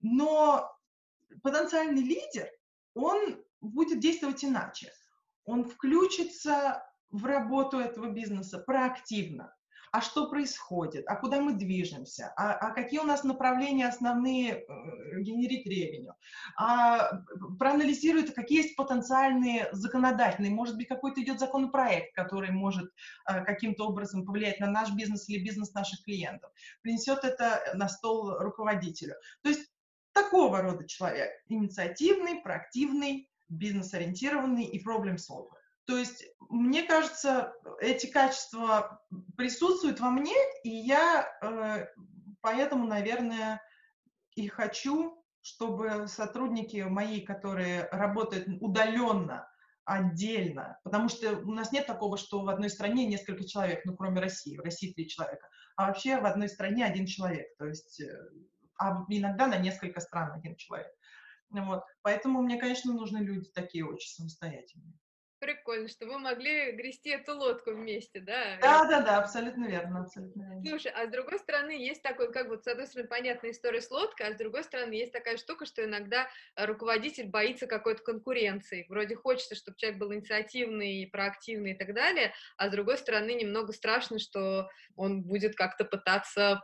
Но 0.00 0.72
потенциальный 1.42 2.02
лидер, 2.02 2.48
он 2.94 3.42
будет 3.60 3.98
действовать 4.00 4.44
иначе 4.44 4.92
он 5.44 5.64
включится 5.64 6.84
в 7.10 7.24
работу 7.24 7.78
этого 7.78 8.10
бизнеса 8.10 8.58
проактивно. 8.58 9.54
А 9.94 10.00
что 10.00 10.28
происходит? 10.28 11.04
А 11.06 11.14
куда 11.14 11.40
мы 11.40 11.52
движемся? 11.52 12.32
А, 12.36 12.54
а 12.54 12.72
какие 12.72 12.98
у 12.98 13.04
нас 13.04 13.22
направления 13.22 13.86
основные 13.86 14.54
э, 14.54 14.64
генерить 15.20 15.64
ревеню? 15.66 16.16
А 16.56 17.20
проанализирует, 17.60 18.34
какие 18.34 18.64
есть 18.64 18.74
потенциальные 18.74 19.68
законодательные, 19.70 20.50
может 20.50 20.76
быть, 20.76 20.88
какой-то 20.88 21.22
идет 21.22 21.38
законопроект, 21.38 22.12
который 22.16 22.50
может 22.50 22.90
э, 23.30 23.44
каким-то 23.44 23.86
образом 23.86 24.26
повлиять 24.26 24.58
на 24.58 24.66
наш 24.66 24.92
бизнес 24.92 25.28
или 25.28 25.44
бизнес 25.44 25.72
наших 25.74 26.02
клиентов. 26.02 26.50
Принесет 26.82 27.22
это 27.22 27.62
на 27.74 27.88
стол 27.88 28.36
руководителю. 28.40 29.14
То 29.44 29.50
есть 29.50 29.70
такого 30.12 30.60
рода 30.60 30.88
человек. 30.88 31.30
Инициативный, 31.46 32.40
проактивный, 32.40 33.28
бизнес-ориентированный 33.48 34.64
и 34.64 34.82
проблем-солвер. 34.82 35.50
То 35.86 35.98
есть, 35.98 36.24
мне 36.48 36.82
кажется, 36.84 37.52
эти 37.80 38.06
качества 38.06 39.02
присутствуют 39.36 40.00
во 40.00 40.10
мне, 40.10 40.34
и 40.62 40.70
я 40.70 41.28
э, 41.42 41.86
поэтому, 42.40 42.86
наверное, 42.86 43.60
и 44.34 44.48
хочу, 44.48 45.22
чтобы 45.42 46.06
сотрудники 46.08 46.78
мои, 46.78 47.20
которые 47.20 47.88
работают 47.90 48.48
удаленно, 48.60 49.46
отдельно, 49.84 50.78
потому 50.82 51.10
что 51.10 51.36
у 51.36 51.52
нас 51.52 51.70
нет 51.70 51.86
такого, 51.86 52.16
что 52.16 52.42
в 52.42 52.48
одной 52.48 52.70
стране 52.70 53.04
несколько 53.06 53.44
человек, 53.44 53.82
ну, 53.84 53.94
кроме 53.94 54.20
России, 54.20 54.56
в 54.56 54.62
России 54.62 54.92
три 54.92 55.08
человека, 55.08 55.46
а 55.76 55.88
вообще 55.88 56.18
в 56.18 56.24
одной 56.24 56.48
стране 56.48 56.86
один 56.86 57.06
человек, 57.06 57.46
то 57.58 57.66
есть 57.66 58.00
э, 58.00 58.30
а 58.78 59.04
иногда 59.08 59.46
на 59.46 59.56
несколько 59.56 60.00
стран 60.00 60.32
один 60.32 60.56
человек. 60.56 60.90
Вот. 61.50 61.84
Поэтому 62.02 62.42
мне, 62.42 62.58
конечно, 62.58 62.92
нужны 62.92 63.18
люди 63.18 63.48
такие 63.50 63.86
очень 63.86 64.10
самостоятельные. 64.10 64.94
Прикольно, 65.38 65.86
что 65.88 66.06
вы 66.06 66.18
могли 66.18 66.72
грести 66.72 67.10
эту 67.10 67.36
лодку 67.36 67.70
вместе, 67.72 68.18
да? 68.20 68.58
Да, 68.60 68.84
да, 68.88 69.00
да, 69.02 69.18
абсолютно 69.18 69.66
верно, 69.66 70.00
абсолютно 70.00 70.42
верно. 70.42 70.66
Слушай, 70.66 70.92
а 70.92 71.06
с 71.06 71.10
другой 71.10 71.38
стороны, 71.38 71.72
есть 71.72 72.02
такой, 72.02 72.32
как 72.32 72.48
вот, 72.48 72.64
с 72.64 72.66
одной 72.66 72.86
стороны, 72.86 73.06
понятная 73.06 73.50
история 73.50 73.82
с 73.82 73.90
лодкой, 73.90 74.28
а 74.28 74.32
с 74.32 74.38
другой 74.38 74.64
стороны, 74.64 74.94
есть 74.94 75.12
такая 75.12 75.36
штука, 75.36 75.66
что 75.66 75.84
иногда 75.84 76.26
руководитель 76.56 77.28
боится 77.28 77.66
какой-то 77.66 78.02
конкуренции. 78.02 78.86
Вроде 78.88 79.14
хочется, 79.14 79.54
чтобы 79.56 79.76
человек 79.76 79.98
был 80.00 80.14
инициативный, 80.14 81.06
проактивный 81.12 81.72
и 81.72 81.76
так 81.76 81.92
далее, 81.94 82.32
а 82.56 82.68
с 82.68 82.72
другой 82.72 82.96
стороны, 82.96 83.34
немного 83.34 83.74
страшно, 83.74 84.18
что 84.18 84.70
он 84.96 85.22
будет 85.22 85.54
как-то 85.54 85.84
пытаться 85.84 86.62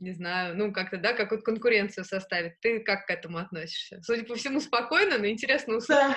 не 0.00 0.12
знаю, 0.12 0.56
ну, 0.56 0.72
как-то, 0.72 0.96
да, 0.96 1.12
какую-то 1.12 1.44
конкуренцию 1.44 2.04
составить. 2.04 2.60
Ты 2.60 2.80
как 2.80 3.06
к 3.06 3.10
этому 3.10 3.38
относишься? 3.38 4.00
Судя 4.02 4.24
по 4.24 4.36
всему, 4.36 4.60
спокойно, 4.60 5.18
но 5.18 5.26
интересно 5.26 5.76
услышать. 5.78 6.16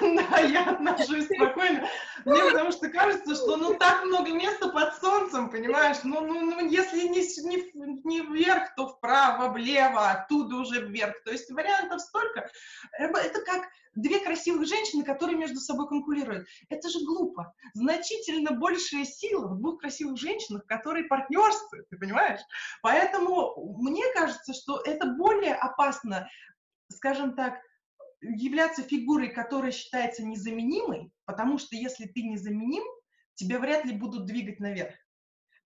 Да, 0.00 0.38
я 0.38 0.70
отношусь 0.70 1.26
спокойно. 1.26 1.88
Мне 2.24 2.42
потому 2.44 2.70
что 2.70 2.88
кажется, 2.88 3.34
что, 3.34 3.56
ну, 3.56 3.74
так 3.74 4.04
много 4.04 4.32
места 4.32 4.68
под 4.68 4.94
солнцем, 4.96 5.50
понимаешь? 5.50 5.98
Ну, 6.04 6.20
ну, 6.20 6.42
ну 6.42 6.68
если 6.68 7.08
не, 7.08 7.22
не, 7.44 8.00
не 8.04 8.20
вверх, 8.20 8.74
то 8.76 8.88
вправо, 8.88 9.52
влево, 9.52 10.10
оттуда 10.10 10.56
уже 10.56 10.86
вверх. 10.86 11.14
То 11.24 11.32
есть 11.32 11.50
вариантов 11.50 12.00
столько. 12.00 12.48
Это 12.98 13.40
как 13.44 13.68
две 13.94 14.20
красивых 14.20 14.66
женщины, 14.66 15.04
которые 15.04 15.36
между 15.36 15.60
собой 15.60 15.88
конкурируют. 15.88 16.46
Это 16.68 16.88
же 16.88 17.04
глупо. 17.04 17.54
Значительно 17.74 18.52
большая 18.52 19.04
сила 19.04 19.48
в 19.48 19.58
двух 19.58 19.80
красивых 19.80 20.18
женщинах, 20.18 20.66
которые 20.66 21.04
партнерствуют, 21.04 21.88
ты 21.88 21.96
понимаешь? 21.96 22.40
Поэтому 22.82 23.76
мне 23.80 24.04
кажется, 24.14 24.52
что 24.52 24.80
это 24.84 25.06
более 25.06 25.54
опасно, 25.54 26.28
скажем 26.90 27.34
так, 27.34 27.60
являться 28.20 28.82
фигурой, 28.82 29.28
которая 29.28 29.72
считается 29.72 30.24
незаменимой, 30.24 31.12
потому 31.24 31.58
что 31.58 31.76
если 31.76 32.06
ты 32.06 32.22
незаменим, 32.22 32.82
тебя 33.34 33.60
вряд 33.60 33.84
ли 33.84 33.92
будут 33.92 34.26
двигать 34.26 34.58
наверх 34.58 34.94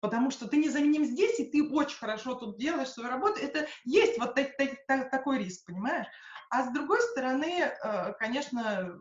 потому 0.00 0.30
что 0.30 0.48
ты 0.48 0.56
незаменим 0.56 1.04
здесь, 1.04 1.38
и 1.38 1.44
ты 1.44 1.68
очень 1.68 1.98
хорошо 1.98 2.34
тут 2.34 2.58
делаешь 2.58 2.88
свою 2.88 3.10
работу. 3.10 3.40
Это 3.40 3.66
есть 3.84 4.18
вот 4.18 4.36
такой 5.10 5.38
риск, 5.38 5.66
понимаешь? 5.66 6.06
А 6.50 6.64
с 6.64 6.72
другой 6.72 7.00
стороны, 7.00 7.62
э, 7.62 8.12
конечно, 8.18 8.98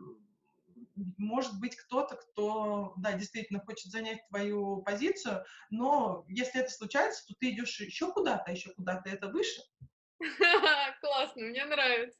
может 1.18 1.58
быть 1.58 1.76
кто-то, 1.76 2.16
кто, 2.16 2.94
да, 2.96 3.12
действительно 3.12 3.60
хочет 3.60 3.90
занять 3.90 4.26
твою 4.28 4.82
позицию, 4.82 5.44
но 5.70 6.24
если 6.28 6.60
это 6.60 6.70
случается, 6.70 7.26
то 7.26 7.34
ты 7.38 7.50
идешь 7.50 7.80
еще 7.80 8.12
куда-то, 8.12 8.52
еще 8.52 8.70
куда-то, 8.70 9.08
это 9.08 9.28
выше. 9.28 9.62
Классно, 11.00 11.44
мне 11.46 11.64
нравится. 11.64 12.18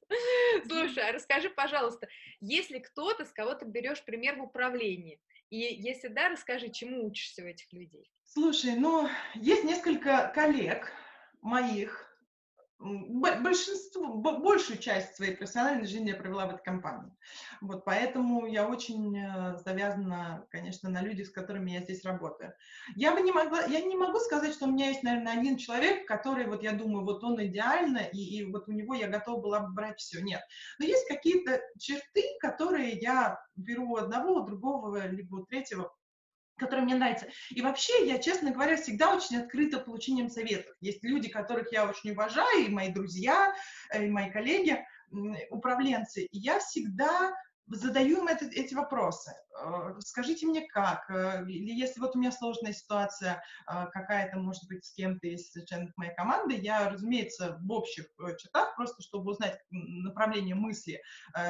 Слушай, 0.67 1.09
а 1.09 1.13
расскажи, 1.13 1.51
пожалуйста, 1.51 2.09
если 2.41 2.79
кто-то, 2.79 3.25
с 3.25 3.33
кого 3.33 3.55
ты 3.55 3.67
берешь 3.67 4.03
пример 4.05 4.37
в 4.37 4.45
управлении, 4.45 5.21
и 5.51 5.57
если 5.59 6.09
да, 6.09 6.29
расскажи, 6.29 6.71
чему 6.71 7.07
учишься 7.07 7.43
у 7.43 7.47
этих 7.47 7.73
людей? 7.73 8.11
Слушай, 8.25 8.77
ну, 8.77 9.09
есть 9.35 9.65
несколько 9.65 10.31
коллег 10.35 10.93
моих, 11.43 12.10
большинство, 12.81 14.15
большую 14.15 14.79
часть 14.79 15.15
своей 15.15 15.37
профессиональной 15.37 15.87
жизни 15.87 16.11
я 16.11 16.17
провела 16.17 16.47
в 16.47 16.55
этой 16.55 16.63
компании. 16.63 17.13
Вот, 17.61 17.85
поэтому 17.85 18.47
я 18.47 18.67
очень 18.67 19.19
э, 19.19 19.59
завязана, 19.65 20.47
конечно, 20.51 20.89
на 20.89 21.03
людях, 21.03 21.27
с 21.27 21.31
которыми 21.31 21.73
я 21.73 21.81
здесь 21.81 22.05
работаю. 22.05 22.55
Я 22.97 23.15
бы 23.15 23.21
не 23.21 23.33
могла, 23.33 23.65
я 23.65 23.81
не 23.83 23.97
могу 23.97 24.19
сказать, 24.19 24.55
что 24.55 24.65
у 24.65 24.71
меня 24.71 24.89
есть, 24.89 25.03
наверное, 25.03 25.39
один 25.39 25.59
человек, 25.59 26.09
который, 26.09 26.47
вот 26.47 26.63
я 26.63 26.73
думаю, 26.73 27.05
вот 27.05 27.23
он 27.23 27.43
идеально, 27.45 27.99
и, 27.99 28.19
и 28.19 28.51
вот 28.51 28.69
у 28.69 28.73
него 28.73 28.95
я 28.95 29.09
готова 29.09 29.41
была 29.41 29.61
бы 29.61 29.75
брать 29.75 29.99
все. 29.99 30.23
Нет. 30.23 30.41
Но 30.79 30.87
есть 30.87 31.07
какие-то 31.07 31.61
черты, 31.79 32.25
которые 32.41 32.93
я 32.93 33.39
беру 33.57 33.91
у 33.91 33.97
одного, 33.97 34.37
у 34.37 34.47
другого, 34.47 35.07
либо 35.07 35.37
у 35.37 35.45
третьего 35.45 35.93
который 36.61 36.85
мне 36.85 36.95
нравится. 36.95 37.27
И 37.49 37.63
вообще, 37.63 38.07
я, 38.07 38.19
честно 38.19 38.53
говоря, 38.53 38.77
всегда 38.77 39.15
очень 39.15 39.39
открыта 39.39 39.81
получением 39.81 40.29
советов. 40.29 40.73
Есть 40.81 41.03
люди, 41.03 41.29
которых 41.29 41.73
я 41.73 41.89
очень 41.89 42.13
уважаю, 42.13 42.67
и 42.67 42.69
мои 42.69 42.93
друзья, 42.93 43.55
э, 43.93 44.07
и 44.07 44.11
мои 44.11 44.31
коллеги, 44.31 44.85
управленцы. 45.51 46.25
И 46.25 46.39
я 46.39 46.61
всегда 46.61 47.35
задаю 47.67 48.19
им 48.19 48.29
это, 48.29 48.45
эти 48.45 48.75
вопросы. 48.75 49.33
Э, 49.59 49.95
скажите 50.01 50.47
мне 50.47 50.67
как, 50.69 51.11
э, 51.11 51.45
или 51.49 51.73
если 51.73 52.01
вот 52.01 52.15
у 52.15 52.19
меня 52.19 52.31
сложная 52.31 52.73
ситуация 52.73 53.43
какая-то, 53.67 54.39
может 54.39 54.69
быть, 54.69 54.85
с 54.85 54.93
кем-то 54.93 55.27
из 55.27 55.51
членов 55.67 55.91
моей 55.97 56.15
команды, 56.15 56.55
я, 56.57 56.91
разумеется, 56.91 57.59
в 57.63 57.73
общих 57.73 58.05
чертах, 58.39 58.77
просто 58.77 59.03
чтобы 59.03 59.31
узнать 59.31 59.59
направление 59.71 60.55
мысли 60.55 61.01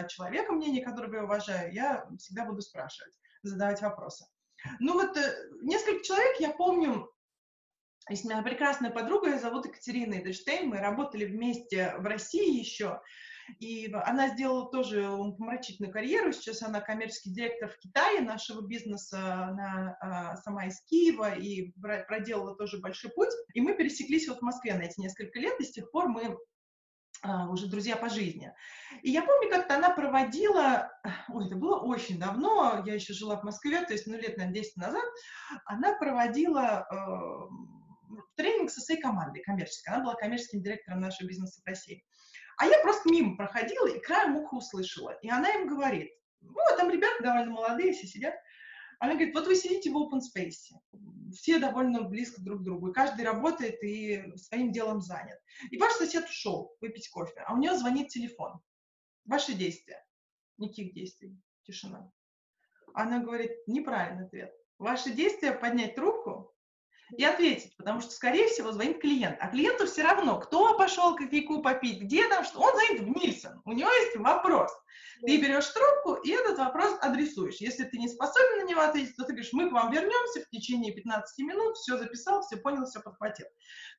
человека, 0.08 0.52
мнение 0.52 0.84
которого 0.84 1.16
я 1.16 1.24
уважаю, 1.24 1.72
я 1.72 2.06
всегда 2.18 2.44
буду 2.44 2.62
спрашивать, 2.62 3.14
задавать 3.42 3.82
вопросы. 3.82 4.26
Ну 4.78 4.94
вот 4.94 5.16
э, 5.16 5.48
несколько 5.62 6.04
человек, 6.04 6.40
я 6.40 6.50
помню, 6.50 7.10
есть 8.08 8.24
моя 8.24 8.42
прекрасная 8.42 8.90
подруга, 8.90 9.30
ее 9.30 9.38
зовут 9.38 9.66
Екатерина 9.66 10.14
Эдельштейн, 10.14 10.68
мы 10.68 10.78
работали 10.78 11.24
вместе 11.24 11.94
в 11.98 12.04
России 12.04 12.58
еще, 12.58 13.00
и 13.58 13.92
она 13.92 14.28
сделала 14.28 14.70
тоже 14.70 15.02
помрачительную 15.38 15.92
карьеру, 15.92 16.32
сейчас 16.32 16.62
она 16.62 16.80
коммерческий 16.80 17.30
директор 17.30 17.68
в 17.68 17.78
Китае 17.78 18.20
нашего 18.20 18.66
бизнеса, 18.66 19.18
она 19.44 19.96
а, 20.00 20.36
сама 20.36 20.66
из 20.66 20.80
Киева 20.82 21.34
и 21.34 21.72
проделала 22.06 22.56
тоже 22.56 22.78
большой 22.78 23.10
путь, 23.10 23.30
и 23.54 23.60
мы 23.60 23.74
пересеклись 23.74 24.28
вот 24.28 24.38
в 24.38 24.42
Москве 24.42 24.74
на 24.74 24.82
эти 24.82 25.00
несколько 25.00 25.38
лет, 25.38 25.58
и 25.60 25.64
с 25.64 25.72
тех 25.72 25.90
пор 25.90 26.08
мы 26.08 26.36
уже 27.22 27.66
друзья 27.66 27.96
по 27.96 28.08
жизни. 28.08 28.52
И 29.02 29.10
я 29.10 29.22
помню, 29.22 29.50
как-то 29.50 29.76
она 29.76 29.90
проводила, 29.90 30.90
ой, 31.28 31.46
это 31.46 31.56
было 31.56 31.78
очень 31.78 32.18
давно, 32.18 32.82
я 32.86 32.94
еще 32.94 33.12
жила 33.12 33.36
в 33.36 33.44
Москве, 33.44 33.84
то 33.84 33.92
есть, 33.92 34.06
ну, 34.06 34.14
лет, 34.14 34.36
наверное, 34.36 34.62
10 34.62 34.76
назад, 34.76 35.04
она 35.66 35.94
проводила 35.94 36.86
э, 36.90 38.16
тренинг 38.36 38.70
со 38.70 38.80
своей 38.80 39.00
командой 39.00 39.42
коммерческой. 39.42 39.94
Она 39.94 40.04
была 40.04 40.14
коммерческим 40.14 40.62
директором 40.62 41.00
нашего 41.00 41.28
бизнеса 41.28 41.60
в 41.62 41.66
России. 41.68 42.04
А 42.56 42.66
я 42.66 42.78
просто 42.82 43.08
мимо 43.10 43.36
проходила 43.36 43.86
и 43.86 44.00
краем 44.00 44.36
уха 44.36 44.54
услышала. 44.54 45.16
И 45.22 45.30
она 45.30 45.50
им 45.50 45.66
говорит, 45.66 46.10
ну, 46.40 46.54
там 46.76 46.90
ребята 46.90 47.22
довольно 47.22 47.52
молодые, 47.52 47.92
все 47.92 48.06
сидят, 48.06 48.34
она 49.00 49.14
говорит, 49.14 49.34
вот 49.34 49.46
вы 49.46 49.56
сидите 49.56 49.90
в 49.90 49.96
open 49.96 50.20
space, 50.20 50.76
все 51.32 51.58
довольно 51.58 52.02
близко 52.02 52.42
друг 52.42 52.60
к 52.60 52.62
другу, 52.64 52.88
и 52.90 52.92
каждый 52.92 53.24
работает 53.24 53.82
и 53.82 54.22
своим 54.36 54.72
делом 54.72 55.00
занят. 55.00 55.38
И 55.70 55.78
ваш 55.78 55.94
сосед 55.94 56.26
ушел 56.26 56.76
выпить 56.82 57.08
кофе, 57.08 57.40
а 57.46 57.54
у 57.54 57.56
него 57.56 57.74
звонит 57.76 58.08
телефон. 58.08 58.60
Ваши 59.24 59.54
действия. 59.54 60.04
Никаких 60.58 60.92
действий. 60.92 61.34
Тишина. 61.62 62.12
Она 62.92 63.20
говорит, 63.20 63.52
неправильный 63.66 64.26
ответ. 64.26 64.54
Ваши 64.78 65.12
действия 65.12 65.52
поднять 65.52 65.94
трубку 65.94 66.54
и 67.16 67.24
ответить, 67.24 67.76
потому 67.76 68.00
что, 68.00 68.10
скорее 68.10 68.46
всего, 68.48 68.72
звонит 68.72 69.00
клиент. 69.00 69.36
А 69.40 69.48
клиенту 69.48 69.86
все 69.86 70.02
равно, 70.02 70.38
кто 70.38 70.76
пошел 70.76 71.16
кофейку 71.16 71.62
попить, 71.62 72.00
где 72.00 72.28
там, 72.28 72.44
что. 72.44 72.60
Он 72.60 72.72
звонит 72.74 73.02
в 73.02 73.08
Нильсон, 73.08 73.60
у 73.64 73.72
него 73.72 73.90
есть 73.90 74.16
вопрос. 74.16 74.70
Ты 75.26 75.40
берешь 75.40 75.66
трубку 75.66 76.14
и 76.22 76.30
этот 76.30 76.58
вопрос 76.58 76.96
адресуешь. 77.02 77.56
Если 77.56 77.84
ты 77.84 77.98
не 77.98 78.08
способен 78.08 78.64
на 78.64 78.68
него 78.68 78.80
ответить, 78.80 79.16
то 79.16 79.24
ты 79.24 79.32
говоришь, 79.32 79.52
мы 79.52 79.68
к 79.68 79.72
вам 79.72 79.92
вернемся 79.92 80.40
в 80.40 80.48
течение 80.48 80.94
15 80.94 81.38
минут, 81.46 81.76
все 81.76 81.98
записал, 81.98 82.42
все 82.42 82.56
понял, 82.56 82.86
все 82.86 83.00
подхватил. 83.00 83.46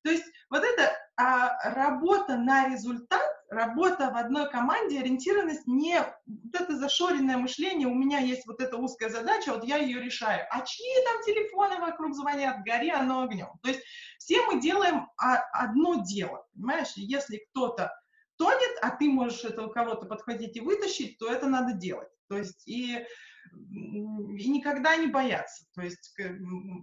То 0.03 0.09
есть 0.09 0.25
вот 0.49 0.63
эта 0.63 0.91
а, 1.17 1.75
работа 1.75 2.37
на 2.37 2.69
результат, 2.69 3.30
работа 3.51 4.09
в 4.11 4.15
одной 4.15 4.49
команде, 4.49 4.99
ориентированность 4.99 5.67
не 5.67 5.99
вот 6.25 6.55
это 6.55 6.77
зашоренное 6.77 7.37
мышление, 7.37 7.87
у 7.87 7.93
меня 7.93 8.19
есть 8.19 8.47
вот 8.47 8.61
эта 8.61 8.77
узкая 8.77 9.09
задача, 9.09 9.51
вот 9.51 9.65
я 9.65 9.77
ее 9.77 10.01
решаю. 10.01 10.47
А 10.49 10.61
чьи 10.65 11.03
там 11.05 11.21
телефоны 11.23 11.79
вокруг 11.79 12.15
звонят, 12.15 12.63
гори 12.65 12.89
оно 12.89 13.23
огнем. 13.23 13.49
То 13.61 13.69
есть 13.69 13.81
все 14.17 14.41
мы 14.45 14.61
делаем 14.61 15.09
одно 15.17 16.01
дело, 16.01 16.47
понимаешь? 16.53 16.93
Если 16.95 17.45
кто-то 17.49 17.93
тонет, 18.37 18.77
а 18.81 18.91
ты 18.91 19.09
можешь 19.09 19.43
этого 19.43 19.67
кого-то 19.67 20.05
подхватить 20.05 20.55
и 20.55 20.61
вытащить, 20.61 21.17
то 21.19 21.29
это 21.29 21.47
надо 21.47 21.73
делать. 21.73 22.09
То 22.29 22.37
есть 22.37 22.65
и, 22.65 23.05
и 23.51 24.49
никогда 24.49 24.95
не 24.95 25.07
бояться. 25.07 25.65
То 25.75 25.81
есть 25.81 26.15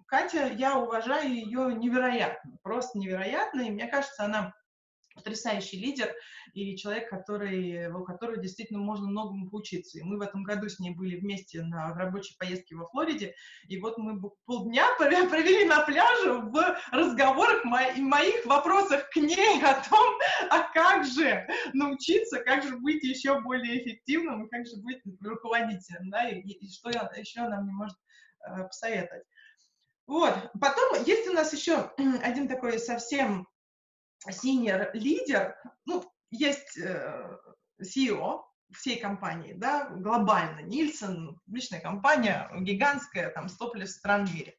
Катя, 0.06 0.48
я 0.48 0.76
уважаю 0.76 1.32
ее 1.32 1.74
невероятно, 1.74 2.58
просто 2.62 2.98
невероятно, 2.98 3.62
и 3.62 3.70
мне 3.70 3.86
кажется, 3.86 4.26
она 4.26 4.52
потрясающий 5.18 5.78
лидер 5.78 6.14
и 6.54 6.76
человек, 6.76 7.10
который, 7.10 7.90
у 7.92 8.04
которого 8.04 8.38
действительно 8.38 8.80
можно 8.80 9.06
многому 9.06 9.50
поучиться. 9.50 9.98
И 9.98 10.02
мы 10.02 10.18
в 10.18 10.22
этом 10.22 10.42
году 10.42 10.68
с 10.68 10.78
ней 10.78 10.94
были 10.94 11.16
вместе 11.16 11.62
на 11.62 11.94
рабочей 11.94 12.36
поездке 12.38 12.74
во 12.74 12.88
Флориде, 12.88 13.34
и 13.68 13.78
вот 13.80 13.98
мы 13.98 14.20
полдня 14.46 14.86
провели 14.98 15.64
на 15.64 15.82
пляже 15.82 16.32
в 16.32 16.78
разговорах, 16.92 17.64
моих 17.64 18.46
вопросах 18.46 19.08
к 19.10 19.16
ней 19.16 19.62
о 19.62 19.74
том, 19.88 20.18
а 20.50 20.72
как 20.72 21.04
же 21.04 21.46
научиться, 21.74 22.40
как 22.40 22.62
же 22.62 22.76
быть 22.78 23.02
еще 23.04 23.40
более 23.40 23.82
эффективным, 23.82 24.46
и 24.46 24.48
как 24.48 24.66
же 24.66 24.76
быть 24.76 25.00
руководителем, 25.20 26.10
да, 26.10 26.28
и, 26.28 26.40
и 26.40 26.70
что 26.70 26.90
еще 26.90 27.40
она 27.40 27.60
мне 27.60 27.72
может 27.72 27.96
э, 28.46 28.64
посоветовать. 28.64 29.24
Вот, 30.06 30.34
потом 30.58 31.04
есть 31.04 31.28
у 31.28 31.34
нас 31.34 31.52
еще 31.52 31.92
один 32.22 32.48
такой 32.48 32.78
совсем 32.78 33.46
senior 34.26 34.90
лидер, 34.94 35.56
ну, 35.86 36.04
есть 36.30 36.78
э, 36.78 37.38
CEO 37.82 38.42
всей 38.72 39.00
компании, 39.00 39.54
да, 39.54 39.88
глобально, 39.88 40.60
Нильсон, 40.60 41.40
публичная 41.46 41.80
компания, 41.80 42.50
гигантская, 42.60 43.30
там, 43.30 43.48
100 43.48 43.70
плюс 43.70 43.92
стран 43.92 44.26
в 44.26 44.34
мире. 44.34 44.56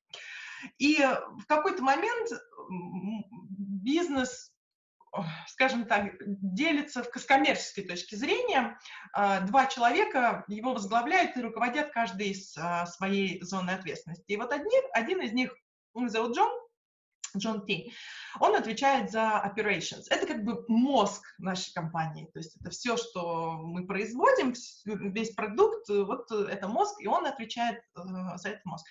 И 0.77 0.97
в 0.97 1.45
какой-то 1.47 1.83
момент 1.83 2.29
бизнес 2.69 4.51
скажем 5.47 5.85
так, 5.85 6.13
делится 6.19 7.03
с 7.03 7.25
коммерческой 7.25 7.83
точки 7.83 8.15
зрения. 8.15 8.79
А, 9.13 9.41
два 9.41 9.65
человека 9.65 10.43
его 10.47 10.73
возглавляют 10.73 11.35
и 11.35 11.41
руководят 11.41 11.91
каждый 11.91 12.29
из 12.29 12.55
а, 12.57 12.85
своей 12.85 13.41
зоны 13.41 13.71
ответственности. 13.71 14.31
И 14.31 14.37
вот 14.37 14.51
один, 14.51 14.83
один 14.93 15.21
из 15.21 15.33
них, 15.33 15.55
зовут 15.95 16.37
Джон, 16.37 16.49
Джон 17.37 17.65
Ти, 17.65 17.91
он 18.39 18.55
отвечает 18.55 19.11
за 19.11 19.41
operations. 19.45 20.03
Это 20.09 20.27
как 20.27 20.43
бы 20.43 20.65
мозг 20.67 21.23
нашей 21.37 21.73
компании. 21.73 22.29
То 22.33 22.39
есть 22.39 22.57
это 22.59 22.69
все, 22.69 22.97
что 22.97 23.59
мы 23.63 23.85
производим, 23.85 24.53
весь 24.85 25.31
продукт, 25.31 25.89
вот 25.89 26.31
это 26.31 26.67
мозг, 26.67 26.95
и 26.99 27.07
он 27.07 27.25
отвечает 27.25 27.79
э, 27.95 28.01
за 28.35 28.49
этот 28.49 28.65
мозг. 28.65 28.85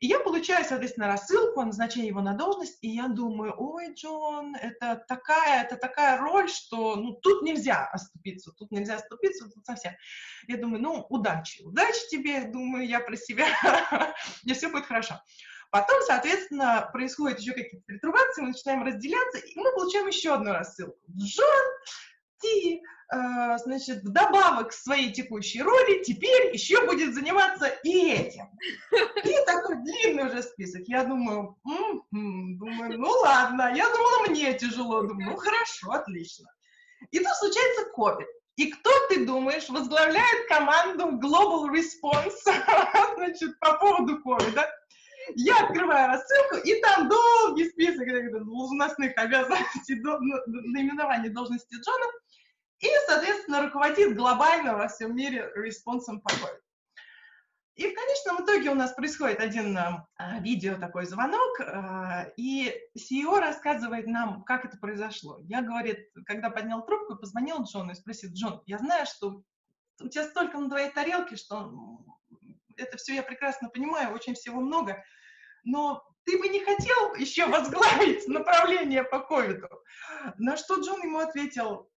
И 0.00 0.06
я 0.06 0.20
получаю, 0.20 0.64
соответственно, 0.64 1.06
рассылку 1.06 1.60
о 1.60 1.64
его 1.64 2.20
на 2.20 2.34
должность, 2.34 2.78
и 2.82 2.88
я 2.88 3.08
думаю, 3.08 3.54
ой, 3.56 3.94
Джон, 3.94 4.54
это 4.54 5.02
такая, 5.08 5.64
это 5.64 5.76
такая 5.76 6.18
роль, 6.18 6.50
что 6.50 6.96
ну, 6.96 7.14
тут 7.14 7.42
нельзя 7.42 7.86
оступиться, 7.86 8.52
тут 8.52 8.70
нельзя 8.70 8.96
оступиться, 8.96 9.48
тут 9.48 9.64
совсем. 9.64 9.94
Я 10.46 10.58
думаю, 10.58 10.82
ну, 10.82 11.06
удачи, 11.08 11.62
удачи 11.62 12.08
тебе, 12.10 12.44
думаю 12.44 12.86
я 12.86 13.00
про 13.00 13.16
себя, 13.16 13.46
мне 14.42 14.52
все 14.52 14.68
будет 14.68 14.84
хорошо. 14.84 15.22
Потом, 15.74 16.00
соответственно, 16.06 16.88
происходят 16.92 17.40
еще 17.40 17.52
какие-то 17.52 17.84
перетрубации, 17.84 18.42
мы 18.42 18.48
начинаем 18.48 18.84
разделяться, 18.84 19.38
и 19.38 19.58
мы 19.58 19.72
получаем 19.72 20.06
еще 20.06 20.32
одну 20.32 20.52
рассылку. 20.52 20.96
Джон, 21.10 21.64
ты 22.40 22.80
Э, 23.12 23.58
значит, 23.58 24.02
вдобавок 24.02 24.70
к 24.70 24.72
своей 24.72 25.12
текущей 25.12 25.62
роли 25.62 26.02
теперь 26.02 26.52
еще 26.54 26.84
будет 26.86 27.14
заниматься 27.14 27.66
и 27.84 28.10
этим. 28.10 28.46
И 29.24 29.44
такой 29.46 29.76
длинный 29.82 30.26
уже 30.26 30.42
список. 30.42 30.82
Я 30.86 31.04
думаю, 31.04 31.56
м-м-м", 31.66 32.58
думаю, 32.58 32.98
ну 32.98 33.10
ладно, 33.22 33.72
я 33.74 33.88
думала, 33.90 34.26
мне 34.28 34.54
тяжело. 34.54 35.02
Думаю, 35.02 35.30
ну 35.30 35.36
хорошо, 35.36 35.92
отлично. 35.92 36.50
И 37.10 37.18
тут 37.18 37.28
случается 37.36 37.90
COVID. 37.96 38.26
И 38.56 38.70
кто, 38.70 38.90
ты 39.08 39.26
думаешь, 39.26 39.68
возглавляет 39.68 40.48
команду 40.48 41.18
Global 41.18 41.68
Response 41.70 42.32
значит, 43.16 43.58
по 43.60 43.74
поводу 43.74 44.22
COVID? 44.24 44.66
Я 45.36 45.64
открываю 45.64 46.08
рассылку, 46.08 46.56
и 46.56 46.80
там 46.80 47.08
долгий 47.08 47.68
список 47.70 48.06
должностных 48.32 49.16
обязанностей, 49.16 49.96
наименования 49.96 51.30
должности 51.30 51.74
Джона 51.74 52.06
и, 52.80 52.88
соответственно, 53.06 53.62
руководит 53.62 54.16
глобально 54.16 54.76
во 54.76 54.88
всем 54.88 55.16
мире 55.16 55.50
респонсом 55.54 56.20
по 56.20 56.28
COVID. 56.28 56.60
И 57.76 57.90
в 57.90 57.94
конечном 57.94 58.44
итоге 58.44 58.70
у 58.70 58.74
нас 58.74 58.92
происходит 58.92 59.40
один 59.40 59.76
э, 59.76 60.04
видео 60.40 60.78
такой 60.78 61.06
звонок, 61.06 61.58
э, 61.58 62.32
и 62.36 62.72
CEO 62.96 63.40
рассказывает 63.40 64.06
нам, 64.06 64.44
как 64.44 64.64
это 64.64 64.78
произошло. 64.78 65.40
Я, 65.42 65.60
говорит, 65.60 65.98
когда 66.24 66.50
поднял 66.50 66.86
трубку, 66.86 67.16
позвонил 67.16 67.64
Джону 67.64 67.90
и 67.90 67.96
спросил, 67.96 68.30
Джон, 68.32 68.62
я 68.66 68.78
знаю, 68.78 69.06
что 69.06 69.42
у 70.00 70.08
тебя 70.08 70.24
столько 70.24 70.58
на 70.58 70.68
твоей 70.68 70.90
тарелке, 70.90 71.34
что 71.34 71.72
это 72.76 72.96
все 72.96 73.14
я 73.16 73.24
прекрасно 73.24 73.68
понимаю, 73.68 74.14
очень 74.14 74.34
всего 74.34 74.60
много, 74.60 75.02
но 75.64 76.02
ты 76.24 76.38
бы 76.38 76.48
не 76.48 76.60
хотел 76.60 77.14
еще 77.14 77.46
возглавить 77.46 78.26
направление 78.28 79.04
по 79.04 79.20
ковиду? 79.20 79.68
На 80.38 80.56
что 80.56 80.80
Джон 80.80 81.02
ему 81.02 81.18
ответил, 81.18 81.90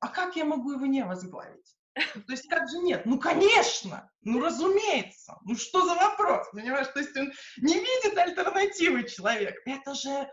а 0.00 0.08
как 0.08 0.36
я 0.36 0.44
могу 0.44 0.72
его 0.72 0.86
не 0.86 1.04
возглавить? 1.04 1.76
То 1.94 2.32
есть 2.32 2.48
как 2.48 2.68
же 2.70 2.78
нет? 2.78 3.04
Ну, 3.04 3.18
конечно, 3.18 4.10
ну, 4.22 4.40
разумеется. 4.40 5.38
Ну, 5.44 5.56
что 5.56 5.84
за 5.86 5.94
вопрос, 5.94 6.48
понимаешь? 6.52 6.88
То 6.88 7.00
есть 7.00 7.16
он 7.16 7.32
не 7.58 7.74
видит 7.74 8.16
альтернативы 8.16 9.04
человек. 9.04 9.54
Это 9.66 9.94
же 9.94 10.30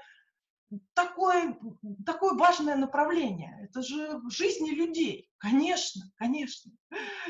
такое, 0.94 1.58
такое 2.06 2.34
важное 2.34 2.76
направление. 2.76 3.58
Это 3.64 3.82
же 3.82 4.22
жизни 4.30 4.72
людей. 4.72 5.30
Конечно, 5.38 6.04
конечно. 6.18 6.72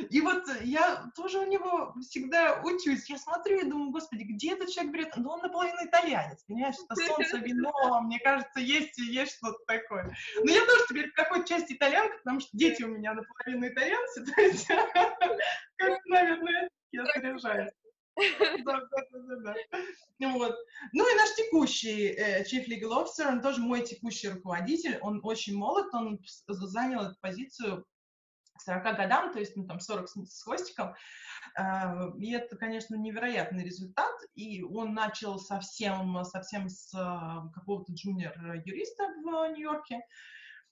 И 0.10 0.20
вот 0.22 0.44
я 0.62 1.12
тоже 1.16 1.40
у 1.40 1.46
него 1.46 1.94
всегда 2.02 2.60
учусь. 2.64 3.10
Я 3.10 3.18
смотрю 3.18 3.60
и 3.60 3.70
думаю, 3.70 3.92
господи, 3.92 4.24
где 4.24 4.54
этот 4.54 4.70
человек 4.70 4.94
берет? 4.94 5.18
Ну, 5.18 5.30
он 5.30 5.42
наполовину 5.42 5.86
итальянец, 5.86 6.44
понимаешь? 6.46 6.76
Это 6.84 6.96
солнце, 6.96 7.38
вино, 7.38 7.72
мне 8.02 8.20
кажется, 8.20 8.60
есть 8.60 8.98
есть 8.98 9.38
что-то 9.38 9.60
такое. 9.68 10.16
Но 10.44 10.52
я 10.52 10.66
тоже 10.66 10.86
теперь 10.90 11.10
в 11.10 11.14
какой-то 11.14 11.48
части 11.48 11.74
итальянка, 11.74 12.18
потому 12.18 12.40
что 12.40 12.50
дети 12.54 12.84
у 12.84 12.88
меня 12.88 13.14
наполовину 13.14 13.68
итальянцы, 13.68 14.26
то 14.36 14.42
есть, 14.42 14.68
как, 15.78 16.06
наверное, 16.06 16.70
я 16.92 17.06
заряжаюсь. 17.06 17.72
Вот. 20.20 20.56
Ну 20.92 21.10
и 21.10 21.18
наш 21.18 21.34
текущий 21.36 22.08
э, 22.08 22.44
Chief 22.44 22.68
Legal 22.68 22.92
Officer, 22.92 23.28
он 23.28 23.42
тоже 23.42 23.62
мой 23.62 23.84
текущий 23.84 24.28
руководитель, 24.28 24.98
он 25.02 25.22
очень 25.24 25.56
молод, 25.56 25.88
он 25.94 26.20
занял 26.48 27.04
эту 27.04 27.16
позицию 27.22 27.86
к 28.58 28.62
40 28.62 28.98
годам, 28.98 29.32
то 29.32 29.40
есть 29.40 29.56
ну, 29.56 29.66
там 29.66 29.80
40 29.80 30.10
с, 30.10 30.44
хвостиком. 30.44 30.94
Э, 31.58 32.12
и 32.18 32.34
это, 32.34 32.58
конечно, 32.58 32.96
невероятный 32.96 33.64
результат. 33.64 34.14
И 34.36 34.62
он 34.62 34.94
начал 34.94 35.40
совсем, 35.40 36.22
совсем 36.26 36.68
с 36.68 36.94
э, 36.94 37.50
какого-то 37.54 37.94
джуниор-юриста 37.94 39.08
в 39.24 39.54
Нью-Йорке. 39.54 40.02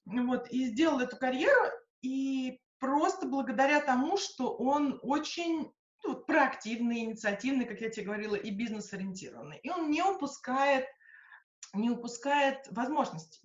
Вот, 0.05 0.49
и 0.49 0.67
сделал 0.67 0.99
эту 0.99 1.17
карьеру, 1.17 1.69
и 2.01 2.59
просто 2.79 3.27
благодаря 3.27 3.81
тому, 3.81 4.17
что 4.17 4.55
он 4.55 4.99
очень 5.01 5.71
ну, 6.07 6.15
проактивный, 6.15 6.99
инициативный, 6.99 7.65
как 7.65 7.81
я 7.81 7.89
тебе 7.89 8.05
говорила, 8.05 8.35
и 8.35 8.49
бизнес-ориентированный. 8.49 9.59
И 9.61 9.69
он 9.69 9.89
не 9.91 10.01
упускает, 10.01 10.85
не 11.73 11.89
упускает 11.89 12.65
возможностей. 12.71 13.41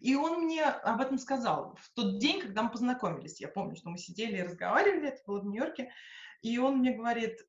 И 0.00 0.14
он 0.14 0.44
мне 0.44 0.64
об 0.64 1.00
этом 1.00 1.18
сказал 1.18 1.76
в 1.80 1.90
тот 1.94 2.18
день, 2.18 2.40
когда 2.40 2.62
мы 2.62 2.70
познакомились. 2.70 3.40
Я 3.40 3.48
помню, 3.48 3.76
что 3.76 3.90
мы 3.90 3.98
сидели 3.98 4.38
и 4.38 4.42
разговаривали, 4.42 5.08
это 5.08 5.22
было 5.26 5.40
в 5.40 5.46
Нью-Йорке. 5.46 5.92
И 6.42 6.58
он 6.58 6.78
мне 6.78 6.92
говорит, 6.92 7.40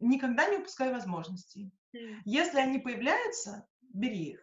никогда 0.00 0.48
не 0.48 0.58
упускай 0.58 0.92
возможностей. 0.92 1.72
Если 2.24 2.58
они 2.58 2.78
появляются, 2.78 3.66
бери 3.82 4.32
их. 4.32 4.40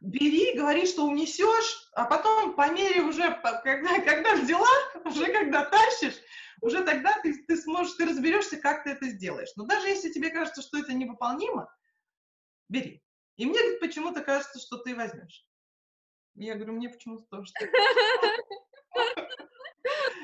Бери, 0.00 0.56
говори, 0.56 0.86
что 0.86 1.06
унесешь, 1.06 1.88
а 1.92 2.06
потом 2.06 2.54
по 2.54 2.68
мере 2.72 3.02
уже, 3.02 3.30
когда, 3.62 4.00
когда 4.00 4.34
в 4.34 4.44
делах, 4.44 4.96
уже 5.04 5.26
когда 5.26 5.64
тащишь, 5.64 6.16
уже 6.62 6.84
тогда 6.84 7.20
ты, 7.22 7.44
ты 7.44 7.56
сможешь, 7.56 7.94
ты 7.94 8.06
разберешься, 8.06 8.56
как 8.56 8.84
ты 8.84 8.90
это 8.90 9.08
сделаешь. 9.08 9.50
Но 9.56 9.66
даже 9.66 9.88
если 9.88 10.10
тебе 10.10 10.30
кажется, 10.30 10.62
что 10.62 10.78
это 10.78 10.94
невыполнимо, 10.94 11.68
бери. 12.68 13.02
И 13.36 13.44
мне 13.44 13.58
почему-то 13.80 14.22
кажется, 14.22 14.60
что 14.60 14.78
ты 14.78 14.94
возьмешь. 14.94 15.44
Я 16.34 16.54
говорю, 16.54 16.74
мне 16.74 16.88
почему-то 16.88 17.24
тоже. 17.24 17.52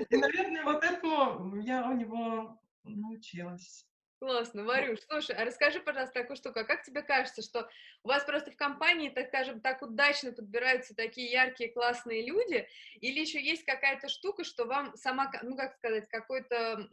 И, 0.09 0.17
наверное, 0.17 0.65
вот 0.65 0.85
этому 0.85 1.61
я 1.61 1.89
у 1.89 1.95
него 1.95 2.61
научилась. 2.85 3.88
Классно, 4.21 4.65
Варюш. 4.65 4.99
Слушай, 5.09 5.37
а 5.37 5.45
расскажи, 5.45 5.81
пожалуйста, 5.81 6.21
такую 6.21 6.37
штуку. 6.37 6.59
А 6.59 6.65
как 6.65 6.83
тебе 6.83 7.03
кажется, 7.03 7.41
что 7.41 7.69
у 8.03 8.09
вас 8.09 8.25
просто 8.25 8.51
в 8.51 8.57
компании, 8.57 9.11
так 9.11 9.29
скажем, 9.29 9.61
так 9.61 9.81
удачно 9.81 10.33
подбираются 10.33 10.95
такие 10.97 11.31
яркие, 11.31 11.73
классные 11.73 12.27
люди, 12.27 12.67
или 13.01 13.21
еще 13.21 13.41
есть 13.41 13.65
какая-то 13.65 14.09
штука, 14.09 14.43
что 14.43 14.65
вам 14.65 14.97
сама, 14.97 15.31
ну, 15.43 15.57
как 15.57 15.75
сказать, 15.77 16.09
какой-то 16.09 16.89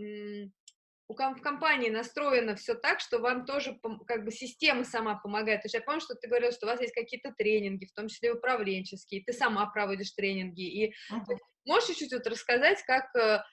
у 1.08 1.14
в 1.14 1.42
компании 1.42 1.90
настроено 1.90 2.56
все 2.56 2.74
так, 2.74 3.00
что 3.00 3.20
вам 3.20 3.46
тоже 3.46 3.80
как 4.08 4.26
бы 4.26 4.32
система 4.32 4.84
сама 4.84 5.16
помогает. 5.16 5.62
То 5.62 5.66
есть 5.66 5.76
я 5.76 5.82
помню, 5.82 6.02
что 6.02 6.16
ты 6.16 6.28
говорил, 6.28 6.52
что 6.52 6.66
у 6.66 6.70
вас 6.70 6.82
есть 6.82 6.94
какие-то 6.94 7.32
тренинги, 7.32 7.86
в 7.86 7.94
том 7.94 8.08
числе 8.08 8.34
управленческие, 8.34 9.24
ты 9.24 9.34
сама 9.34 9.68
проводишь 9.68 10.12
тренинги. 10.12 10.62
И 10.62 10.94
uh-huh. 11.12 11.38
можешь 11.66 11.90
чуть-чуть 11.90 12.14
вот 12.14 12.26
рассказать, 12.26 12.82
как 12.88 13.16
э, 13.16 13.44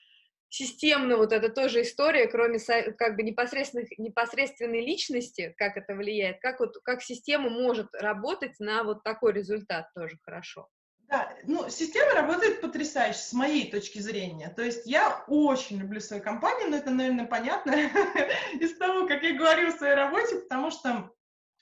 системно 0.53 1.17
вот 1.17 1.33
это 1.33 1.49
тоже 1.49 1.81
история, 1.81 2.27
кроме 2.27 2.59
как 2.59 3.15
бы 3.15 3.23
непосредственных, 3.23 3.89
непосредственной 3.97 4.85
личности, 4.85 5.55
как 5.57 5.77
это 5.77 5.95
влияет, 5.95 6.39
как 6.41 6.59
вот 6.59 6.77
как 6.83 7.01
система 7.01 7.49
может 7.49 7.87
работать 7.95 8.59
на 8.59 8.83
вот 8.83 9.03
такой 9.03 9.33
результат 9.33 9.87
тоже 9.95 10.19
хорошо. 10.21 10.69
Да, 11.09 11.35
ну, 11.45 11.69
система 11.69 12.13
работает 12.13 12.61
потрясающе 12.61 13.19
с 13.19 13.33
моей 13.33 13.69
точки 13.71 13.97
зрения. 13.97 14.49
То 14.49 14.61
есть 14.61 14.85
я 14.85 15.23
очень 15.27 15.79
люблю 15.79 15.99
свою 15.99 16.21
компанию, 16.21 16.69
но 16.69 16.77
это, 16.77 16.91
наверное, 16.91 17.25
понятно 17.25 17.71
из 18.53 18.77
того, 18.77 19.07
как 19.07 19.23
я 19.23 19.35
говорю 19.35 19.71
в 19.71 19.77
своей 19.77 19.95
работе, 19.95 20.35
потому 20.35 20.69
что, 20.69 21.11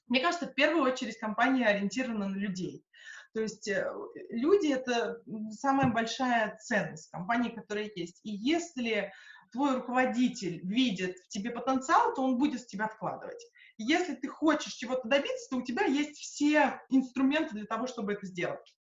мне 0.08 0.20
кажется, 0.20 0.48
в 0.48 0.54
первую 0.54 0.84
очередь 0.84 1.18
компания 1.18 1.66
ориентирована 1.66 2.28
на 2.28 2.36
людей. 2.36 2.86
То 3.34 3.42
есть 3.42 3.68
э, 3.68 3.90
люди— 4.30 4.68
это 4.74 5.22
самая 5.52 5.92
большая 5.92 6.58
ценность 6.58 7.10
компании, 7.12 7.50
которая 7.50 7.90
есть. 7.96 8.20
И 8.24 8.32
если 8.32 9.12
твой 9.52 9.76
руководитель 9.76 10.60
видит 10.64 11.18
в 11.18 11.28
тебе 11.30 11.52
потенциал, 11.52 12.14
то 12.14 12.24
он 12.24 12.38
будет 12.38 12.62
с 12.62 12.66
тебя 12.66 12.88
вкладывать. 12.88 13.42
Если 13.78 14.16
ты 14.16 14.28
хочешь 14.28 14.74
чего-то 14.74 15.08
добиться, 15.08 15.50
то 15.50 15.58
у 15.58 15.62
тебя 15.62 15.86
есть 15.86 16.18
все 16.18 16.82
инструменты 16.90 17.56
для 17.56 17.66
того, 17.66 17.88
чтобы 17.88 18.14
это 18.14 18.26
сделать. 18.26 18.76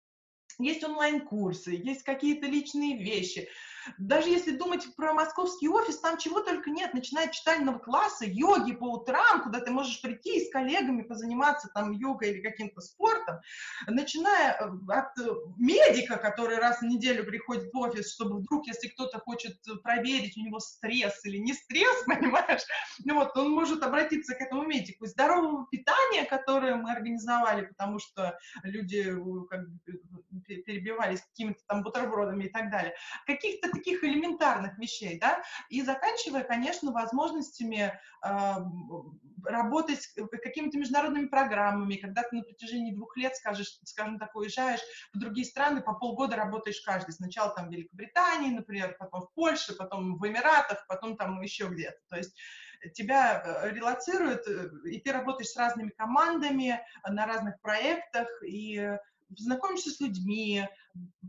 Есть 0.58 0.82
онлайн-курсы, 0.82 1.70
есть 1.70 2.02
какие-то 2.02 2.46
личные 2.46 2.98
вещи, 2.98 3.48
даже 3.96 4.28
если 4.28 4.56
думать 4.56 4.86
про 4.96 5.14
московский 5.14 5.68
офис, 5.68 5.98
там 6.00 6.18
чего 6.18 6.40
только 6.40 6.70
нет, 6.70 6.94
начиная 6.94 7.26
от 7.26 7.32
читального 7.32 7.78
класса, 7.78 8.24
йоги 8.26 8.72
по 8.72 8.84
утрам, 8.84 9.42
куда 9.42 9.60
ты 9.60 9.70
можешь 9.70 10.00
прийти 10.02 10.38
и 10.38 10.44
с 10.44 10.50
коллегами 10.50 11.02
позаниматься 11.02 11.68
там 11.74 11.92
йогой 11.92 12.30
или 12.30 12.42
каким-то 12.42 12.80
спортом, 12.80 13.40
начиная 13.86 14.52
э, 14.52 14.68
от 14.88 15.18
э, 15.18 15.30
медика, 15.56 16.16
который 16.16 16.58
раз 16.58 16.80
в 16.80 16.84
неделю 16.84 17.24
приходит 17.24 17.72
в 17.72 17.78
офис, 17.78 18.12
чтобы 18.12 18.38
вдруг, 18.38 18.66
если 18.66 18.88
кто-то 18.88 19.18
хочет 19.20 19.58
проверить, 19.82 20.36
у 20.36 20.40
него 20.42 20.60
стресс 20.60 21.24
или 21.24 21.38
не 21.38 21.54
стресс, 21.54 22.02
понимаешь, 22.06 22.62
ну 23.04 23.14
вот, 23.14 23.36
он 23.36 23.50
может 23.50 23.82
обратиться 23.82 24.34
к 24.34 24.40
этому 24.40 24.64
медику. 24.64 25.06
Здорового 25.06 25.66
питания, 25.70 26.24
которое 26.24 26.76
мы 26.76 26.90
организовали, 26.92 27.66
потому 27.66 27.98
что 27.98 28.38
люди 28.62 29.06
э, 29.08 29.46
как 29.48 29.68
бы 29.68 29.78
перебивались 30.40 31.20
какими-то 31.22 31.60
там 31.66 31.82
бутербродами 31.82 32.44
и 32.44 32.48
так 32.48 32.70
далее. 32.70 32.94
Каких-то 33.26 33.70
таких 33.78 34.04
элементарных 34.04 34.78
вещей, 34.78 35.18
да, 35.18 35.42
и 35.68 35.82
заканчивая, 35.82 36.44
конечно, 36.44 36.92
возможностями 36.92 37.92
э, 38.24 38.30
работать 39.44 40.08
какими-то 40.42 40.78
международными 40.78 41.26
программами, 41.26 41.96
когда 41.96 42.22
ты 42.22 42.36
на 42.36 42.42
протяжении 42.42 42.94
двух 42.94 43.16
лет, 43.16 43.36
скажешь, 43.36 43.78
скажем 43.84 44.18
так, 44.18 44.34
уезжаешь 44.34 44.80
в 45.14 45.18
другие 45.18 45.46
страны, 45.46 45.80
по 45.80 45.94
полгода 45.94 46.36
работаешь 46.36 46.80
каждый. 46.80 47.12
Сначала 47.12 47.54
там 47.54 47.68
в 47.68 47.72
Великобритании, 47.72 48.54
например, 48.54 48.96
потом 48.98 49.22
в 49.22 49.32
Польше, 49.34 49.74
потом 49.74 50.18
в 50.18 50.26
Эмиратах, 50.26 50.86
потом 50.88 51.16
там 51.16 51.40
еще 51.42 51.68
где-то. 51.68 51.98
То 52.08 52.16
есть 52.16 52.36
тебя 52.94 53.42
э, 53.44 53.70
релацируют, 53.70 54.46
э, 54.46 54.70
и 54.90 55.00
ты 55.00 55.12
работаешь 55.12 55.50
с 55.50 55.56
разными 55.56 55.90
командами 55.90 56.80
на 57.06 57.26
разных 57.26 57.60
проектах, 57.60 58.28
и 58.46 58.96
знакомишься 59.36 59.90
с 59.90 60.00
людьми, 60.00 60.66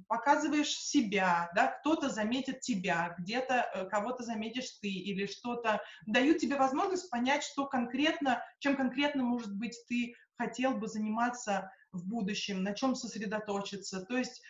показываешь 0.08 0.70
себя, 0.70 1.52
да, 1.56 1.68
кто-то 1.68 2.10
заметит 2.10 2.62
тебя, 2.62 3.16
где-то 3.20 3.70
э, 3.74 3.86
кого-то 3.88 4.24
заметишь 4.24 4.72
ты 4.82 4.90
или 4.90 5.26
что-то, 5.26 5.82
дают 6.06 6.40
тебе 6.40 6.56
возможность 6.56 7.10
понять, 7.10 7.44
что 7.44 7.68
конкретно, 7.68 8.44
чем 8.60 8.76
конкретно, 8.76 9.24
может 9.24 9.56
быть, 9.56 9.78
ты 9.88 10.16
хотел 10.38 10.76
бы 10.76 10.88
заниматься 10.88 11.72
в 11.92 12.08
будущем, 12.08 12.64
на 12.64 12.74
чем 12.74 12.96
сосредоточиться. 12.96 14.06
То 14.06 14.18
есть, 14.18 14.42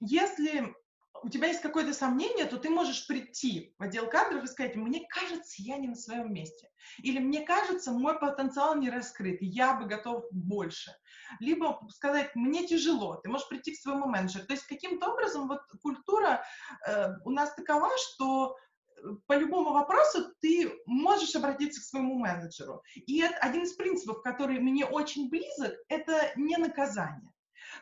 если 0.00 0.74
у 1.22 1.28
тебя 1.28 1.48
есть 1.48 1.62
какое-то 1.62 1.94
сомнение, 1.94 2.44
то 2.44 2.58
ты 2.58 2.70
можешь 2.70 3.06
прийти 3.06 3.74
в 3.78 3.82
отдел 3.82 4.08
кадров 4.08 4.44
и 4.44 4.46
сказать, 4.46 4.76
мне 4.76 5.06
кажется, 5.08 5.62
я 5.62 5.78
не 5.78 5.88
на 5.88 5.94
своем 5.94 6.32
месте. 6.32 6.70
Или 7.02 7.18
мне 7.18 7.42
кажется, 7.42 7.92
мой 7.92 8.18
потенциал 8.18 8.76
не 8.76 8.90
раскрыт, 8.90 9.38
я 9.40 9.74
бы 9.74 9.86
готов 9.86 10.24
больше. 10.30 10.92
Либо 11.40 11.80
сказать, 11.90 12.34
мне 12.34 12.66
тяжело, 12.66 13.16
ты 13.16 13.28
можешь 13.28 13.48
прийти 13.48 13.72
к 13.72 13.78
своему 13.78 14.06
менеджеру. 14.06 14.46
То 14.46 14.52
есть 14.52 14.66
каким-то 14.66 15.12
образом 15.12 15.48
вот 15.48 15.60
культура 15.82 16.44
э, 16.86 17.08
у 17.24 17.30
нас 17.30 17.54
такова, 17.54 17.88
что 17.96 18.56
э, 18.96 19.00
по 19.26 19.36
любому 19.36 19.72
вопросу 19.72 20.32
ты 20.40 20.72
можешь 20.86 21.34
обратиться 21.34 21.80
к 21.80 21.84
своему 21.84 22.18
менеджеру. 22.18 22.82
И 22.94 23.20
это 23.20 23.36
один 23.38 23.62
из 23.62 23.72
принципов, 23.74 24.22
который 24.22 24.58
мне 24.58 24.84
очень 24.84 25.30
близок, 25.30 25.74
это 25.88 26.32
не 26.36 26.56
наказание. 26.56 27.33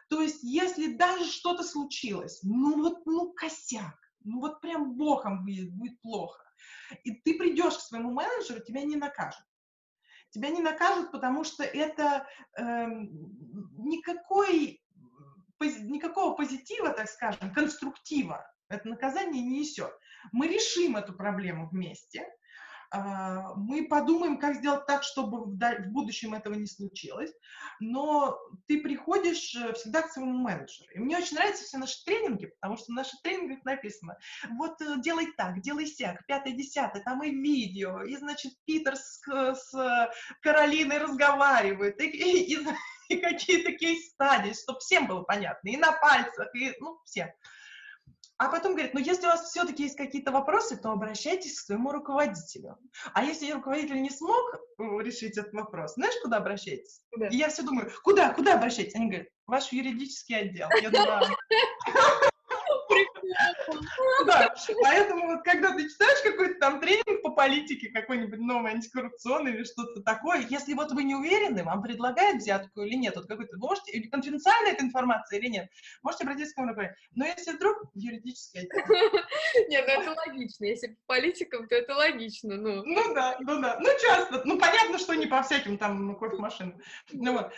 То 0.09 0.21
есть, 0.21 0.43
если 0.43 0.95
даже 0.95 1.25
что-то 1.25 1.63
случилось, 1.63 2.41
ну 2.43 2.83
вот, 2.83 3.07
ну 3.07 3.33
косяк, 3.33 3.97
ну 4.25 4.41
вот 4.41 4.61
прям 4.61 4.95
боком 4.95 5.45
будет, 5.45 5.73
будет 5.73 6.01
плохо, 6.01 6.45
и 7.05 7.13
ты 7.13 7.39
придешь 7.39 7.77
к 7.77 7.81
своему 7.81 8.13
менеджеру, 8.13 8.61
тебя 8.61 8.83
не 8.83 8.97
накажут. 8.97 9.45
Тебя 10.31 10.49
не 10.49 10.61
накажут, 10.61 11.13
потому 11.13 11.45
что 11.45 11.63
это 11.63 12.27
э, 12.57 12.87
никакой, 13.77 14.83
никакого 15.61 16.35
позитива, 16.35 16.91
так 16.91 17.09
скажем, 17.09 17.53
конструктива 17.53 18.47
это 18.73 18.89
наказание 18.89 19.43
не 19.43 19.61
несет. 19.61 19.93
Мы 20.33 20.49
решим 20.49 20.97
эту 20.97 21.13
проблему 21.13 21.69
вместе, 21.69 22.27
мы 22.93 23.87
подумаем, 23.89 24.39
как 24.39 24.57
сделать 24.57 24.87
так, 24.87 25.03
чтобы 25.03 25.45
в 25.45 25.89
будущем 25.89 26.35
этого 26.35 26.55
не 26.55 26.67
случилось, 26.67 27.33
но 27.81 28.39
ты 28.69 28.81
приходишь 28.81 29.55
э, 29.57 29.73
всегда 29.75 30.03
к 30.03 30.13
своему 30.13 30.39
менеджеру. 30.39 30.89
И 30.95 30.99
мне 30.99 31.17
очень 31.17 31.37
нравятся 31.37 31.65
все 31.65 31.79
наши 31.79 32.05
тренинги, 32.05 32.47
потому 32.47 32.77
что 32.77 32.87
в 32.93 32.95
наших 32.95 33.21
тренингах 33.23 33.65
написано, 33.65 34.17
вот 34.57 34.81
э, 34.81 35.01
делай 35.01 35.33
так, 35.37 35.61
делай 35.63 35.87
сяк, 35.87 36.25
пятое, 36.27 36.53
десятое, 36.53 37.03
там 37.03 37.23
и 37.23 37.31
видео, 37.31 38.03
и, 38.03 38.17
значит, 38.17 38.53
Питер 38.67 38.97
с, 38.97 39.21
с 39.27 40.11
Каролиной 40.43 40.99
разговаривает, 40.99 42.01
и, 42.01 42.07
и, 42.07 42.55
и, 42.55 42.67
и 43.09 43.17
какие-то 43.17 43.73
кейс-стадии, 43.73 44.53
чтобы 44.53 44.81
всем 44.81 45.07
было 45.07 45.23
понятно, 45.23 45.69
и 45.69 45.77
на 45.77 45.93
пальцах, 45.93 46.55
и, 46.55 46.75
ну, 46.81 46.99
всем. 47.05 47.29
А 48.43 48.49
потом 48.49 48.73
говорит, 48.73 48.93
ну 48.93 48.99
если 48.99 49.27
у 49.27 49.29
вас 49.29 49.49
все-таки 49.49 49.85
есть 49.85 49.97
какие-то 49.97 50.33
вопросы, 50.33 50.77
то 50.77 50.91
обращайтесь 50.91 51.61
к 51.61 51.65
своему 51.65 51.93
руководителю. 51.93 52.77
А 53.15 53.23
если 53.23 53.53
руководитель 53.53 54.03
не 54.03 54.11
смог 54.11 54.55
э, 54.57 54.83
решить 55.01 55.39
этот 55.39 55.53
вопрос, 55.53 55.95
знаешь, 55.95 56.15
куда 56.25 56.39
обращайтесь? 56.39 57.03
Куда? 57.13 57.29
И 57.29 57.37
я 57.37 57.51
все 57.51 57.63
думаю, 57.63 57.93
куда, 58.03 58.35
куда 58.35 58.55
обращайтесь? 58.55 58.97
Они 58.97 59.07
говорят, 59.07 59.29
ваш 59.47 59.71
юридический 59.71 60.37
отдел. 60.37 60.69
Я 60.83 60.91
думаю, 60.91 61.23
Да, 64.27 64.55
поэтому 64.83 65.27
вот 65.27 65.43
когда 65.45 65.73
ты 65.75 65.89
читаешь 65.89 66.23
какой-то 66.23 66.59
там 66.61 66.81
тренинг 66.81 67.23
по 67.23 67.31
политике, 67.31 67.91
какой-нибудь 67.91 68.39
новый 68.39 68.73
антикоррупционный 68.73 69.55
или 69.55 69.65
что-то 69.65 70.03
такое, 70.03 70.47
если 70.49 70.75
вот 70.75 70.93
вы 70.93 71.05
не 71.05 71.15
уверены, 71.15 71.65
вам 71.65 71.83
предлагают 71.83 72.43
взятку 72.43 72.83
или 72.83 72.95
нет, 72.95 73.17
вот 73.17 73.27
какой-то, 73.27 73.57
можете, 73.59 73.93
или 73.93 74.09
конфиденциальная 74.09 74.73
эта 74.73 74.85
информация 74.85 75.39
или 75.39 75.49
нет, 75.49 75.69
можете 76.03 76.25
обратиться 76.25 76.55
к 76.55 76.57
кому 76.57 76.73
Но 77.15 77.25
если 77.25 77.53
вдруг 77.53 77.77
юридически 77.95 78.59
отдел. 78.59 78.85
Нет, 79.69 79.85
ну 79.87 80.03
это 80.03 80.15
логично, 80.27 80.65
если 80.65 80.89
по 81.07 81.15
политикам, 81.15 81.69
то 81.69 81.75
это 81.75 81.95
логично, 81.95 82.57
ну. 82.57 82.83
Ну 82.85 83.15
да, 83.15 83.37
ну 83.41 83.61
да, 83.61 83.79
ну 83.81 83.89
часто, 84.01 84.43
ну 84.45 84.59
понятно, 84.59 84.99
что 84.99 85.15
не 85.15 85.27
по 85.27 85.43
всяким 85.43 85.79
там 85.79 86.17
кофемашинам, 86.17 86.81
ну 87.13 87.33
вот. 87.33 87.53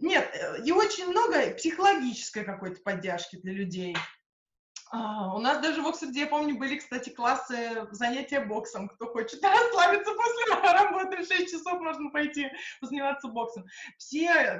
Нет, 0.00 0.30
э, 0.32 0.62
и 0.64 0.72
очень 0.72 1.06
много 1.08 1.50
психологической 1.54 2.44
какой-то 2.44 2.80
поддержки 2.80 3.36
для 3.36 3.52
людей. 3.52 3.94
А, 4.92 5.36
у 5.36 5.38
нас 5.38 5.62
даже 5.62 5.82
в 5.82 5.86
Оксфорде, 5.86 6.20
я 6.20 6.26
помню, 6.26 6.58
были, 6.58 6.76
кстати, 6.76 7.10
классы 7.10 7.86
занятия 7.92 8.40
боксом. 8.40 8.88
Кто 8.88 9.06
хочет 9.06 9.40
расслабиться 9.42 10.12
после 10.12 10.72
работы, 10.72 11.18
в 11.18 11.26
6 11.26 11.52
часов 11.52 11.80
можно 11.80 12.10
пойти 12.10 12.50
заниматься 12.80 13.28
боксом. 13.28 13.64
Все 13.98 14.26
э, 14.26 14.58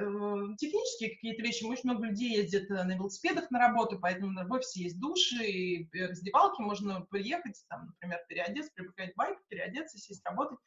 технические 0.57 1.15
какие-то 1.15 1.41
вещи, 1.43 1.65
очень 1.65 1.89
много 1.89 2.05
людей 2.05 2.37
ездят 2.37 2.71
э, 2.71 2.83
на 2.83 2.95
велосипедах 2.95 3.51
на 3.51 3.59
работу, 3.59 3.99
поэтому 3.99 4.47
в 4.47 4.51
офисе 4.53 4.83
есть 4.83 4.99
души 5.01 5.43
и 5.43 5.89
раздевалки, 5.99 6.61
можно 6.61 7.01
приехать, 7.01 7.61
там, 7.67 7.87
например, 7.87 8.21
переодеться, 8.29 8.71
припарковать 8.73 9.15
байк, 9.15 9.37
переодеться, 9.49 9.97
сесть 9.97 10.25
работать. 10.25 10.59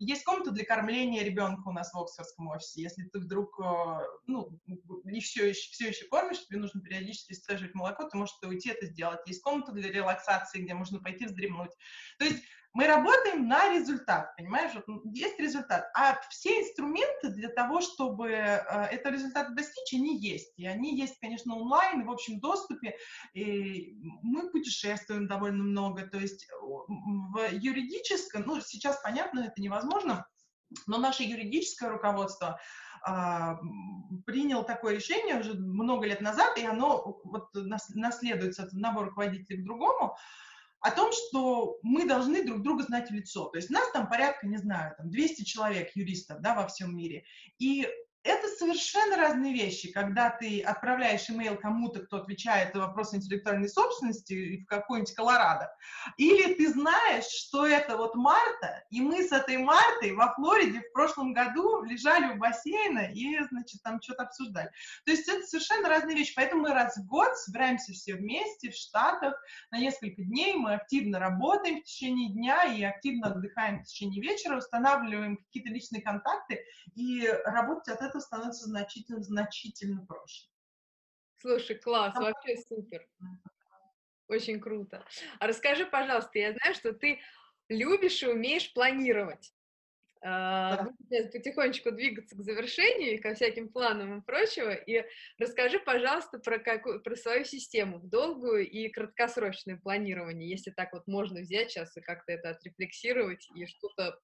Есть 0.00 0.24
комната 0.24 0.50
для 0.50 0.64
кормления 0.64 1.22
ребенка 1.22 1.68
у 1.68 1.72
нас 1.72 1.92
в 1.92 1.98
Оксфордском 1.98 2.48
офисе. 2.48 2.80
Если 2.80 3.02
ты 3.04 3.18
вдруг, 3.18 3.60
э, 3.60 3.98
ну, 4.26 4.58
не 5.04 5.20
все 5.20 5.50
еще, 5.50 5.70
все 5.72 5.88
еще 5.88 6.06
кормишь, 6.06 6.46
тебе 6.46 6.58
нужно 6.58 6.80
периодически 6.80 7.34
сцеживать 7.34 7.74
молоко, 7.74 8.08
ты 8.08 8.16
можешь 8.16 8.34
уйти 8.42 8.70
это 8.70 8.86
сделать. 8.86 9.20
Есть 9.26 9.42
комната 9.42 9.72
для 9.72 9.92
релаксации, 9.92 10.62
где 10.62 10.72
можно 10.72 11.00
пойти 11.00 11.26
вздремнуть. 11.26 11.72
То 12.18 12.24
есть 12.24 12.42
мы 12.72 12.86
работаем 12.86 13.48
на 13.48 13.72
результат, 13.74 14.34
понимаешь? 14.36 14.72
Вот 14.74 15.04
есть 15.12 15.38
результат. 15.40 15.90
А 15.96 16.20
все 16.30 16.60
инструменты 16.60 17.30
для 17.30 17.48
того, 17.48 17.80
чтобы 17.80 18.28
э, 18.28 18.62
этот 18.90 19.12
результат 19.12 19.56
достичь, 19.56 19.92
они 19.94 20.18
есть. 20.20 20.52
И 20.56 20.66
они 20.66 20.96
есть, 20.96 21.18
конечно, 21.18 21.56
онлайн, 21.56 22.06
в 22.06 22.10
общем 22.10 22.38
доступе. 22.38 22.96
И 23.34 23.96
мы 24.22 24.50
путешествуем 24.50 25.26
довольно 25.26 25.64
много. 25.64 26.06
То 26.06 26.18
есть 26.18 26.46
в 26.60 27.48
юридическом, 27.52 28.44
ну, 28.46 28.60
сейчас, 28.60 29.00
понятно, 29.02 29.40
это 29.40 29.60
невозможно, 29.60 30.26
но 30.86 30.98
наше 30.98 31.24
юридическое 31.24 31.90
руководство 31.90 32.60
а, 33.02 33.58
принял 34.26 34.64
такое 34.64 34.94
решение 34.94 35.40
уже 35.40 35.54
много 35.54 36.06
лет 36.06 36.20
назад, 36.20 36.56
и 36.58 36.64
оно 36.64 37.20
вот 37.24 37.48
наследуется 37.54 38.64
от 38.64 38.68
одного 38.68 39.04
руководителя 39.04 39.60
к 39.60 39.64
другому, 39.64 40.16
о 40.80 40.90
том, 40.90 41.10
что 41.12 41.78
мы 41.82 42.06
должны 42.06 42.44
друг 42.44 42.62
друга 42.62 42.84
знать 42.84 43.10
в 43.10 43.14
лицо. 43.14 43.46
То 43.46 43.58
есть 43.58 43.70
нас 43.70 43.90
там 43.92 44.08
порядка, 44.08 44.46
не 44.46 44.56
знаю, 44.56 44.94
там 44.96 45.10
200 45.10 45.44
человек, 45.44 45.90
юристов, 45.94 46.40
да, 46.40 46.54
во 46.54 46.66
всем 46.66 46.96
мире. 46.96 47.24
И 47.58 47.86
это 48.22 48.48
совершенно 48.60 49.16
разные 49.16 49.54
вещи, 49.54 49.90
когда 49.90 50.30
ты 50.30 50.60
отправляешь 50.60 51.30
имейл 51.30 51.56
кому-то, 51.56 52.00
кто 52.00 52.18
отвечает 52.18 52.74
на 52.74 52.80
вопросы 52.80 53.16
интеллектуальной 53.16 53.70
собственности 53.70 54.62
в 54.62 54.66
какой-нибудь 54.66 55.14
Колорадо, 55.14 55.74
или 56.18 56.54
ты 56.54 56.70
знаешь, 56.70 57.24
что 57.24 57.66
это 57.66 57.96
вот 57.96 58.14
Марта, 58.14 58.84
и 58.90 59.00
мы 59.00 59.22
с 59.22 59.32
этой 59.32 59.56
Мартой 59.56 60.12
во 60.12 60.34
Флориде 60.34 60.80
в 60.80 60.92
прошлом 60.92 61.32
году 61.32 61.82
лежали 61.84 62.34
у 62.34 62.36
бассейна 62.36 63.10
и, 63.14 63.42
значит, 63.44 63.82
там 63.82 64.00
что-то 64.02 64.24
обсуждали. 64.24 64.70
То 65.06 65.12
есть 65.12 65.26
это 65.26 65.46
совершенно 65.46 65.88
разные 65.88 66.16
вещи, 66.16 66.34
поэтому 66.36 66.62
мы 66.62 66.74
раз 66.74 66.98
в 66.98 67.06
год 67.06 67.34
собираемся 67.38 67.92
все 67.92 68.14
вместе 68.14 68.70
в 68.70 68.74
Штатах 68.74 69.34
на 69.70 69.78
несколько 69.78 70.22
дней, 70.22 70.54
мы 70.54 70.74
активно 70.74 71.18
работаем 71.18 71.80
в 71.80 71.84
течение 71.84 72.30
дня 72.30 72.64
и 72.64 72.82
активно 72.82 73.28
отдыхаем 73.28 73.82
в 73.82 73.86
течение 73.86 74.20
вечера, 74.20 74.58
устанавливаем 74.58 75.38
какие-то 75.38 75.70
личные 75.70 76.02
контакты, 76.02 76.62
и 76.94 77.26
работать 77.46 77.94
от 77.94 78.02
этого 78.02 78.20
становится 78.20 78.49
значительно, 78.52 79.22
значительно 79.22 80.04
проще. 80.06 80.48
Слушай, 81.38 81.76
класс, 81.76 82.14
вообще 82.16 82.56
супер. 82.68 83.08
Очень 84.28 84.60
круто. 84.60 85.04
А 85.38 85.46
расскажи, 85.46 85.86
пожалуйста, 85.86 86.38
я 86.38 86.52
знаю, 86.52 86.74
что 86.74 86.92
ты 86.92 87.20
любишь 87.68 88.22
и 88.22 88.28
умеешь 88.28 88.72
планировать. 88.72 89.52
Да. 90.22 90.90
Будем 90.98 91.30
потихонечку 91.30 91.92
двигаться 91.92 92.36
к 92.36 92.42
завершению, 92.42 93.20
ко 93.22 93.34
всяким 93.34 93.70
планам 93.70 94.18
и 94.18 94.22
прочего. 94.22 94.74
И 94.74 95.02
расскажи, 95.38 95.78
пожалуйста, 95.78 96.38
про, 96.38 96.58
какую, 96.58 97.02
про 97.02 97.16
свою 97.16 97.44
систему 97.44 97.98
в 97.98 98.08
долгую 98.08 98.68
и 98.68 98.88
краткосрочное 98.90 99.78
планирование, 99.78 100.50
если 100.50 100.70
так 100.70 100.92
вот 100.92 101.06
можно 101.06 101.40
взять 101.40 101.70
сейчас 101.70 101.96
и 101.96 102.02
как-то 102.02 102.32
это 102.32 102.50
отрефлексировать 102.50 103.48
и 103.54 103.64
что-то 103.64 104.20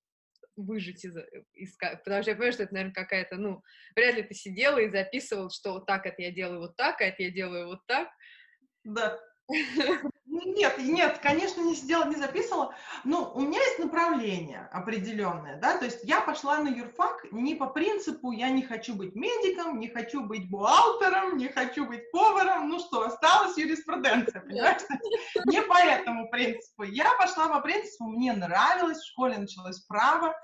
выжить 0.57 1.05
из, 1.05 1.17
э, 1.17 1.27
из... 1.55 1.77
Потому 1.77 2.23
что 2.23 2.31
я 2.31 2.37
понимаю, 2.37 2.53
что 2.53 2.63
это, 2.65 2.75
наверное, 2.75 2.95
какая-то, 2.95 3.37
ну, 3.37 3.63
вряд 3.95 4.17
ли 4.17 4.23
ты 4.23 4.35
сидела 4.35 4.79
и 4.79 4.89
записывал, 4.89 5.51
что 5.51 5.75
вот 5.75 5.87
так 5.87 6.07
это 6.07 6.23
я 6.23 6.31
делаю 6.31 6.61
вот 6.61 6.77
так, 6.77 7.01
а 7.01 7.05
это 7.05 7.23
я 7.23 7.31
делаю 7.31 7.67
вот 7.67 7.81
так. 7.87 8.09
Да. 8.85 9.21
Нет, 10.27 10.79
нет, 10.79 11.18
конечно, 11.22 11.61
не 11.61 11.77
сидела, 11.77 12.05
не 12.05 12.16
записывала. 12.16 12.74
Но 13.05 13.33
у 13.33 13.41
меня 13.41 13.61
есть 13.61 13.79
направление 13.79 14.68
определенное, 14.72 15.57
да, 15.61 15.79
то 15.79 15.85
есть 15.85 16.01
я 16.03 16.20
пошла 16.20 16.59
на 16.59 16.68
юрфак 16.68 17.27
не 17.31 17.55
по 17.55 17.66
принципу 17.66 18.33
«я 18.33 18.51
не 18.51 18.62
хочу 18.62 18.95
быть 18.95 19.14
медиком, 19.14 19.79
не 19.79 19.89
хочу 19.89 20.24
быть 20.24 20.51
бухгалтером, 20.51 21.37
не 21.37 21.49
хочу 21.49 21.87
быть 21.87 22.11
поваром», 22.11 22.68
ну 22.68 22.81
что, 22.81 23.03
осталась 23.03 23.57
юриспруденция, 23.57 24.41
понимаешь? 24.41 24.83
Не 25.47 25.62
по 25.62 25.79
этому 25.79 26.29
принципу. 26.31 26.83
Я 26.83 27.12
пошла 27.18 27.49
по 27.49 27.61
принципу 27.61 28.05
«мне 28.07 28.33
нравилось, 28.33 28.99
в 28.99 29.07
школе 29.07 29.39
началось 29.39 29.81
право, 29.81 30.35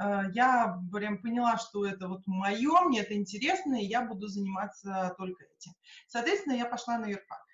э, 0.00 0.22
я 0.32 0.78
прям 0.92 1.18
поняла, 1.18 1.58
что 1.58 1.86
это 1.86 2.08
вот 2.08 2.22
мое, 2.26 2.80
мне 2.80 3.00
это 3.00 3.14
интересно, 3.14 3.80
и 3.80 3.86
я 3.86 4.02
буду 4.02 4.26
заниматься 4.26 5.14
только 5.16 5.44
этим». 5.44 5.72
Соответственно, 6.08 6.54
я 6.54 6.64
пошла 6.64 6.98
на 6.98 7.06
юрфак. 7.06 7.47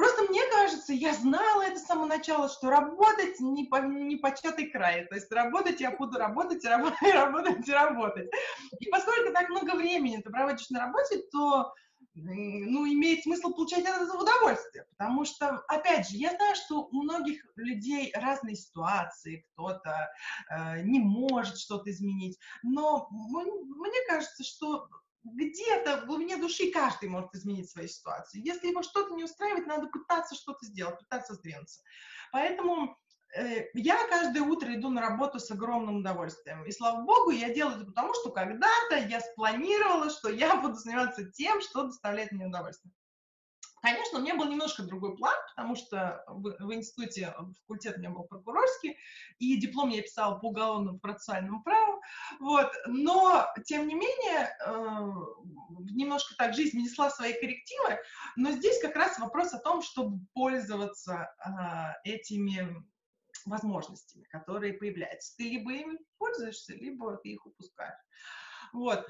Просто 0.00 0.22
мне 0.30 0.40
кажется, 0.50 0.94
я 0.94 1.12
знала 1.12 1.60
это 1.60 1.78
с 1.78 1.84
самого 1.84 2.06
начала, 2.06 2.48
что 2.48 2.70
работать 2.70 3.38
не, 3.38 3.64
по, 3.64 3.82
не 3.82 4.16
початый 4.16 4.70
край. 4.70 5.04
То 5.04 5.16
есть 5.16 5.30
работать 5.30 5.78
я 5.82 5.90
буду 5.90 6.16
работать, 6.16 6.64
и 6.64 6.68
работать, 6.68 7.02
и 7.02 7.12
работать, 7.12 7.68
и 7.68 7.72
работать. 7.72 8.30
И 8.78 8.86
поскольку 8.86 9.30
так 9.34 9.50
много 9.50 9.76
времени 9.76 10.16
ты 10.16 10.30
проводишь 10.30 10.70
на 10.70 10.80
работе, 10.80 11.22
то 11.30 11.74
ну, 12.14 12.86
имеет 12.86 13.24
смысл 13.24 13.50
получать 13.50 13.84
от 13.84 14.00
этого 14.00 14.22
удовольствие, 14.22 14.86
потому 14.96 15.26
что, 15.26 15.62
опять 15.68 16.08
же, 16.08 16.16
я 16.16 16.34
знаю, 16.34 16.56
что 16.56 16.88
у 16.90 17.02
многих 17.02 17.44
людей 17.56 18.10
разные 18.14 18.56
ситуации, 18.56 19.44
кто-то 19.52 20.10
э, 20.48 20.80
не 20.80 20.98
может 20.98 21.58
что-то 21.58 21.90
изменить, 21.90 22.38
но 22.62 23.06
мне 23.10 24.06
кажется, 24.08 24.44
что 24.44 24.88
где-то 25.24 26.02
в 26.02 26.06
глубине 26.06 26.36
души 26.36 26.70
каждый 26.70 27.08
может 27.08 27.34
изменить 27.34 27.70
свою 27.70 27.88
ситуацию. 27.88 28.42
Если 28.44 28.68
его 28.68 28.82
что-то 28.82 29.14
не 29.14 29.24
устраивает, 29.24 29.66
надо 29.66 29.88
пытаться 29.88 30.34
что-то 30.34 30.64
сделать, 30.64 30.98
пытаться 30.98 31.34
сдвинуться. 31.34 31.82
Поэтому 32.32 32.96
э, 33.36 33.66
я 33.74 34.06
каждое 34.08 34.42
утро 34.42 34.74
иду 34.74 34.88
на 34.88 35.00
работу 35.00 35.38
с 35.38 35.50
огромным 35.50 35.98
удовольствием. 35.98 36.64
И 36.64 36.72
слава 36.72 37.02
богу, 37.02 37.30
я 37.30 37.52
делаю 37.52 37.76
это 37.76 37.86
потому, 37.86 38.14
что 38.14 38.30
когда-то 38.30 38.96
я 39.08 39.20
спланировала, 39.20 40.10
что 40.10 40.30
я 40.30 40.56
буду 40.56 40.74
заниматься 40.74 41.30
тем, 41.30 41.60
что 41.60 41.84
доставляет 41.84 42.32
мне 42.32 42.46
удовольствие. 42.46 42.92
Конечно, 43.82 44.18
у 44.18 44.22
меня 44.22 44.36
был 44.36 44.46
немножко 44.46 44.82
другой 44.82 45.16
план, 45.16 45.34
потому 45.56 45.74
что 45.74 46.22
в, 46.26 46.54
в 46.58 46.74
институте, 46.74 47.34
в 47.38 47.54
факультете 47.60 47.96
у 47.96 47.98
меня 47.98 48.10
был 48.10 48.24
прокурорский, 48.24 48.98
и 49.38 49.58
диплом 49.58 49.88
я 49.88 50.02
писала 50.02 50.38
по 50.38 50.48
уголовному 50.48 50.98
процессуальному 50.98 51.62
праву, 51.62 52.02
вот, 52.40 52.70
но, 52.86 53.46
тем 53.64 53.88
не 53.88 53.94
менее, 53.94 54.54
э, 54.66 54.72
немножко 55.92 56.34
так 56.36 56.54
жизнь 56.54 56.78
внесла 56.78 57.10
свои 57.10 57.32
коррективы, 57.32 57.98
но 58.36 58.50
здесь 58.52 58.80
как 58.82 58.96
раз 58.96 59.18
вопрос 59.18 59.54
о 59.54 59.58
том, 59.58 59.80
чтобы 59.80 60.18
пользоваться 60.34 61.34
э, 62.04 62.10
этими 62.10 62.84
возможностями, 63.46 64.24
которые 64.24 64.74
появляются. 64.74 65.34
Ты 65.38 65.44
либо 65.44 65.72
ими 65.72 65.98
пользуешься, 66.18 66.74
либо 66.74 67.16
ты 67.16 67.30
их 67.30 67.46
упускаешь. 67.46 67.98
Вот. 68.72 69.06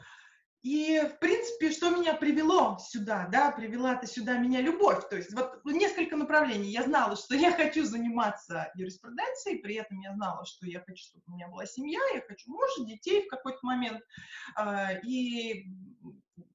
И, 0.63 1.01
в 1.01 1.19
принципе, 1.19 1.71
что 1.71 1.89
меня 1.89 2.13
привело 2.13 2.77
сюда, 2.79 3.27
да, 3.33 3.51
привела-то 3.51 4.07
сюда 4.07 4.37
меня 4.37 4.61
любовь, 4.61 5.09
то 5.09 5.17
есть 5.17 5.33
вот 5.33 5.65
несколько 5.65 6.17
направлений. 6.17 6.71
Я 6.71 6.83
знала, 6.83 7.17
что 7.17 7.35
я 7.35 7.51
хочу 7.51 7.85
заниматься 7.85 8.71
юриспруденцией, 8.75 9.61
при 9.63 9.77
этом 9.77 10.01
я 10.01 10.13
знала, 10.13 10.45
что 10.45 10.67
я 10.67 10.81
хочу, 10.81 11.03
чтобы 11.03 11.25
у 11.29 11.33
меня 11.33 11.49
была 11.49 11.65
семья, 11.65 11.99
я 12.15 12.21
хочу 12.21 12.51
мужа, 12.51 12.85
детей 12.85 13.25
в 13.25 13.29
какой-то 13.29 13.59
момент, 13.63 14.03
а, 14.55 14.93
и 15.03 15.65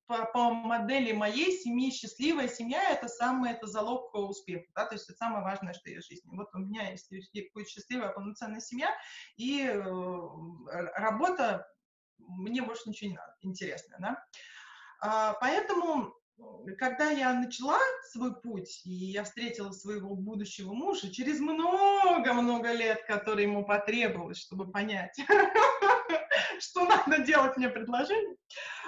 по, 0.05 0.25
по 0.25 0.51
модели 0.51 1.11
моей 1.11 1.57
семьи 1.57 1.89
счастливая 1.89 2.47
семья– 2.47 2.83
это 2.91 3.07
самый, 3.07 3.51
это 3.51 3.65
залог 3.65 4.13
успеха, 4.13 4.67
да, 4.75 4.85
то 4.85 4.93
есть 4.93 5.09
это 5.09 5.17
самое 5.17 5.43
важное, 5.43 5.73
что 5.73 5.89
есть 5.89 6.05
в 6.05 6.09
жизни. 6.11 6.29
Вот 6.35 6.53
у 6.53 6.59
меня 6.59 6.91
есть 6.91 7.09
будет 7.55 7.67
счастливая 7.67 8.09
полноценная 8.09 8.59
семья, 8.59 8.89
и 9.35 9.63
э, 9.63 9.79
работа 10.95 11.67
мне 12.17 12.61
больше 12.61 12.89
ничего 12.89 13.11
не 13.11 13.15
надо, 13.15 13.35
интересное, 13.41 13.99
да. 13.99 14.25
А, 15.01 15.33
поэтому, 15.39 16.13
когда 16.77 17.11
я 17.11 17.33
начала 17.33 17.79
свой 18.11 18.39
путь, 18.41 18.81
и 18.85 18.91
я 18.91 19.23
встретила 19.23 19.71
своего 19.71 20.15
будущего 20.15 20.73
мужа, 20.73 21.11
через 21.11 21.39
много-много 21.39 22.71
лет, 22.73 23.03
которые 23.05 23.47
ему 23.47 23.65
потребовалось, 23.65 24.39
чтобы 24.39 24.71
понять, 24.71 25.17
что 26.59 26.85
надо 26.85 27.19
делать 27.23 27.57
мне 27.57 27.69
предложение, 27.69 28.37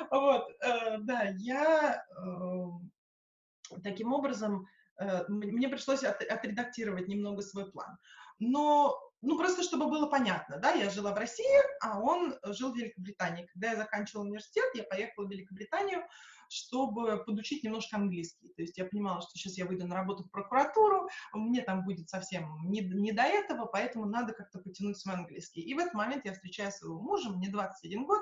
вот, 0.10 0.50
э, 0.62 0.98
да, 1.00 1.34
я 1.38 2.04
э, 2.10 3.78
таким 3.84 4.14
образом, 4.14 4.66
э, 5.00 5.26
мне 5.28 5.70
пришлось 5.70 6.04
отредактировать 6.04 7.08
немного 7.08 7.42
свой 7.42 7.72
план. 7.72 7.98
Но 8.40 8.98
ну, 9.22 9.38
просто 9.38 9.64
чтобы 9.64 9.88
было 9.88 10.08
понятно, 10.08 10.58
да, 10.58 10.72
я 10.72 10.90
жила 10.90 11.14
в 11.14 11.18
России, 11.18 11.46
а 11.82 12.00
он 12.00 12.38
жил 12.44 12.72
в 12.72 12.78
Великобритании. 12.78 13.48
Когда 13.48 13.72
я 13.72 13.76
заканчивала 13.76 14.24
университет, 14.24 14.66
я 14.76 14.84
поехала 14.84 15.26
в 15.26 15.32
Великобританию, 15.32 16.06
чтобы 16.50 17.24
подучить 17.24 17.64
немножко 17.64 17.98
английский. 17.98 18.50
То 18.56 18.62
есть 18.62 18.78
я 18.78 18.86
понимала, 18.86 19.22
что 19.22 19.32
сейчас 19.34 19.58
я 19.58 19.66
выйду 19.66 19.88
на 19.88 19.96
работу 19.96 20.24
в 20.24 20.32
прокуратуру, 20.32 21.08
мне 21.34 21.62
там 21.62 21.84
будет 21.84 22.10
совсем 22.10 22.70
не, 22.70 22.82
не 22.82 23.12
до 23.12 23.24
этого, 23.24 23.66
поэтому 23.66 24.06
надо 24.06 24.34
как-то 24.34 24.60
потянуть 24.60 24.98
свой 24.98 25.16
английский. 25.16 25.62
И 25.62 25.74
в 25.74 25.80
этот 25.80 25.94
момент 25.94 26.26
я 26.26 26.34
встречаю 26.34 26.72
своего 26.72 27.00
мужа, 27.00 27.30
мне 27.30 27.50
21 27.50 28.06
год, 28.06 28.22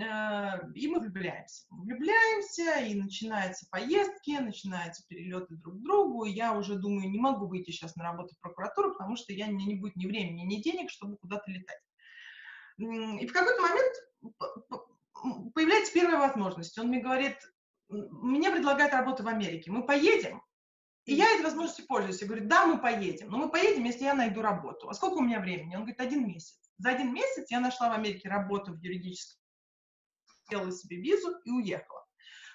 э, 0.00 0.72
и 0.74 0.88
мы 0.88 1.00
влюбляемся. 1.00 1.66
Влюбляемся, 1.70 2.80
и 2.80 2.94
начинаются 2.94 3.66
поездки, 3.70 4.38
начинаются 4.38 5.06
перелеты 5.08 5.56
друг 5.56 5.76
к 5.76 5.82
другу, 5.82 6.24
и 6.24 6.32
я 6.32 6.56
уже 6.56 6.76
думаю, 6.76 7.10
не 7.10 7.18
могу 7.18 7.46
выйти 7.46 7.70
сейчас 7.70 7.96
на 7.96 8.04
работу 8.04 8.34
в 8.34 8.40
прокуратуру, 8.40 8.92
потому 8.92 9.16
что 9.16 9.32
я, 9.32 9.46
меня 9.46 9.66
не 9.66 9.76
будет 9.76 9.96
ни 9.96 10.06
времени, 10.06 10.42
ни 10.42 10.62
денег, 10.62 10.90
чтобы 10.90 11.16
куда-то 11.16 11.50
летать. 11.50 11.80
И 12.78 13.26
в 13.26 13.32
какой-то 13.32 13.60
момент 13.60 13.94
появляется 15.54 15.92
первая 15.92 16.18
возможность. 16.18 16.78
Он 16.78 16.88
мне 16.88 17.00
говорит, 17.00 17.36
мне 17.88 18.50
предлагают 18.50 18.92
работу 18.92 19.22
в 19.22 19.28
Америке, 19.28 19.70
мы 19.70 19.84
поедем? 19.84 20.42
И 21.06 21.14
я 21.14 21.28
этой 21.32 21.42
возможностью 21.42 21.86
пользуюсь. 21.86 22.20
Я 22.20 22.26
говорю, 22.26 22.46
да, 22.46 22.66
мы 22.66 22.78
поедем. 22.78 23.30
Но 23.30 23.38
мы 23.38 23.50
поедем, 23.50 23.84
если 23.84 24.04
я 24.04 24.14
найду 24.14 24.42
работу. 24.42 24.88
А 24.88 24.94
сколько 24.94 25.14
у 25.14 25.22
меня 25.22 25.40
времени? 25.40 25.74
Он 25.74 25.82
говорит, 25.82 26.00
один 26.00 26.26
месяц. 26.26 26.58
За 26.78 26.90
один 26.90 27.12
месяц 27.12 27.50
я 27.50 27.60
нашла 27.60 27.88
в 27.90 27.94
Америке 27.94 28.28
работу 28.28 28.72
в 28.72 28.78
юридическом, 28.78 29.42
сделала 30.46 30.72
себе 30.72 30.98
визу 30.98 31.36
и 31.44 31.50
уехала. 31.50 31.99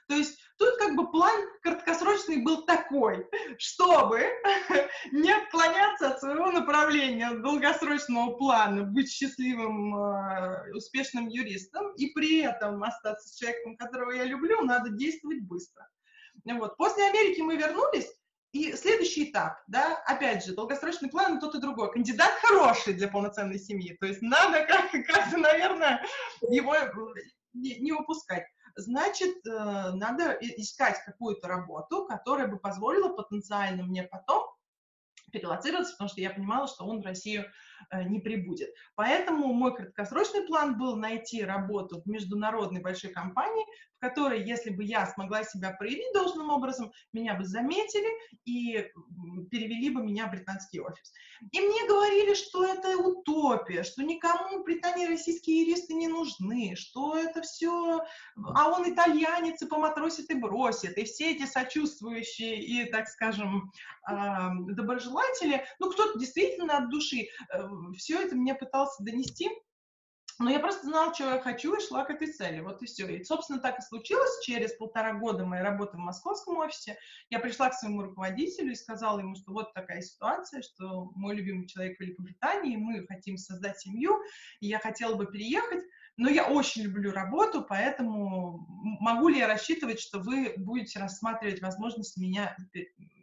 То 0.08 0.16
есть 0.16 0.38
тут 0.58 0.78
как 0.78 0.96
бы 0.96 1.12
план 1.12 1.42
краткосрочный 1.62 2.44
был 2.44 2.66
такой, 2.66 3.28
чтобы 3.58 4.20
не 5.12 5.32
отклоняться 5.32 6.10
от 6.10 6.20
своего 6.20 6.52
направления, 6.52 7.28
от 7.28 7.42
долгосрочного 7.42 8.32
плана, 8.38 8.84
быть 8.84 9.12
счастливым, 9.12 9.96
э, 9.96 10.74
успешным 10.74 11.28
юристом, 11.28 11.94
и 11.96 12.08
при 12.08 12.42
этом 12.42 12.84
остаться 12.84 13.28
с 13.28 13.36
человеком, 13.38 13.78
которого 13.78 14.12
я 14.12 14.26
люблю, 14.26 14.62
надо 14.62 14.90
действовать 14.90 15.42
быстро. 15.42 15.88
Вот. 16.44 16.78
После 16.78 17.08
Америки 17.08 17.42
мы 17.42 17.56
вернулись, 17.56 18.12
и 18.52 18.72
следующий 18.74 19.32
этап, 19.32 19.58
да, 19.68 19.98
опять 20.06 20.46
же, 20.46 20.54
долгосрочный 20.54 21.10
план 21.10 21.42
тот 21.42 21.56
и 21.56 21.60
другой. 21.60 21.92
Кандидат 21.92 22.32
хороший 22.42 22.94
для 22.94 23.10
полноценной 23.10 23.60
семьи, 23.60 23.98
то 24.00 24.06
есть 24.06 24.22
надо 24.22 24.66
как-то, 24.66 25.04
как 25.04 25.32
наверное, 25.38 26.06
его 26.42 26.74
не, 27.54 27.80
не 27.80 27.92
упускать. 27.92 28.46
Значит, 28.76 29.46
э, 29.46 29.92
надо 29.94 30.32
искать 30.42 30.98
какую-то 31.06 31.48
работу, 31.48 32.06
которая 32.06 32.48
бы 32.48 32.58
позволила 32.58 33.10
потенциально 33.10 33.84
мне 33.84 34.04
потом 34.04 34.44
перелоцироваться, 35.32 35.94
потому 35.94 36.10
что 36.10 36.22
я 36.22 36.30
понимала, 36.30 36.68
что 36.68 36.86
он 36.86 37.02
в 37.02 37.06
Россию 37.06 37.46
Э, 37.92 38.04
не 38.04 38.20
прибудет. 38.20 38.70
Поэтому 38.96 39.54
мой 39.54 39.76
краткосрочный 39.76 40.42
план 40.42 40.78
был 40.78 40.96
найти 40.96 41.44
работу 41.44 42.02
в 42.02 42.08
международной 42.08 42.82
большой 42.82 43.12
компании, 43.12 43.66
в 44.06 44.10
которой, 44.10 44.44
если 44.44 44.70
бы 44.70 44.84
я 44.84 45.08
смогла 45.08 45.44
себя 45.44 45.72
проявить 45.72 46.14
должным 46.14 46.50
образом, 46.50 46.92
меня 47.12 47.34
бы 47.36 47.46
заметили 47.46 48.08
и 48.46 48.92
перевели 49.50 49.90
бы 49.90 50.04
меня 50.04 50.28
в 50.28 50.32
британский 50.32 50.80
офис. 50.80 51.12
И 51.52 51.60
мне 51.60 51.88
говорили, 51.88 52.34
что 52.34 52.66
это 52.66 52.98
утопия, 52.98 53.84
что 53.84 54.04
никому 54.04 54.64
Британии 54.64 55.08
российские 55.08 55.62
юристы 55.62 55.94
не 55.94 56.08
нужны, 56.08 56.76
что 56.76 57.18
это 57.18 57.42
все, 57.42 58.02
а 58.36 58.70
он 58.70 58.92
итальянец 58.92 59.62
и 59.62 59.68
поматросит 59.68 60.30
и 60.30 60.36
бросит, 60.36 60.98
и 60.98 61.04
все 61.04 61.32
эти 61.32 61.46
сочувствующие 61.46 62.62
и, 62.62 62.92
так 62.92 63.08
скажем, 63.08 63.72
доброжелатели, 64.08 65.66
ну, 65.80 65.92
кто-то 65.92 66.20
действительно 66.20 66.78
от 66.78 66.90
души 66.90 67.28
э, 67.52 67.68
все 67.98 68.22
это 68.22 68.36
мне 68.36 68.54
пытался 68.54 69.04
донести, 69.04 69.50
но 70.38 70.50
я 70.50 70.60
просто 70.60 70.86
знала, 70.86 71.14
что 71.14 71.36
я 71.36 71.40
хочу, 71.40 71.76
и 71.76 71.82
шла 71.82 72.04
к 72.04 72.10
этой 72.10 72.28
цели. 72.28 72.60
Вот 72.60 72.82
и 72.82 72.86
все. 72.86 73.08
И, 73.08 73.24
собственно, 73.24 73.60
так 73.60 73.80
и 73.80 73.82
случилось. 73.82 74.44
Через 74.44 74.74
полтора 74.74 75.14
года 75.14 75.46
моей 75.46 75.64
работы 75.64 75.96
в 75.96 76.02
московском 76.02 76.58
офисе 76.58 76.98
я 77.30 77.40
пришла 77.40 77.70
к 77.70 77.74
своему 77.74 78.02
руководителю 78.02 78.74
и 78.74 78.76
сказала 78.76 79.20
ему, 79.20 79.36
что 79.36 79.54
вот 79.54 79.74
такая 79.74 80.02
ситуация, 80.02 80.62
что 80.62 81.12
мой 81.16 81.36
любимый 81.36 81.68
человек 81.68 81.98
в 81.98 82.02
Великобритании, 82.02 82.76
мы 82.76 83.06
хотим 83.08 83.38
создать 83.38 83.80
семью, 83.80 84.20
и 84.60 84.68
я 84.68 84.80
хотела 84.80 85.16
бы 85.16 85.26
переехать, 85.26 85.84
но 86.18 86.30
я 86.30 86.46
очень 86.46 86.84
люблю 86.84 87.12
работу, 87.12 87.64
поэтому 87.64 88.66
могу 89.00 89.30
ли 89.30 89.40
я 89.40 89.48
рассчитывать, 89.48 90.00
что 90.02 90.20
вы 90.20 90.54
будете 90.58 91.00
рассматривать 91.00 91.62
возможность 91.62 92.18
меня 92.18 92.58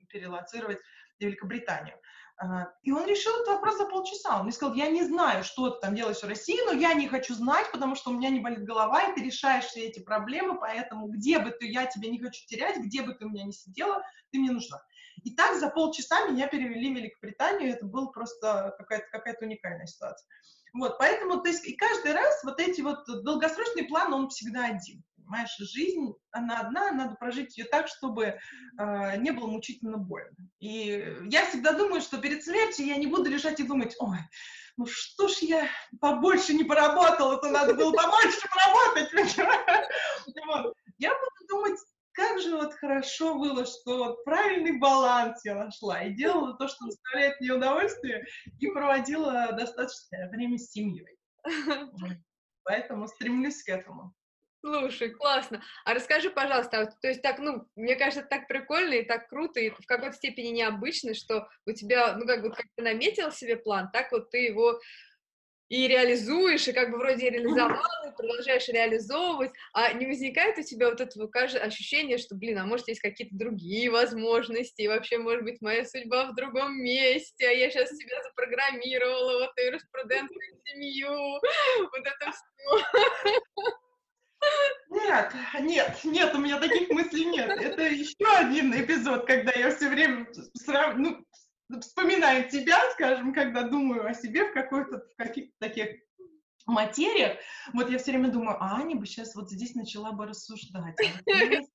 перелоцировать 0.09 0.79
в 1.19 1.23
Великобританию? 1.23 1.97
И 2.83 2.91
он 2.91 3.07
решил 3.07 3.33
этот 3.35 3.49
вопрос 3.49 3.78
за 3.78 3.87
полчаса. 3.87 4.39
Он 4.39 4.45
мне 4.45 4.53
сказал, 4.53 4.74
я 4.74 4.89
не 4.89 5.05
знаю, 5.05 5.45
что 5.45 5.70
ты 5.70 5.80
там 5.80 5.95
делаешь 5.95 6.18
в 6.18 6.26
России, 6.28 6.59
но 6.66 6.72
я 6.72 6.93
не 6.95 7.07
хочу 7.07 7.35
знать, 7.35 7.70
потому 7.70 7.95
что 7.95 8.11
у 8.11 8.14
меня 8.14 8.30
не 8.30 8.41
болит 8.41 8.64
голова, 8.64 9.03
и 9.03 9.14
ты 9.14 9.22
решаешь 9.22 9.64
все 9.64 9.87
эти 9.87 10.01
проблемы, 10.01 10.59
поэтому 10.59 11.07
где 11.09 11.39
бы 11.39 11.51
ты, 11.51 11.66
я 11.66 11.87
тебя 11.87 12.09
не 12.09 12.20
хочу 12.20 12.45
терять, 12.47 12.78
где 12.78 13.03
бы 13.03 13.14
ты 13.14 13.26
у 13.26 13.28
меня 13.28 13.45
не 13.45 13.53
сидела, 13.53 14.03
ты 14.33 14.39
мне 14.39 14.51
нужна. 14.51 14.83
И 15.22 15.35
так 15.35 15.57
за 15.59 15.68
полчаса 15.70 16.26
меня 16.26 16.49
перевели 16.49 16.93
в 16.93 16.97
Великобританию, 16.97 17.74
это 17.74 17.87
была 17.87 18.07
просто 18.07 18.74
какая-то 18.76 19.07
какая 19.12 19.37
уникальная 19.41 19.87
ситуация. 19.87 20.26
Вот, 20.74 20.99
поэтому, 20.99 21.41
то 21.43 21.49
есть, 21.49 21.66
и 21.66 21.76
каждый 21.76 22.12
раз 22.12 22.43
вот 22.45 22.59
эти 22.59 22.80
вот 22.80 23.05
долгосрочные 23.07 23.85
планы, 23.85 24.16
он 24.16 24.28
всегда 24.30 24.64
один 24.64 25.05
понимаешь, 25.33 25.57
жизнь, 25.57 26.12
она 26.30 26.61
одна, 26.61 26.93
надо 26.93 27.16
прожить 27.16 27.57
ее 27.57 27.64
так, 27.64 27.89
чтобы 27.89 28.24
э, 28.24 29.16
не 29.16 29.30
было 29.30 29.47
мучительно 29.47 29.97
больно. 29.97 30.37
И 30.61 31.16
я 31.30 31.47
всегда 31.47 31.72
думаю, 31.72 32.03
что 32.03 32.18
перед 32.18 32.45
смертью 32.45 32.87
я 32.87 32.97
не 32.97 33.07
буду 33.07 33.30
лежать 33.30 33.59
и 33.59 33.66
думать, 33.66 33.97
ой, 33.99 34.18
ну 34.76 34.85
что 34.87 35.28
ж 35.28 35.39
я 35.41 35.68
побольше 36.01 36.53
не 36.53 36.64
поработала, 36.64 37.39
это 37.39 37.49
надо 37.49 37.74
было 37.74 37.93
побольше 37.93 38.41
поработать. 38.51 39.37
Я 40.99 41.11
буду 41.11 41.49
думать, 41.49 41.80
как 42.12 42.41
же 42.41 42.55
вот 42.57 42.74
хорошо 42.74 43.35
было, 43.35 43.64
что 43.66 44.05
вот 44.05 44.24
правильный 44.24 44.78
баланс 44.78 45.45
я 45.45 45.57
нашла 45.57 46.03
и 46.03 46.14
делала 46.14 46.57
то, 46.57 46.68
что 46.68 46.87
доставляет 46.87 47.41
мне 47.41 47.51
удовольствие, 47.53 48.24
и 48.61 48.68
проводила 48.68 49.51
достаточное 49.53 50.30
время 50.30 50.59
с 50.59 50.70
семьей. 50.70 51.18
Поэтому 52.64 53.09
стремлюсь 53.09 53.64
к 53.64 53.68
этому. 53.68 54.14
Слушай, 54.65 55.11
классно. 55.11 55.61
А 55.85 55.93
расскажи, 55.93 56.31
пожалуйста, 56.31 56.83
а 56.83 56.87
то 56.87 57.09
есть 57.09 57.21
так, 57.21 57.41
ну, 57.41 57.67
мне 57.75 57.97
кажется, 57.97 58.23
так 58.23 58.47
прикольно 58.47 58.95
и 58.95 59.05
так 59.05 59.29
круто, 59.29 59.59
и 59.59 59.71
в 59.71 59.87
какой-то 59.87 60.15
степени 60.15 60.49
необычно, 60.51 61.15
что 61.15 61.49
у 61.67 61.73
тебя, 61.73 62.15
ну, 62.17 62.25
как 62.27 62.43
бы, 62.43 62.51
как 62.51 62.67
ты 62.77 62.85
наметил 62.85 63.33
себе 63.33 63.57
план, 63.57 63.91
так 63.93 64.13
вот 64.13 64.31
ты 64.31 64.39
его 64.39 64.81
и 65.69 65.89
реализуешь, 65.89 66.69
и 66.69 66.73
как 66.73 66.93
бы 66.93 66.99
вроде 66.99 67.31
реализовал, 67.31 67.83
и 68.07 68.15
продолжаешь 68.17 68.69
реализовывать, 68.69 69.51
а 69.73 69.93
не 69.95 70.07
возникает 70.07 70.57
у 70.59 70.63
тебя 70.63 70.91
вот 70.91 71.01
этого 71.01 71.29
ощущение, 71.61 72.19
что, 72.19 72.37
блин, 72.37 72.59
а 72.59 72.65
может, 72.65 72.87
есть 72.87 73.01
какие-то 73.01 73.35
другие 73.35 73.91
возможности, 73.91 74.83
и 74.83 74.89
вообще, 74.89 75.19
может 75.19 75.43
быть, 75.43 75.61
моя 75.61 75.85
судьба 75.85 76.27
в 76.27 76.37
другом 76.37 76.77
месте, 76.77 77.49
а 77.49 77.51
я 77.51 77.69
сейчас 77.69 77.91
себя 77.91 78.23
запрограммировала, 78.23 79.41
вот 79.41 79.51
юриспруденцию, 79.57 80.41
семью, 80.67 81.11
вот 81.91 82.07
это 82.07 82.31
все. 82.31 83.82
Нет, 84.90 85.32
нет, 85.61 86.05
нет, 86.05 86.34
у 86.34 86.38
меня 86.38 86.59
таких 86.59 86.90
мыслей 86.90 87.26
нет. 87.26 87.51
Это 87.51 87.82
еще 87.82 88.26
один 88.36 88.72
эпизод, 88.78 89.26
когда 89.26 89.53
я 89.53 89.74
все 89.74 89.88
время 89.88 90.26
срав... 90.55 90.97
ну, 90.97 91.24
вспоминаю 91.80 92.49
тебя, 92.49 92.78
скажем, 92.93 93.32
когда 93.32 93.62
думаю 93.62 94.07
о 94.07 94.14
себе 94.14 94.45
в 94.45 94.53
какой-то 94.53 94.99
в 94.99 95.16
каких-то 95.16 95.55
таких 95.59 96.01
материях, 96.67 97.39
вот 97.73 97.91
я 97.91 97.99
все 97.99 98.13
время 98.13 98.29
думаю, 98.29 98.57
а 98.61 98.77
Аня 98.77 98.97
бы 98.97 99.07
сейчас 99.07 99.35
вот 99.35 99.51
здесь 99.51 99.75
начала 99.75 100.13
бы 100.13 100.27
рассуждать. 100.27 100.97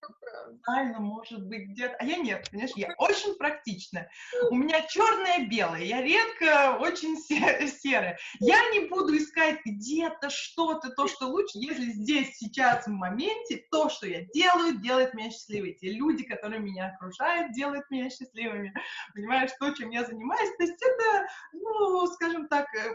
Правильно, 0.63 0.99
может 0.99 1.45
быть, 1.45 1.69
где-то. 1.69 1.95
А 1.99 2.05
я 2.05 2.17
нет, 2.17 2.47
понимаешь, 2.49 2.71
я 2.75 2.93
очень 2.97 3.35
практичная. 3.35 4.09
У 4.49 4.55
меня 4.55 4.81
черное-белое, 4.81 5.81
я 5.81 6.01
редко 6.01 6.77
очень 6.79 7.17
серая. 7.17 8.17
Я 8.39 8.69
не 8.71 8.87
буду 8.87 9.17
искать 9.17 9.59
где-то 9.65 10.29
что-то, 10.29 10.89
то, 10.91 11.07
что 11.07 11.27
лучше, 11.27 11.53
если 11.55 11.91
здесь, 11.91 12.37
сейчас, 12.37 12.85
в 12.85 12.91
моменте, 12.91 13.65
то, 13.71 13.89
что 13.89 14.07
я 14.07 14.23
делаю, 14.33 14.79
делает 14.79 15.13
меня 15.13 15.31
счастливой. 15.31 15.73
Те 15.73 15.91
люди, 15.91 16.23
которые 16.23 16.61
меня 16.61 16.87
окружают, 16.87 17.53
делают 17.53 17.89
меня 17.89 18.09
счастливыми. 18.09 18.73
Понимаешь, 19.13 19.51
то, 19.59 19.71
чем 19.71 19.89
я 19.89 20.05
занимаюсь. 20.05 20.55
То 20.57 20.63
есть 20.63 20.81
это, 20.81 21.27
ну, 21.53 22.07
скажем 22.07 22.47
так, 22.47 22.67
э, 22.75 22.93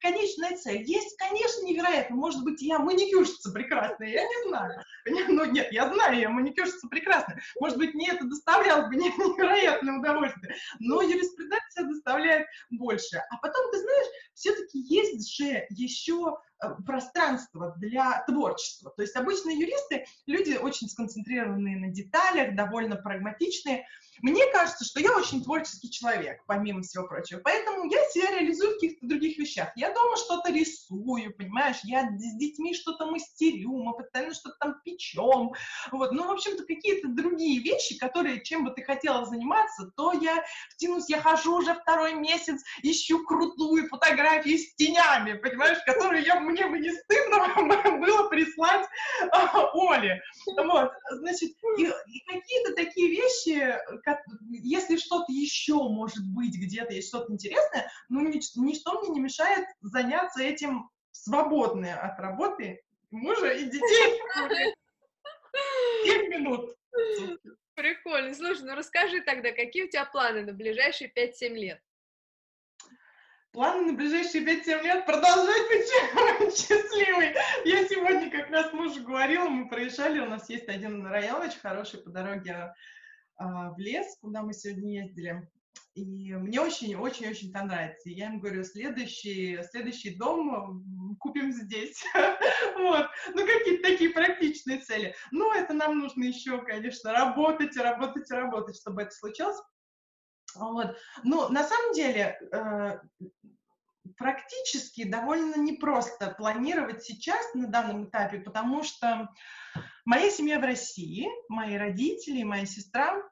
конечная 0.00 0.56
цель. 0.56 0.82
Есть 0.82 1.03
есть, 1.04 1.16
конечно, 1.16 1.64
невероятно. 1.64 2.16
Может 2.16 2.42
быть, 2.44 2.60
я 2.62 2.78
маникюрщица 2.78 3.52
прекрасная, 3.52 4.08
я 4.08 4.22
не 4.22 4.48
знаю. 4.48 4.82
Ну, 5.28 5.44
нет, 5.44 5.70
я 5.72 5.92
знаю, 5.92 6.18
я 6.18 6.30
маникюрщица 6.30 6.88
прекрасная. 6.88 7.40
Может 7.60 7.78
быть, 7.78 7.94
мне 7.94 8.10
это 8.10 8.24
доставляло 8.24 8.88
бы 8.88 8.96
невероятное 8.96 9.98
удовольствие. 9.98 10.56
Но 10.80 11.02
юриспруденция 11.02 11.84
доставляет 11.84 12.46
больше. 12.70 13.18
А 13.30 13.36
потом, 13.38 13.70
ты 13.70 13.78
знаешь, 13.78 14.06
все-таки 14.34 14.78
есть 14.78 15.34
же 15.36 15.66
еще 15.70 16.38
э, 16.62 16.68
пространство 16.86 17.74
для 17.78 18.24
творчества. 18.26 18.92
То 18.96 19.02
есть 19.02 19.16
обычно 19.16 19.50
юристы, 19.50 20.04
люди 20.26 20.56
очень 20.56 20.88
сконцентрированные 20.88 21.78
на 21.78 21.88
деталях, 21.88 22.54
довольно 22.54 22.96
прагматичные, 22.96 23.86
мне 24.22 24.46
кажется, 24.52 24.84
что 24.84 25.00
я 25.00 25.16
очень 25.16 25.42
творческий 25.42 25.90
человек, 25.90 26.42
помимо 26.46 26.82
всего 26.82 27.06
прочего. 27.06 27.40
Поэтому 27.42 27.84
я 27.90 28.04
себя 28.10 28.30
реализую 28.30 28.72
в 28.72 28.74
каких-то 28.74 29.06
других 29.06 29.38
вещах. 29.38 29.72
Я 29.76 29.92
дома 29.92 30.16
что-то 30.16 30.52
рисую, 30.52 31.34
понимаешь, 31.36 31.78
я 31.84 32.08
с 32.08 32.36
детьми 32.36 32.74
что-то 32.74 33.06
мастерю, 33.06 33.72
мы 33.72 33.96
постоянно 33.96 34.34
что-то 34.34 34.56
там 34.60 34.74
печем. 34.84 35.52
Вот. 35.90 36.12
Ну, 36.12 36.28
в 36.28 36.30
общем-то, 36.30 36.64
какие-то 36.64 37.08
другие 37.08 37.60
вещи, 37.60 37.98
которые, 37.98 38.42
чем 38.42 38.64
бы 38.64 38.70
ты 38.70 38.82
хотела 38.82 39.26
заниматься, 39.26 39.90
то 39.96 40.12
я 40.12 40.44
втянусь, 40.70 41.08
я 41.08 41.20
хожу 41.20 41.56
уже 41.56 41.74
второй 41.74 42.14
месяц, 42.14 42.62
ищу 42.82 43.24
крутую 43.24 43.88
фотографию 43.88 44.58
с 44.58 44.74
тенями, 44.74 45.34
понимаешь, 45.34 45.78
которые 45.84 46.24
я, 46.24 46.40
мне 46.40 46.66
бы 46.66 46.78
не 46.78 46.90
стыдно 46.90 47.98
было 47.98 48.28
прислать 48.28 48.86
а, 49.32 49.70
Оле. 49.74 50.20
Вот, 50.46 50.90
значит, 51.10 51.52
и, 51.78 51.82
и 51.82 52.20
какие-то 52.26 52.74
такие 52.74 53.10
вещи, 53.10 53.78
если 54.50 54.96
что-то 54.96 55.32
еще 55.32 55.74
может 55.74 56.26
быть 56.34 56.54
где-то, 56.56 56.92
есть 56.92 57.08
что-то 57.08 57.32
интересное, 57.32 57.90
ну, 58.08 58.28
нич- 58.28 58.56
ничто 58.56 59.00
мне 59.00 59.10
не 59.10 59.20
мешает 59.20 59.66
заняться 59.80 60.42
этим 60.42 60.88
свободное 61.10 61.96
от 61.96 62.18
работы 62.18 62.80
мужа 63.10 63.50
и 63.52 63.64
детей. 63.64 64.20
7 66.04 66.28
минут. 66.28 66.76
Прикольно. 67.74 68.34
Слушай, 68.34 68.64
ну 68.66 68.74
расскажи 68.74 69.20
тогда, 69.22 69.50
какие 69.52 69.84
у 69.84 69.88
тебя 69.88 70.04
планы 70.04 70.42
на 70.42 70.52
ближайшие 70.52 71.10
5-7 71.10 71.48
лет? 71.54 71.80
Планы 73.52 73.92
на 73.92 73.92
ближайшие 73.92 74.44
5-7 74.44 74.82
лет 74.82 75.06
продолжать 75.06 75.68
быть 75.68 76.56
счастливой. 76.56 77.34
Я 77.64 77.86
сегодня 77.86 78.30
как 78.30 78.50
раз 78.50 78.72
мужу 78.72 79.02
говорила, 79.04 79.48
мы 79.48 79.68
проезжали, 79.68 80.18
у 80.18 80.26
нас 80.26 80.48
есть 80.50 80.68
один 80.68 81.06
район 81.06 81.42
очень 81.42 81.60
хороший 81.60 82.00
по 82.00 82.10
дороге 82.10 82.74
в 83.38 83.74
лес, 83.78 84.16
куда 84.20 84.42
мы 84.42 84.52
сегодня 84.52 85.02
ездили. 85.02 85.48
И 85.94 86.34
мне 86.34 86.60
очень-очень-очень 86.60 87.52
там 87.52 87.68
нравится. 87.68 88.10
Я 88.10 88.26
им 88.26 88.40
говорю, 88.40 88.64
следующий, 88.64 89.60
следующий 89.70 90.16
дом 90.16 91.16
купим 91.20 91.52
здесь. 91.52 92.04
вот. 92.76 93.06
Ну, 93.32 93.46
какие-то 93.46 93.88
такие 93.88 94.10
практичные 94.10 94.80
цели. 94.80 95.14
Ну, 95.30 95.52
это 95.52 95.72
нам 95.72 96.00
нужно 96.00 96.24
еще, 96.24 96.60
конечно, 96.62 97.12
работать, 97.12 97.76
работать, 97.76 98.28
работать, 98.30 98.76
чтобы 98.76 99.02
это 99.02 99.12
случилось. 99.12 99.56
Вот. 100.56 100.96
Ну, 101.22 101.48
на 101.50 101.62
самом 101.62 101.92
деле, 101.94 102.40
э, 102.52 102.98
практически 104.16 105.04
довольно 105.04 105.56
непросто 105.56 106.34
планировать 106.36 107.04
сейчас 107.04 107.54
на 107.54 107.68
данном 107.68 108.06
этапе, 108.06 108.40
потому 108.40 108.82
что 108.82 109.28
Моя 110.04 110.30
семья 110.30 110.58
в 110.58 110.62
России, 110.62 111.26
мои 111.48 111.76
родители, 111.76 112.42
моя 112.42 112.66
сестра 112.66 113.22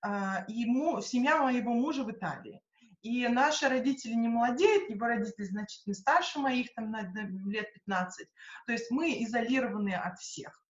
а, 0.00 0.44
и 0.48 0.64
семья 1.02 1.42
моего 1.42 1.74
мужа 1.74 2.04
в 2.04 2.10
Италии. 2.10 2.62
И 3.02 3.26
наши 3.28 3.68
родители 3.68 4.14
не 4.14 4.28
молодеют, 4.28 4.88
его 4.88 5.06
родители 5.06 5.44
значительно 5.44 5.94
старше 5.94 6.38
моих, 6.38 6.72
там, 6.74 6.90
на 6.90 7.02
лет 7.46 7.72
15. 7.74 8.28
То 8.66 8.72
есть 8.72 8.90
мы 8.90 9.22
изолированы 9.24 9.94
от 9.94 10.18
всех. 10.20 10.62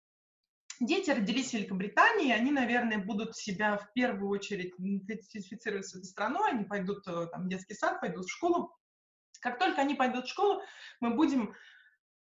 Дети 0.80 1.10
родились 1.10 1.50
в 1.50 1.54
Великобритании, 1.54 2.32
они, 2.32 2.50
наверное, 2.50 2.98
будут 2.98 3.36
себя 3.36 3.76
в 3.76 3.92
первую 3.92 4.30
очередь 4.30 4.74
идентифицировать 4.78 5.86
с 5.86 5.94
этой 5.94 6.06
страной, 6.06 6.50
они 6.50 6.64
пойдут 6.64 7.06
э, 7.06 7.26
там, 7.30 7.44
в 7.44 7.48
детский 7.48 7.74
сад, 7.74 8.00
пойдут 8.00 8.24
в 8.24 8.32
школу. 8.32 8.76
Как 9.40 9.58
только 9.60 9.82
они 9.82 9.94
пойдут 9.94 10.24
в 10.24 10.30
школу, 10.30 10.62
мы 11.00 11.14
будем 11.14 11.54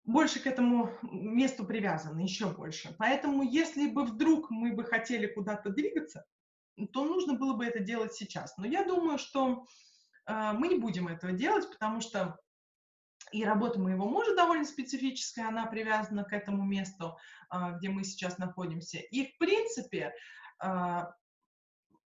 больше 0.03 0.39
к 0.39 0.47
этому 0.47 0.91
месту 1.03 1.65
привязаны, 1.65 2.21
еще 2.21 2.47
больше. 2.47 2.95
Поэтому, 2.97 3.43
если 3.43 3.87
бы 3.87 4.03
вдруг 4.03 4.49
мы 4.49 4.73
бы 4.73 4.83
хотели 4.83 5.27
куда-то 5.27 5.69
двигаться, 5.69 6.25
то 6.93 7.05
нужно 7.05 7.33
было 7.33 7.53
бы 7.53 7.65
это 7.65 7.79
делать 7.79 8.13
сейчас. 8.13 8.57
Но 8.57 8.65
я 8.65 8.83
думаю, 8.83 9.17
что 9.17 9.65
э, 10.25 10.51
мы 10.53 10.67
не 10.67 10.79
будем 10.79 11.07
этого 11.07 11.33
делать, 11.33 11.69
потому 11.69 12.01
что 12.01 12.39
и 13.31 13.45
работа 13.45 13.79
моего 13.79 14.09
мужа 14.09 14.35
довольно 14.35 14.65
специфическая, 14.65 15.47
она 15.47 15.65
привязана 15.65 16.23
к 16.23 16.33
этому 16.33 16.63
месту, 16.65 17.17
а, 17.49 17.71
где 17.71 17.89
мы 17.89 18.03
сейчас 18.03 18.37
находимся. 18.37 18.97
И, 18.97 19.27
в 19.27 19.37
принципе, 19.37 20.13
а, 20.59 21.13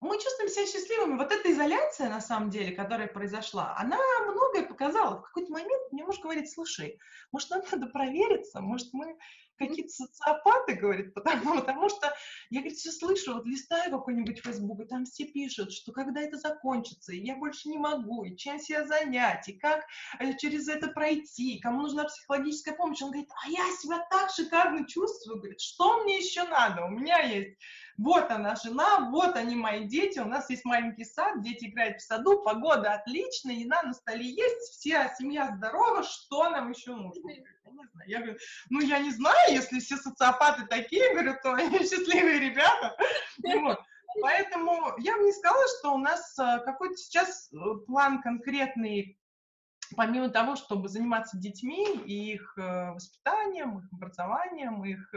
мы 0.02 0.18
чувствуем 0.18 0.50
себя 0.50 0.66
счастливыми. 0.66 1.18
Вот 1.18 1.32
эта 1.32 1.52
изоляция, 1.52 2.10
на 2.10 2.22
самом 2.22 2.50
деле, 2.50 2.76
которая 2.76 3.08
произошла, 3.08 3.76
она 3.78 3.97
многое 4.32 4.64
показала. 4.64 5.20
В 5.20 5.24
какой-то 5.24 5.52
момент 5.52 5.91
мне 5.91 6.04
муж 6.04 6.20
говорит, 6.20 6.50
слушай, 6.50 6.97
может, 7.32 7.50
нам 7.50 7.62
надо 7.72 7.88
провериться, 7.88 8.62
может, 8.62 8.93
мы 8.93 9.18
какие-то 9.60 9.89
социопаты, 9.89 10.76
говорит, 10.76 11.14
потому, 11.16 11.56
потому 11.60 11.89
что 11.89 12.14
я, 12.50 12.62
говорит, 12.62 12.78
все 12.78 12.91
слышу, 12.91 13.34
вот 13.34 13.45
листаю 13.45 13.91
какой-нибудь 13.91 14.41
Facebook, 14.41 14.80
и 14.80 14.86
там 14.86 15.06
все 15.06 15.26
пишут, 15.26 15.74
что 15.74 15.91
когда 15.91 16.22
это 16.22 16.38
закончится, 16.38 17.14
и 17.14 17.20
я 17.20 17.36
больше 17.36 17.70
не 17.70 17.78
могу, 17.78 18.24
и 18.24 18.36
чем 18.38 18.58
себя 18.60 18.88
занять, 18.88 19.47
и 19.50 19.54
как 19.54 19.86
э, 20.20 20.36
через 20.38 20.68
это 20.68 20.88
пройти, 20.88 21.60
кому 21.60 21.82
нужна 21.82 22.06
психологическая 22.06 22.74
помощь. 22.76 23.02
Он 23.02 23.12
говорит, 23.12 23.30
а 23.45 23.50
я 23.50 23.66
себя 23.82 24.00
так 24.10 24.32
шикарно 24.32 24.88
чувствую, 24.88 25.39
говорит, 25.39 25.60
что 25.60 26.04
мне 26.04 26.18
еще 26.18 26.43
надо? 26.45 26.86
У 26.86 26.89
меня 26.89 27.20
есть 27.20 27.58
вот 28.00 28.32
она 28.32 28.56
жена, 28.56 29.10
вот 29.12 29.36
они 29.36 29.56
мои 29.56 29.86
дети, 29.86 30.20
у 30.20 30.26
нас 30.26 30.50
есть 30.50 30.64
маленький 30.64 31.04
сад, 31.04 31.41
дети 31.41 31.66
играют 31.66 31.97
в 31.97 32.06
саду, 32.06 32.41
погода 32.41 32.93
отличная, 32.93 33.56
еда 33.56 33.84
на 33.84 33.93
столе 33.93 34.26
есть, 34.26 34.72
вся 34.72 35.14
семья 35.16 35.54
здорова, 35.58 36.04
что 36.04 36.50
нам 36.50 36.72
еще 36.72 36.95
нужно? 36.95 37.30
Я 38.08 38.20
говорю, 38.20 38.38
ну 38.70 38.80
я 38.80 39.00
не 39.00 39.12
знаю, 39.12 39.36
если 39.50 39.80
все 39.80 39.97
социопаты 39.97 40.66
такие, 40.68 41.12
говорю, 41.12 41.36
то 41.43 41.54
они 41.56 41.80
счастливые 41.80 42.39
ребята. 42.39 42.95
Вот. 43.43 43.80
Поэтому 44.22 44.93
я 45.00 45.18
бы 45.18 45.24
не 45.24 45.34
сказала, 45.34 45.66
что 45.78 45.93
у 45.93 45.97
нас 45.97 46.39
э, 46.39 46.60
какой-то 46.66 46.95
сейчас 46.95 47.52
э, 47.54 47.58
план 47.86 48.22
конкретный, 48.22 49.20
помимо 49.95 50.30
того, 50.30 50.56
чтобы 50.56 50.88
заниматься 50.88 51.38
детьми 51.38 51.86
и 52.06 52.34
их 52.34 52.58
э, 52.58 52.91
воспитанием, 52.91 53.80
их 53.80 53.86
образованием, 53.93 54.84
их 54.84 55.14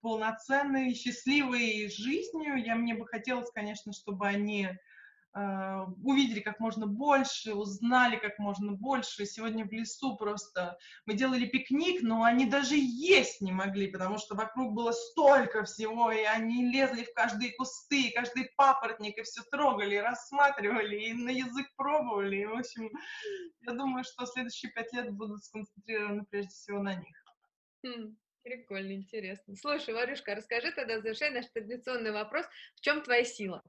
полноценной, 0.00 0.94
счастливой 0.94 1.88
жизнью. 1.88 2.56
Я 2.56 2.74
мне 2.74 2.94
бы 2.94 3.06
хотелось, 3.06 3.50
конечно, 3.50 3.92
чтобы 3.92 4.26
они 4.26 4.68
Э, 5.36 5.84
увидели 6.02 6.40
как 6.40 6.60
можно 6.60 6.86
больше, 6.86 7.52
узнали 7.52 8.16
как 8.16 8.38
можно 8.38 8.72
больше. 8.72 9.26
Сегодня 9.26 9.66
в 9.66 9.70
лесу 9.70 10.16
просто 10.16 10.78
мы 11.04 11.12
делали 11.12 11.44
пикник, 11.44 12.00
но 12.00 12.22
они 12.22 12.46
даже 12.46 12.74
есть 12.74 13.42
не 13.42 13.52
могли, 13.52 13.88
потому 13.88 14.16
что 14.16 14.34
вокруг 14.34 14.72
было 14.72 14.92
столько 14.92 15.64
всего, 15.64 16.10
и 16.10 16.22
они 16.22 16.70
лезли 16.72 17.04
в 17.04 17.12
каждые 17.12 17.52
кусты, 17.52 18.12
каждый 18.14 18.50
папоротник, 18.56 19.18
и 19.18 19.22
все 19.24 19.42
трогали, 19.50 19.96
рассматривали, 19.96 20.96
и 20.96 21.12
на 21.12 21.28
язык 21.28 21.66
пробовали. 21.76 22.36
И, 22.36 22.46
в 22.46 22.56
общем, 22.56 22.90
я 23.60 23.72
думаю, 23.74 24.04
что 24.04 24.24
следующие 24.24 24.72
пять 24.72 24.90
лет 24.94 25.12
будут 25.12 25.44
сконцентрированы 25.44 26.24
прежде 26.30 26.50
всего 26.50 26.82
на 26.82 26.94
них. 26.94 27.14
Прикольно, 28.46 28.92
интересно. 28.92 29.56
Слушай, 29.56 29.92
Варюшка, 29.92 30.36
расскажи 30.36 30.70
тогда, 30.70 31.00
завершая 31.00 31.32
наш 31.32 31.46
традиционный 31.46 32.12
вопрос, 32.12 32.46
в 32.76 32.80
чем 32.80 33.02
твоя 33.02 33.24
сила? 33.24 33.60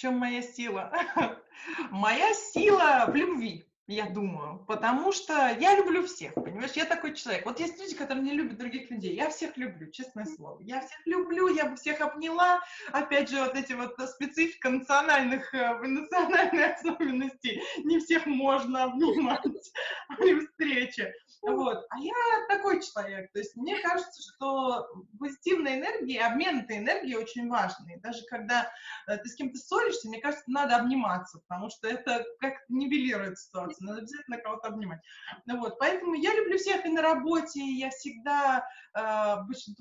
чем 0.00 0.18
моя 0.18 0.42
сила? 0.42 0.92
Моя 1.90 2.34
сила 2.34 3.06
в 3.08 3.14
любви, 3.14 3.69
я 3.90 4.08
думаю, 4.08 4.64
потому 4.66 5.12
что 5.12 5.48
я 5.58 5.76
люблю 5.76 6.06
всех, 6.06 6.34
понимаешь, 6.34 6.72
я 6.72 6.84
такой 6.84 7.14
человек. 7.14 7.44
Вот 7.44 7.58
есть 7.58 7.78
люди, 7.78 7.96
которые 7.96 8.24
не 8.24 8.32
любят 8.32 8.56
других 8.56 8.90
людей, 8.90 9.14
я 9.16 9.30
всех 9.30 9.56
люблю, 9.56 9.90
честное 9.90 10.26
слово. 10.26 10.60
Я 10.60 10.80
всех 10.80 11.06
люблю, 11.06 11.48
я 11.48 11.66
бы 11.66 11.76
всех 11.76 12.00
обняла. 12.00 12.60
Опять 12.92 13.30
же, 13.30 13.40
вот 13.40 13.56
эти 13.56 13.72
вот 13.72 13.96
специфика 14.08 14.70
национальных, 14.70 15.52
э, 15.54 15.74
национальных 15.80 16.76
особенностей. 16.80 17.60
Не 17.84 17.98
всех 17.98 18.26
можно 18.26 18.84
обнимать 18.84 19.42
при 20.18 20.46
встрече. 20.46 21.12
Вот. 21.42 21.84
А 21.90 21.98
я 21.98 22.12
такой 22.48 22.80
человек. 22.82 23.32
То 23.32 23.40
есть 23.40 23.56
мне 23.56 23.80
кажется, 23.80 24.22
что 24.22 24.86
позитивная 25.18 25.78
энергия, 25.78 26.26
обмен 26.26 26.60
этой 26.60 26.78
энергией 26.78 27.16
очень 27.16 27.48
важный. 27.48 27.98
Даже 28.00 28.24
когда 28.26 28.70
э, 29.08 29.16
ты 29.16 29.28
с 29.28 29.34
кем-то 29.34 29.58
ссоришься, 29.58 30.08
мне 30.08 30.20
кажется, 30.20 30.44
надо 30.46 30.76
обниматься, 30.76 31.40
потому 31.40 31.70
что 31.70 31.88
это 31.88 32.24
как 32.38 32.54
нивелирует 32.68 33.38
ситуацию. 33.38 33.79
Надо 33.80 33.98
обязательно 34.00 34.38
кого-то 34.38 34.68
обнимать. 34.68 35.00
Ну, 35.46 35.58
вот. 35.60 35.78
Поэтому 35.78 36.14
я 36.14 36.34
люблю 36.34 36.58
всех 36.58 36.84
и 36.84 36.88
на 36.88 37.02
работе, 37.02 37.60
и 37.60 37.78
я 37.78 37.90
всегда 37.90 38.66
э, 38.94 39.36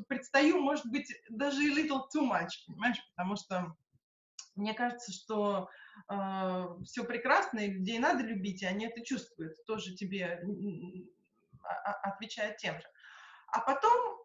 предстаю, 0.07 0.59
может 0.59 0.85
быть, 0.87 1.11
даже 1.29 1.63
и 1.63 1.73
little 1.73 2.01
too 2.13 2.29
much, 2.29 2.49
понимаешь, 2.67 3.01
потому 3.15 3.35
что 3.35 3.75
мне 4.55 4.73
кажется, 4.73 5.11
что 5.11 5.69
э, 6.09 6.65
все 6.85 7.03
прекрасно, 7.03 7.59
и 7.59 7.71
людей 7.71 7.99
надо 7.99 8.23
любить, 8.23 8.61
и 8.61 8.65
они 8.65 8.87
это 8.87 9.01
чувствуют. 9.01 9.63
Тоже 9.65 9.95
тебе 9.95 10.41
отвечает 12.03 12.57
тем 12.57 12.75
же. 12.79 12.87
А 13.47 13.61
потом 13.61 14.19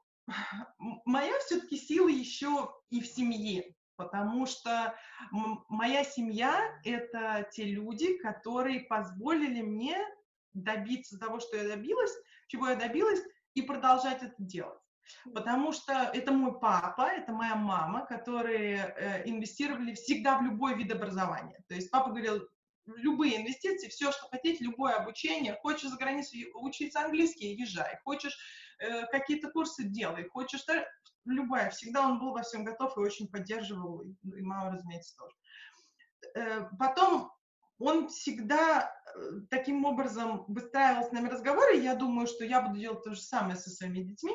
моя 1.04 1.38
все-таки 1.40 1.76
сила 1.76 2.08
еще 2.08 2.74
и 2.90 3.00
в 3.00 3.06
семье, 3.06 3.73
потому 3.96 4.46
что 4.46 4.94
моя 5.68 6.04
семья— 6.04 6.78
это 6.84 7.48
те 7.52 7.64
люди, 7.64 8.18
которые 8.18 8.80
позволили 8.80 9.62
мне 9.62 9.96
добиться 10.52 11.18
того, 11.18 11.40
что 11.40 11.56
я 11.56 11.68
добилась, 11.68 12.12
чего 12.48 12.68
я 12.68 12.76
добилась, 12.76 13.20
и 13.54 13.62
продолжать 13.62 14.22
это 14.22 14.34
делать. 14.38 14.78
Потому 15.34 15.72
что 15.72 15.92
это 15.92 16.32
мой 16.32 16.58
папа, 16.58 17.02
это 17.02 17.32
моя 17.32 17.54
мама, 17.54 18.06
которые 18.06 18.94
э, 18.96 19.28
инвестировали 19.28 19.94
всегда 19.94 20.38
в 20.38 20.42
любой 20.42 20.76
вид 20.76 20.92
образования. 20.92 21.62
То 21.68 21.74
есть 21.74 21.90
папа 21.90 22.10
говорил, 22.10 22.48
любые 22.86 23.40
инвестиции, 23.40 23.88
все, 23.88 24.12
что 24.12 24.28
хотите, 24.28 24.64
любое 24.64 24.94
обучение. 24.94 25.58
Хочешь 25.60 25.90
за 25.90 25.96
границей 25.96 26.50
учиться 26.54 27.00
английский, 27.00 27.54
езжай. 27.54 27.98
Хочешь 28.04 28.36
э, 28.78 29.06
какие-то 29.06 29.50
курсы, 29.50 29.84
делай. 29.84 30.28
Хочешь, 30.28 30.64
любая. 31.24 31.70
Всегда 31.70 32.06
он 32.06 32.18
был 32.18 32.32
во 32.32 32.42
всем 32.42 32.64
готов 32.64 32.96
и 32.96 33.00
очень 33.00 33.28
поддерживал, 33.28 34.02
и, 34.02 34.14
и 34.24 34.42
мама, 34.42 34.72
разумеется, 34.72 35.16
тоже. 35.16 35.34
Э, 36.34 36.68
потом 36.78 37.32
он 37.78 38.08
всегда 38.08 38.90
э, 39.14 39.20
таким 39.50 39.84
образом 39.84 40.44
выстраивал 40.48 41.04
с 41.04 41.12
нами 41.12 41.28
разговоры. 41.28 41.76
Я 41.76 41.94
думаю, 41.94 42.26
что 42.26 42.44
я 42.44 42.62
буду 42.62 42.78
делать 42.78 43.02
то 43.02 43.14
же 43.14 43.20
самое 43.20 43.56
со 43.56 43.70
своими 43.70 44.02
детьми 44.02 44.34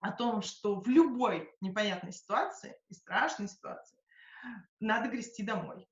о 0.00 0.10
том, 0.12 0.42
что 0.42 0.80
в 0.80 0.88
любой 0.88 1.54
непонятной 1.60 2.12
ситуации 2.12 2.76
и 2.88 2.94
страшной 2.94 3.48
ситуации 3.48 3.98
надо 4.80 5.08
грести 5.08 5.42
домой. 5.42 5.88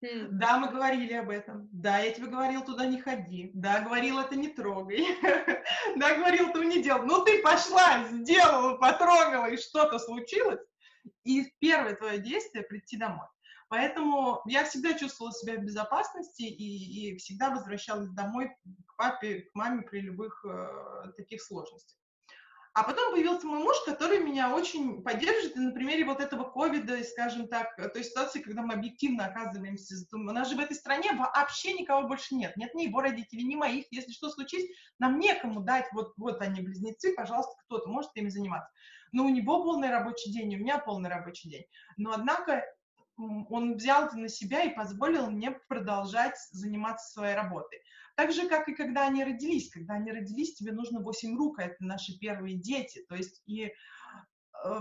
Да, 0.00 0.58
мы 0.58 0.70
говорили 0.70 1.12
об 1.14 1.30
этом. 1.30 1.68
Да, 1.72 1.98
я 1.98 2.12
тебе 2.12 2.28
говорил, 2.28 2.64
туда 2.64 2.86
не 2.86 3.00
ходи. 3.00 3.50
Да, 3.54 3.80
говорил, 3.80 4.20
это 4.20 4.36
не 4.36 4.48
трогай. 4.48 5.04
Да, 5.96 6.14
говорил, 6.14 6.48
этого 6.48 6.62
не 6.62 6.82
делал. 6.82 7.02
Ну, 7.04 7.24
ты 7.24 7.42
пошла, 7.42 8.04
сделала, 8.08 8.76
потрогала, 8.76 9.46
и 9.46 9.56
что-то 9.56 9.98
случилось. 9.98 10.60
И 11.24 11.52
первое 11.58 11.94
твое 11.94 12.18
действие— 12.18 12.64
прийти 12.68 12.96
домой. 12.96 13.26
Поэтому 13.68 14.40
я 14.46 14.64
всегда 14.64 14.94
чувствовала 14.94 15.32
себя 15.32 15.56
в 15.56 15.64
безопасности 15.64 16.42
и, 16.42 17.10
и 17.12 17.16
всегда 17.18 17.50
возвращалась 17.50 18.08
домой 18.10 18.50
к 18.86 18.96
папе, 18.96 19.42
к 19.42 19.54
маме 19.54 19.82
при 19.82 20.00
любых 20.00 20.44
э, 20.44 21.12
таких 21.16 21.42
сложностях. 21.42 21.98
А 22.78 22.84
потом 22.84 23.10
появился 23.10 23.44
мой 23.44 23.58
муж, 23.58 23.74
который 23.84 24.20
меня 24.20 24.54
очень 24.54 25.02
поддерживает, 25.02 25.56
и 25.56 25.58
на 25.58 25.72
примере 25.72 26.04
вот 26.04 26.20
этого 26.20 26.44
ковида, 26.44 27.02
скажем 27.02 27.48
так, 27.48 27.74
той 27.92 28.04
ситуации, 28.04 28.40
когда 28.40 28.62
мы 28.62 28.74
объективно 28.74 29.26
оказываемся, 29.26 29.96
у 30.12 30.18
нас 30.18 30.48
же 30.48 30.54
в 30.54 30.60
этой 30.60 30.76
стране 30.76 31.10
вообще 31.12 31.72
никого 31.72 32.06
больше 32.06 32.36
нет, 32.36 32.56
нет 32.56 32.74
ни 32.74 32.84
его 32.84 33.00
родителей, 33.00 33.42
ни 33.42 33.56
моих, 33.56 33.86
если 33.90 34.12
что 34.12 34.30
случится, 34.30 34.68
нам 35.00 35.18
некому 35.18 35.60
дать, 35.60 35.86
вот, 35.92 36.12
вот 36.16 36.40
они 36.40 36.60
близнецы, 36.60 37.14
пожалуйста, 37.16 37.52
кто-то 37.64 37.90
может 37.90 38.12
ими 38.14 38.28
заниматься. 38.28 38.72
Но 39.10 39.24
у 39.24 39.28
него 39.28 39.64
полный 39.64 39.90
рабочий 39.90 40.30
день, 40.30 40.54
у 40.54 40.58
меня 40.58 40.78
полный 40.78 41.10
рабочий 41.10 41.50
день. 41.50 41.64
Но 41.96 42.12
однако 42.12 42.62
он 43.18 43.76
взял 43.76 44.06
это 44.06 44.16
на 44.16 44.28
себя 44.28 44.62
и 44.62 44.74
позволил 44.74 45.30
мне 45.30 45.50
продолжать 45.68 46.36
заниматься 46.52 47.12
своей 47.12 47.34
работой. 47.34 47.80
Так 48.16 48.32
же, 48.32 48.48
как 48.48 48.68
и 48.68 48.74
когда 48.74 49.06
они 49.06 49.24
родились. 49.24 49.70
Когда 49.70 49.94
они 49.94 50.10
родились, 50.12 50.54
тебе 50.54 50.72
нужно 50.72 51.00
8 51.00 51.36
рук, 51.36 51.58
а 51.58 51.64
это 51.64 51.76
наши 51.80 52.18
первые 52.18 52.56
дети. 52.56 53.04
То 53.08 53.16
есть 53.16 53.42
и 53.46 53.72
э, 54.64 54.80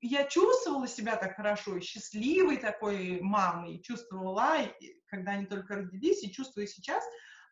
я 0.00 0.24
чувствовала 0.24 0.86
себя 0.86 1.16
так 1.16 1.36
хорошо, 1.36 1.76
и 1.76 1.80
счастливой 1.80 2.58
такой 2.58 3.20
мамой, 3.20 3.80
чувствовала, 3.80 4.58
когда 5.06 5.32
они 5.32 5.46
только 5.46 5.76
родились, 5.76 6.22
и 6.22 6.32
чувствую 6.32 6.66
сейчас, 6.66 7.02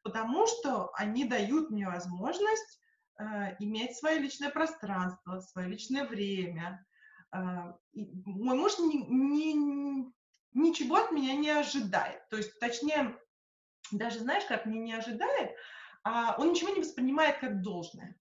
потому 0.03 0.47
что 0.47 0.91
они 0.95 1.25
дают 1.25 1.70
мне 1.70 1.87
возможность 1.87 2.81
э, 3.18 3.57
иметь 3.61 3.97
свое 3.97 4.18
личное 4.18 4.51
пространство, 4.51 5.41
свое 5.41 5.68
личное 5.68 6.05
время. 6.05 6.85
Э, 7.33 7.72
мой 7.95 8.57
муж 8.57 8.78
не, 8.78 9.03
не, 9.07 10.12
ничего 10.53 10.97
от 10.97 11.12
меня 11.12 11.35
не 11.35 11.51
ожидает. 11.51 12.28
То 12.28 12.37
есть, 12.37 12.59
точнее, 12.59 13.18
даже 13.91 14.20
знаешь, 14.20 14.45
как 14.45 14.66
мне 14.66 14.80
не 14.80 14.93
ожидает, 14.93 15.53
а 16.05 16.37
он 16.39 16.51
ничего 16.51 16.70
не 16.70 16.80
воспринимает 16.80 17.39
как 17.39 17.62
должное. 17.62 18.18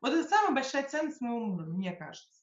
Вот 0.00 0.12
это 0.12 0.28
самая 0.28 0.54
большая 0.54 0.88
ценность 0.88 1.20
моего 1.20 1.40
мужа, 1.40 1.64
мне 1.64 1.92
кажется. 1.92 2.42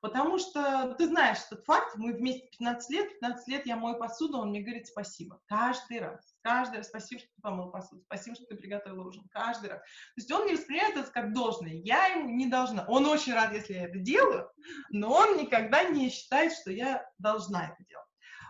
Потому 0.00 0.38
что 0.38 0.94
ты 0.96 1.06
знаешь 1.08 1.38
этот 1.50 1.64
факт, 1.66 1.94
мы 1.96 2.14
вместе 2.14 2.48
15 2.58 2.90
лет, 2.90 3.10
15 3.20 3.48
лет 3.48 3.66
я 3.66 3.76
мою 3.76 3.98
посуду, 3.98 4.38
он 4.38 4.48
мне 4.48 4.62
говорит 4.62 4.86
спасибо. 4.86 5.40
Каждый 5.46 6.00
раз. 6.00 6.34
Каждый 6.40 6.78
раз. 6.78 6.88
Спасибо, 6.88 7.20
что 7.20 7.28
ты 7.36 7.42
помыл 7.42 7.70
посуду. 7.70 8.02
Спасибо, 8.06 8.36
что 8.36 8.46
ты 8.46 8.56
приготовил 8.56 9.06
ужин. 9.06 9.28
Каждый 9.30 9.70
раз. 9.70 9.80
То 9.80 10.16
есть 10.16 10.32
он 10.32 10.46
не 10.46 10.54
воспринимает 10.54 10.96
это 10.96 11.10
как 11.10 11.34
должное. 11.34 11.72
Я 11.72 12.06
ему 12.06 12.30
не 12.30 12.46
должна. 12.46 12.86
Он 12.88 13.04
очень 13.06 13.34
рад, 13.34 13.52
если 13.52 13.74
я 13.74 13.84
это 13.84 13.98
делаю, 13.98 14.50
но 14.90 15.12
он 15.12 15.36
никогда 15.36 15.84
не 15.84 16.08
считает, 16.08 16.54
что 16.54 16.70
я 16.70 17.06
должна 17.18 17.66
это 17.66 17.84
делать. 17.86 18.06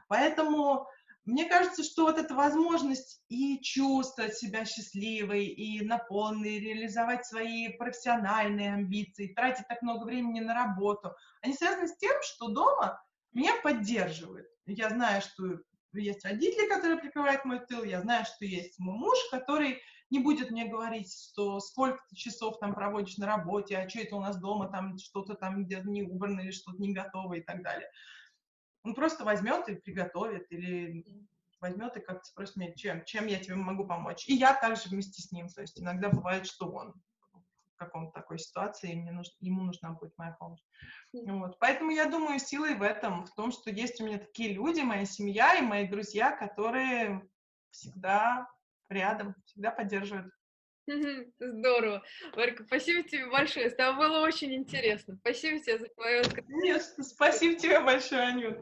Поэтому 0.08 0.86
мне 1.24 1.44
кажется, 1.44 1.84
что 1.84 2.04
вот 2.04 2.18
эта 2.18 2.34
возможность 2.34 3.22
и 3.28 3.60
чувствовать 3.60 4.36
себя 4.36 4.64
счастливой, 4.64 5.46
и 5.46 5.84
наполненной, 5.84 6.58
реализовать 6.60 7.26
свои 7.26 7.68
профессиональные 7.76 8.74
амбиции, 8.74 9.34
тратить 9.34 9.68
так 9.68 9.82
много 9.82 10.04
времени 10.04 10.40
на 10.40 10.54
работу, 10.54 11.12
они 11.42 11.54
связаны 11.54 11.88
с 11.88 11.96
тем, 11.96 12.14
что 12.22 12.48
дома 12.48 13.02
меня 13.32 13.52
поддерживают. 13.62 14.46
Я 14.66 14.90
знаю, 14.90 15.22
что 15.22 15.60
есть 15.92 16.24
родители, 16.24 16.68
которые 16.68 16.98
прикрывают 16.98 17.44
мой 17.44 17.60
тыл, 17.60 17.84
я 17.84 18.00
знаю, 18.00 18.24
что 18.24 18.44
есть 18.44 18.78
мой 18.78 18.96
муж, 18.96 19.18
который 19.30 19.80
не 20.10 20.18
будет 20.18 20.50
мне 20.50 20.66
говорить, 20.66 21.12
что 21.12 21.60
сколько 21.60 22.00
ты 22.08 22.16
часов 22.16 22.58
там 22.58 22.74
проводишь 22.74 23.16
на 23.16 23.26
работе, 23.26 23.76
а 23.76 23.88
что 23.88 24.00
это 24.00 24.16
у 24.16 24.20
нас 24.20 24.38
дома, 24.40 24.68
там 24.68 24.98
что-то 24.98 25.34
там 25.34 25.64
где-то 25.64 25.88
не 25.88 26.02
убрано 26.02 26.40
или 26.40 26.50
что-то 26.50 26.78
не 26.82 26.92
готово 26.92 27.34
и 27.34 27.42
так 27.42 27.62
далее. 27.62 27.88
Он 28.82 28.94
просто 28.94 29.24
возьмет 29.24 29.68
и 29.68 29.74
приготовит, 29.74 30.50
или 30.50 31.04
возьмет 31.60 31.96
и 31.96 32.00
как-то 32.00 32.24
спросит 32.24 32.56
меня, 32.56 32.72
чем, 32.74 33.04
чем 33.04 33.26
я 33.26 33.38
тебе 33.38 33.54
могу 33.54 33.86
помочь. 33.86 34.26
И 34.26 34.34
я 34.34 34.54
также 34.54 34.88
вместе 34.88 35.22
с 35.22 35.30
ним. 35.32 35.48
То 35.48 35.60
есть 35.60 35.80
иногда 35.80 36.08
бывает, 36.08 36.46
что 36.46 36.70
он 36.70 36.94
в 37.74 37.76
каком-то 37.76 38.12
такой 38.12 38.38
ситуации, 38.38 38.92
и 38.92 38.96
мне 38.96 39.12
нужно, 39.12 39.32
ему 39.40 39.62
нужна 39.62 39.90
будет 39.90 40.16
моя 40.16 40.32
помощь. 40.32 40.60
Вот. 41.12 41.58
Поэтому 41.58 41.90
я 41.90 42.06
думаю, 42.06 42.38
силой 42.38 42.74
в 42.74 42.82
этом, 42.82 43.26
в 43.26 43.34
том, 43.34 43.52
что 43.52 43.70
есть 43.70 44.00
у 44.00 44.06
меня 44.06 44.18
такие 44.18 44.52
люди, 44.52 44.80
моя 44.80 45.04
семья 45.04 45.54
и 45.56 45.62
мои 45.62 45.86
друзья, 45.86 46.32
которые 46.32 47.26
всегда 47.70 48.48
рядом, 48.88 49.34
всегда 49.44 49.70
поддерживают. 49.70 50.32
Здорово. 51.38 52.02
Варька, 52.34 52.64
спасибо 52.64 53.02
тебе 53.08 53.26
большое. 53.26 53.70
С 53.70 53.76
тобой 53.76 54.08
было 54.08 54.20
очень 54.20 54.54
интересно. 54.54 55.16
Спасибо 55.20 55.58
тебе 55.60 55.78
за 55.78 55.88
твое 55.88 56.22
Конечно, 56.22 57.04
спасибо 57.04 57.58
тебе 57.58 57.80
большое, 57.80 58.22
Анют. 58.22 58.58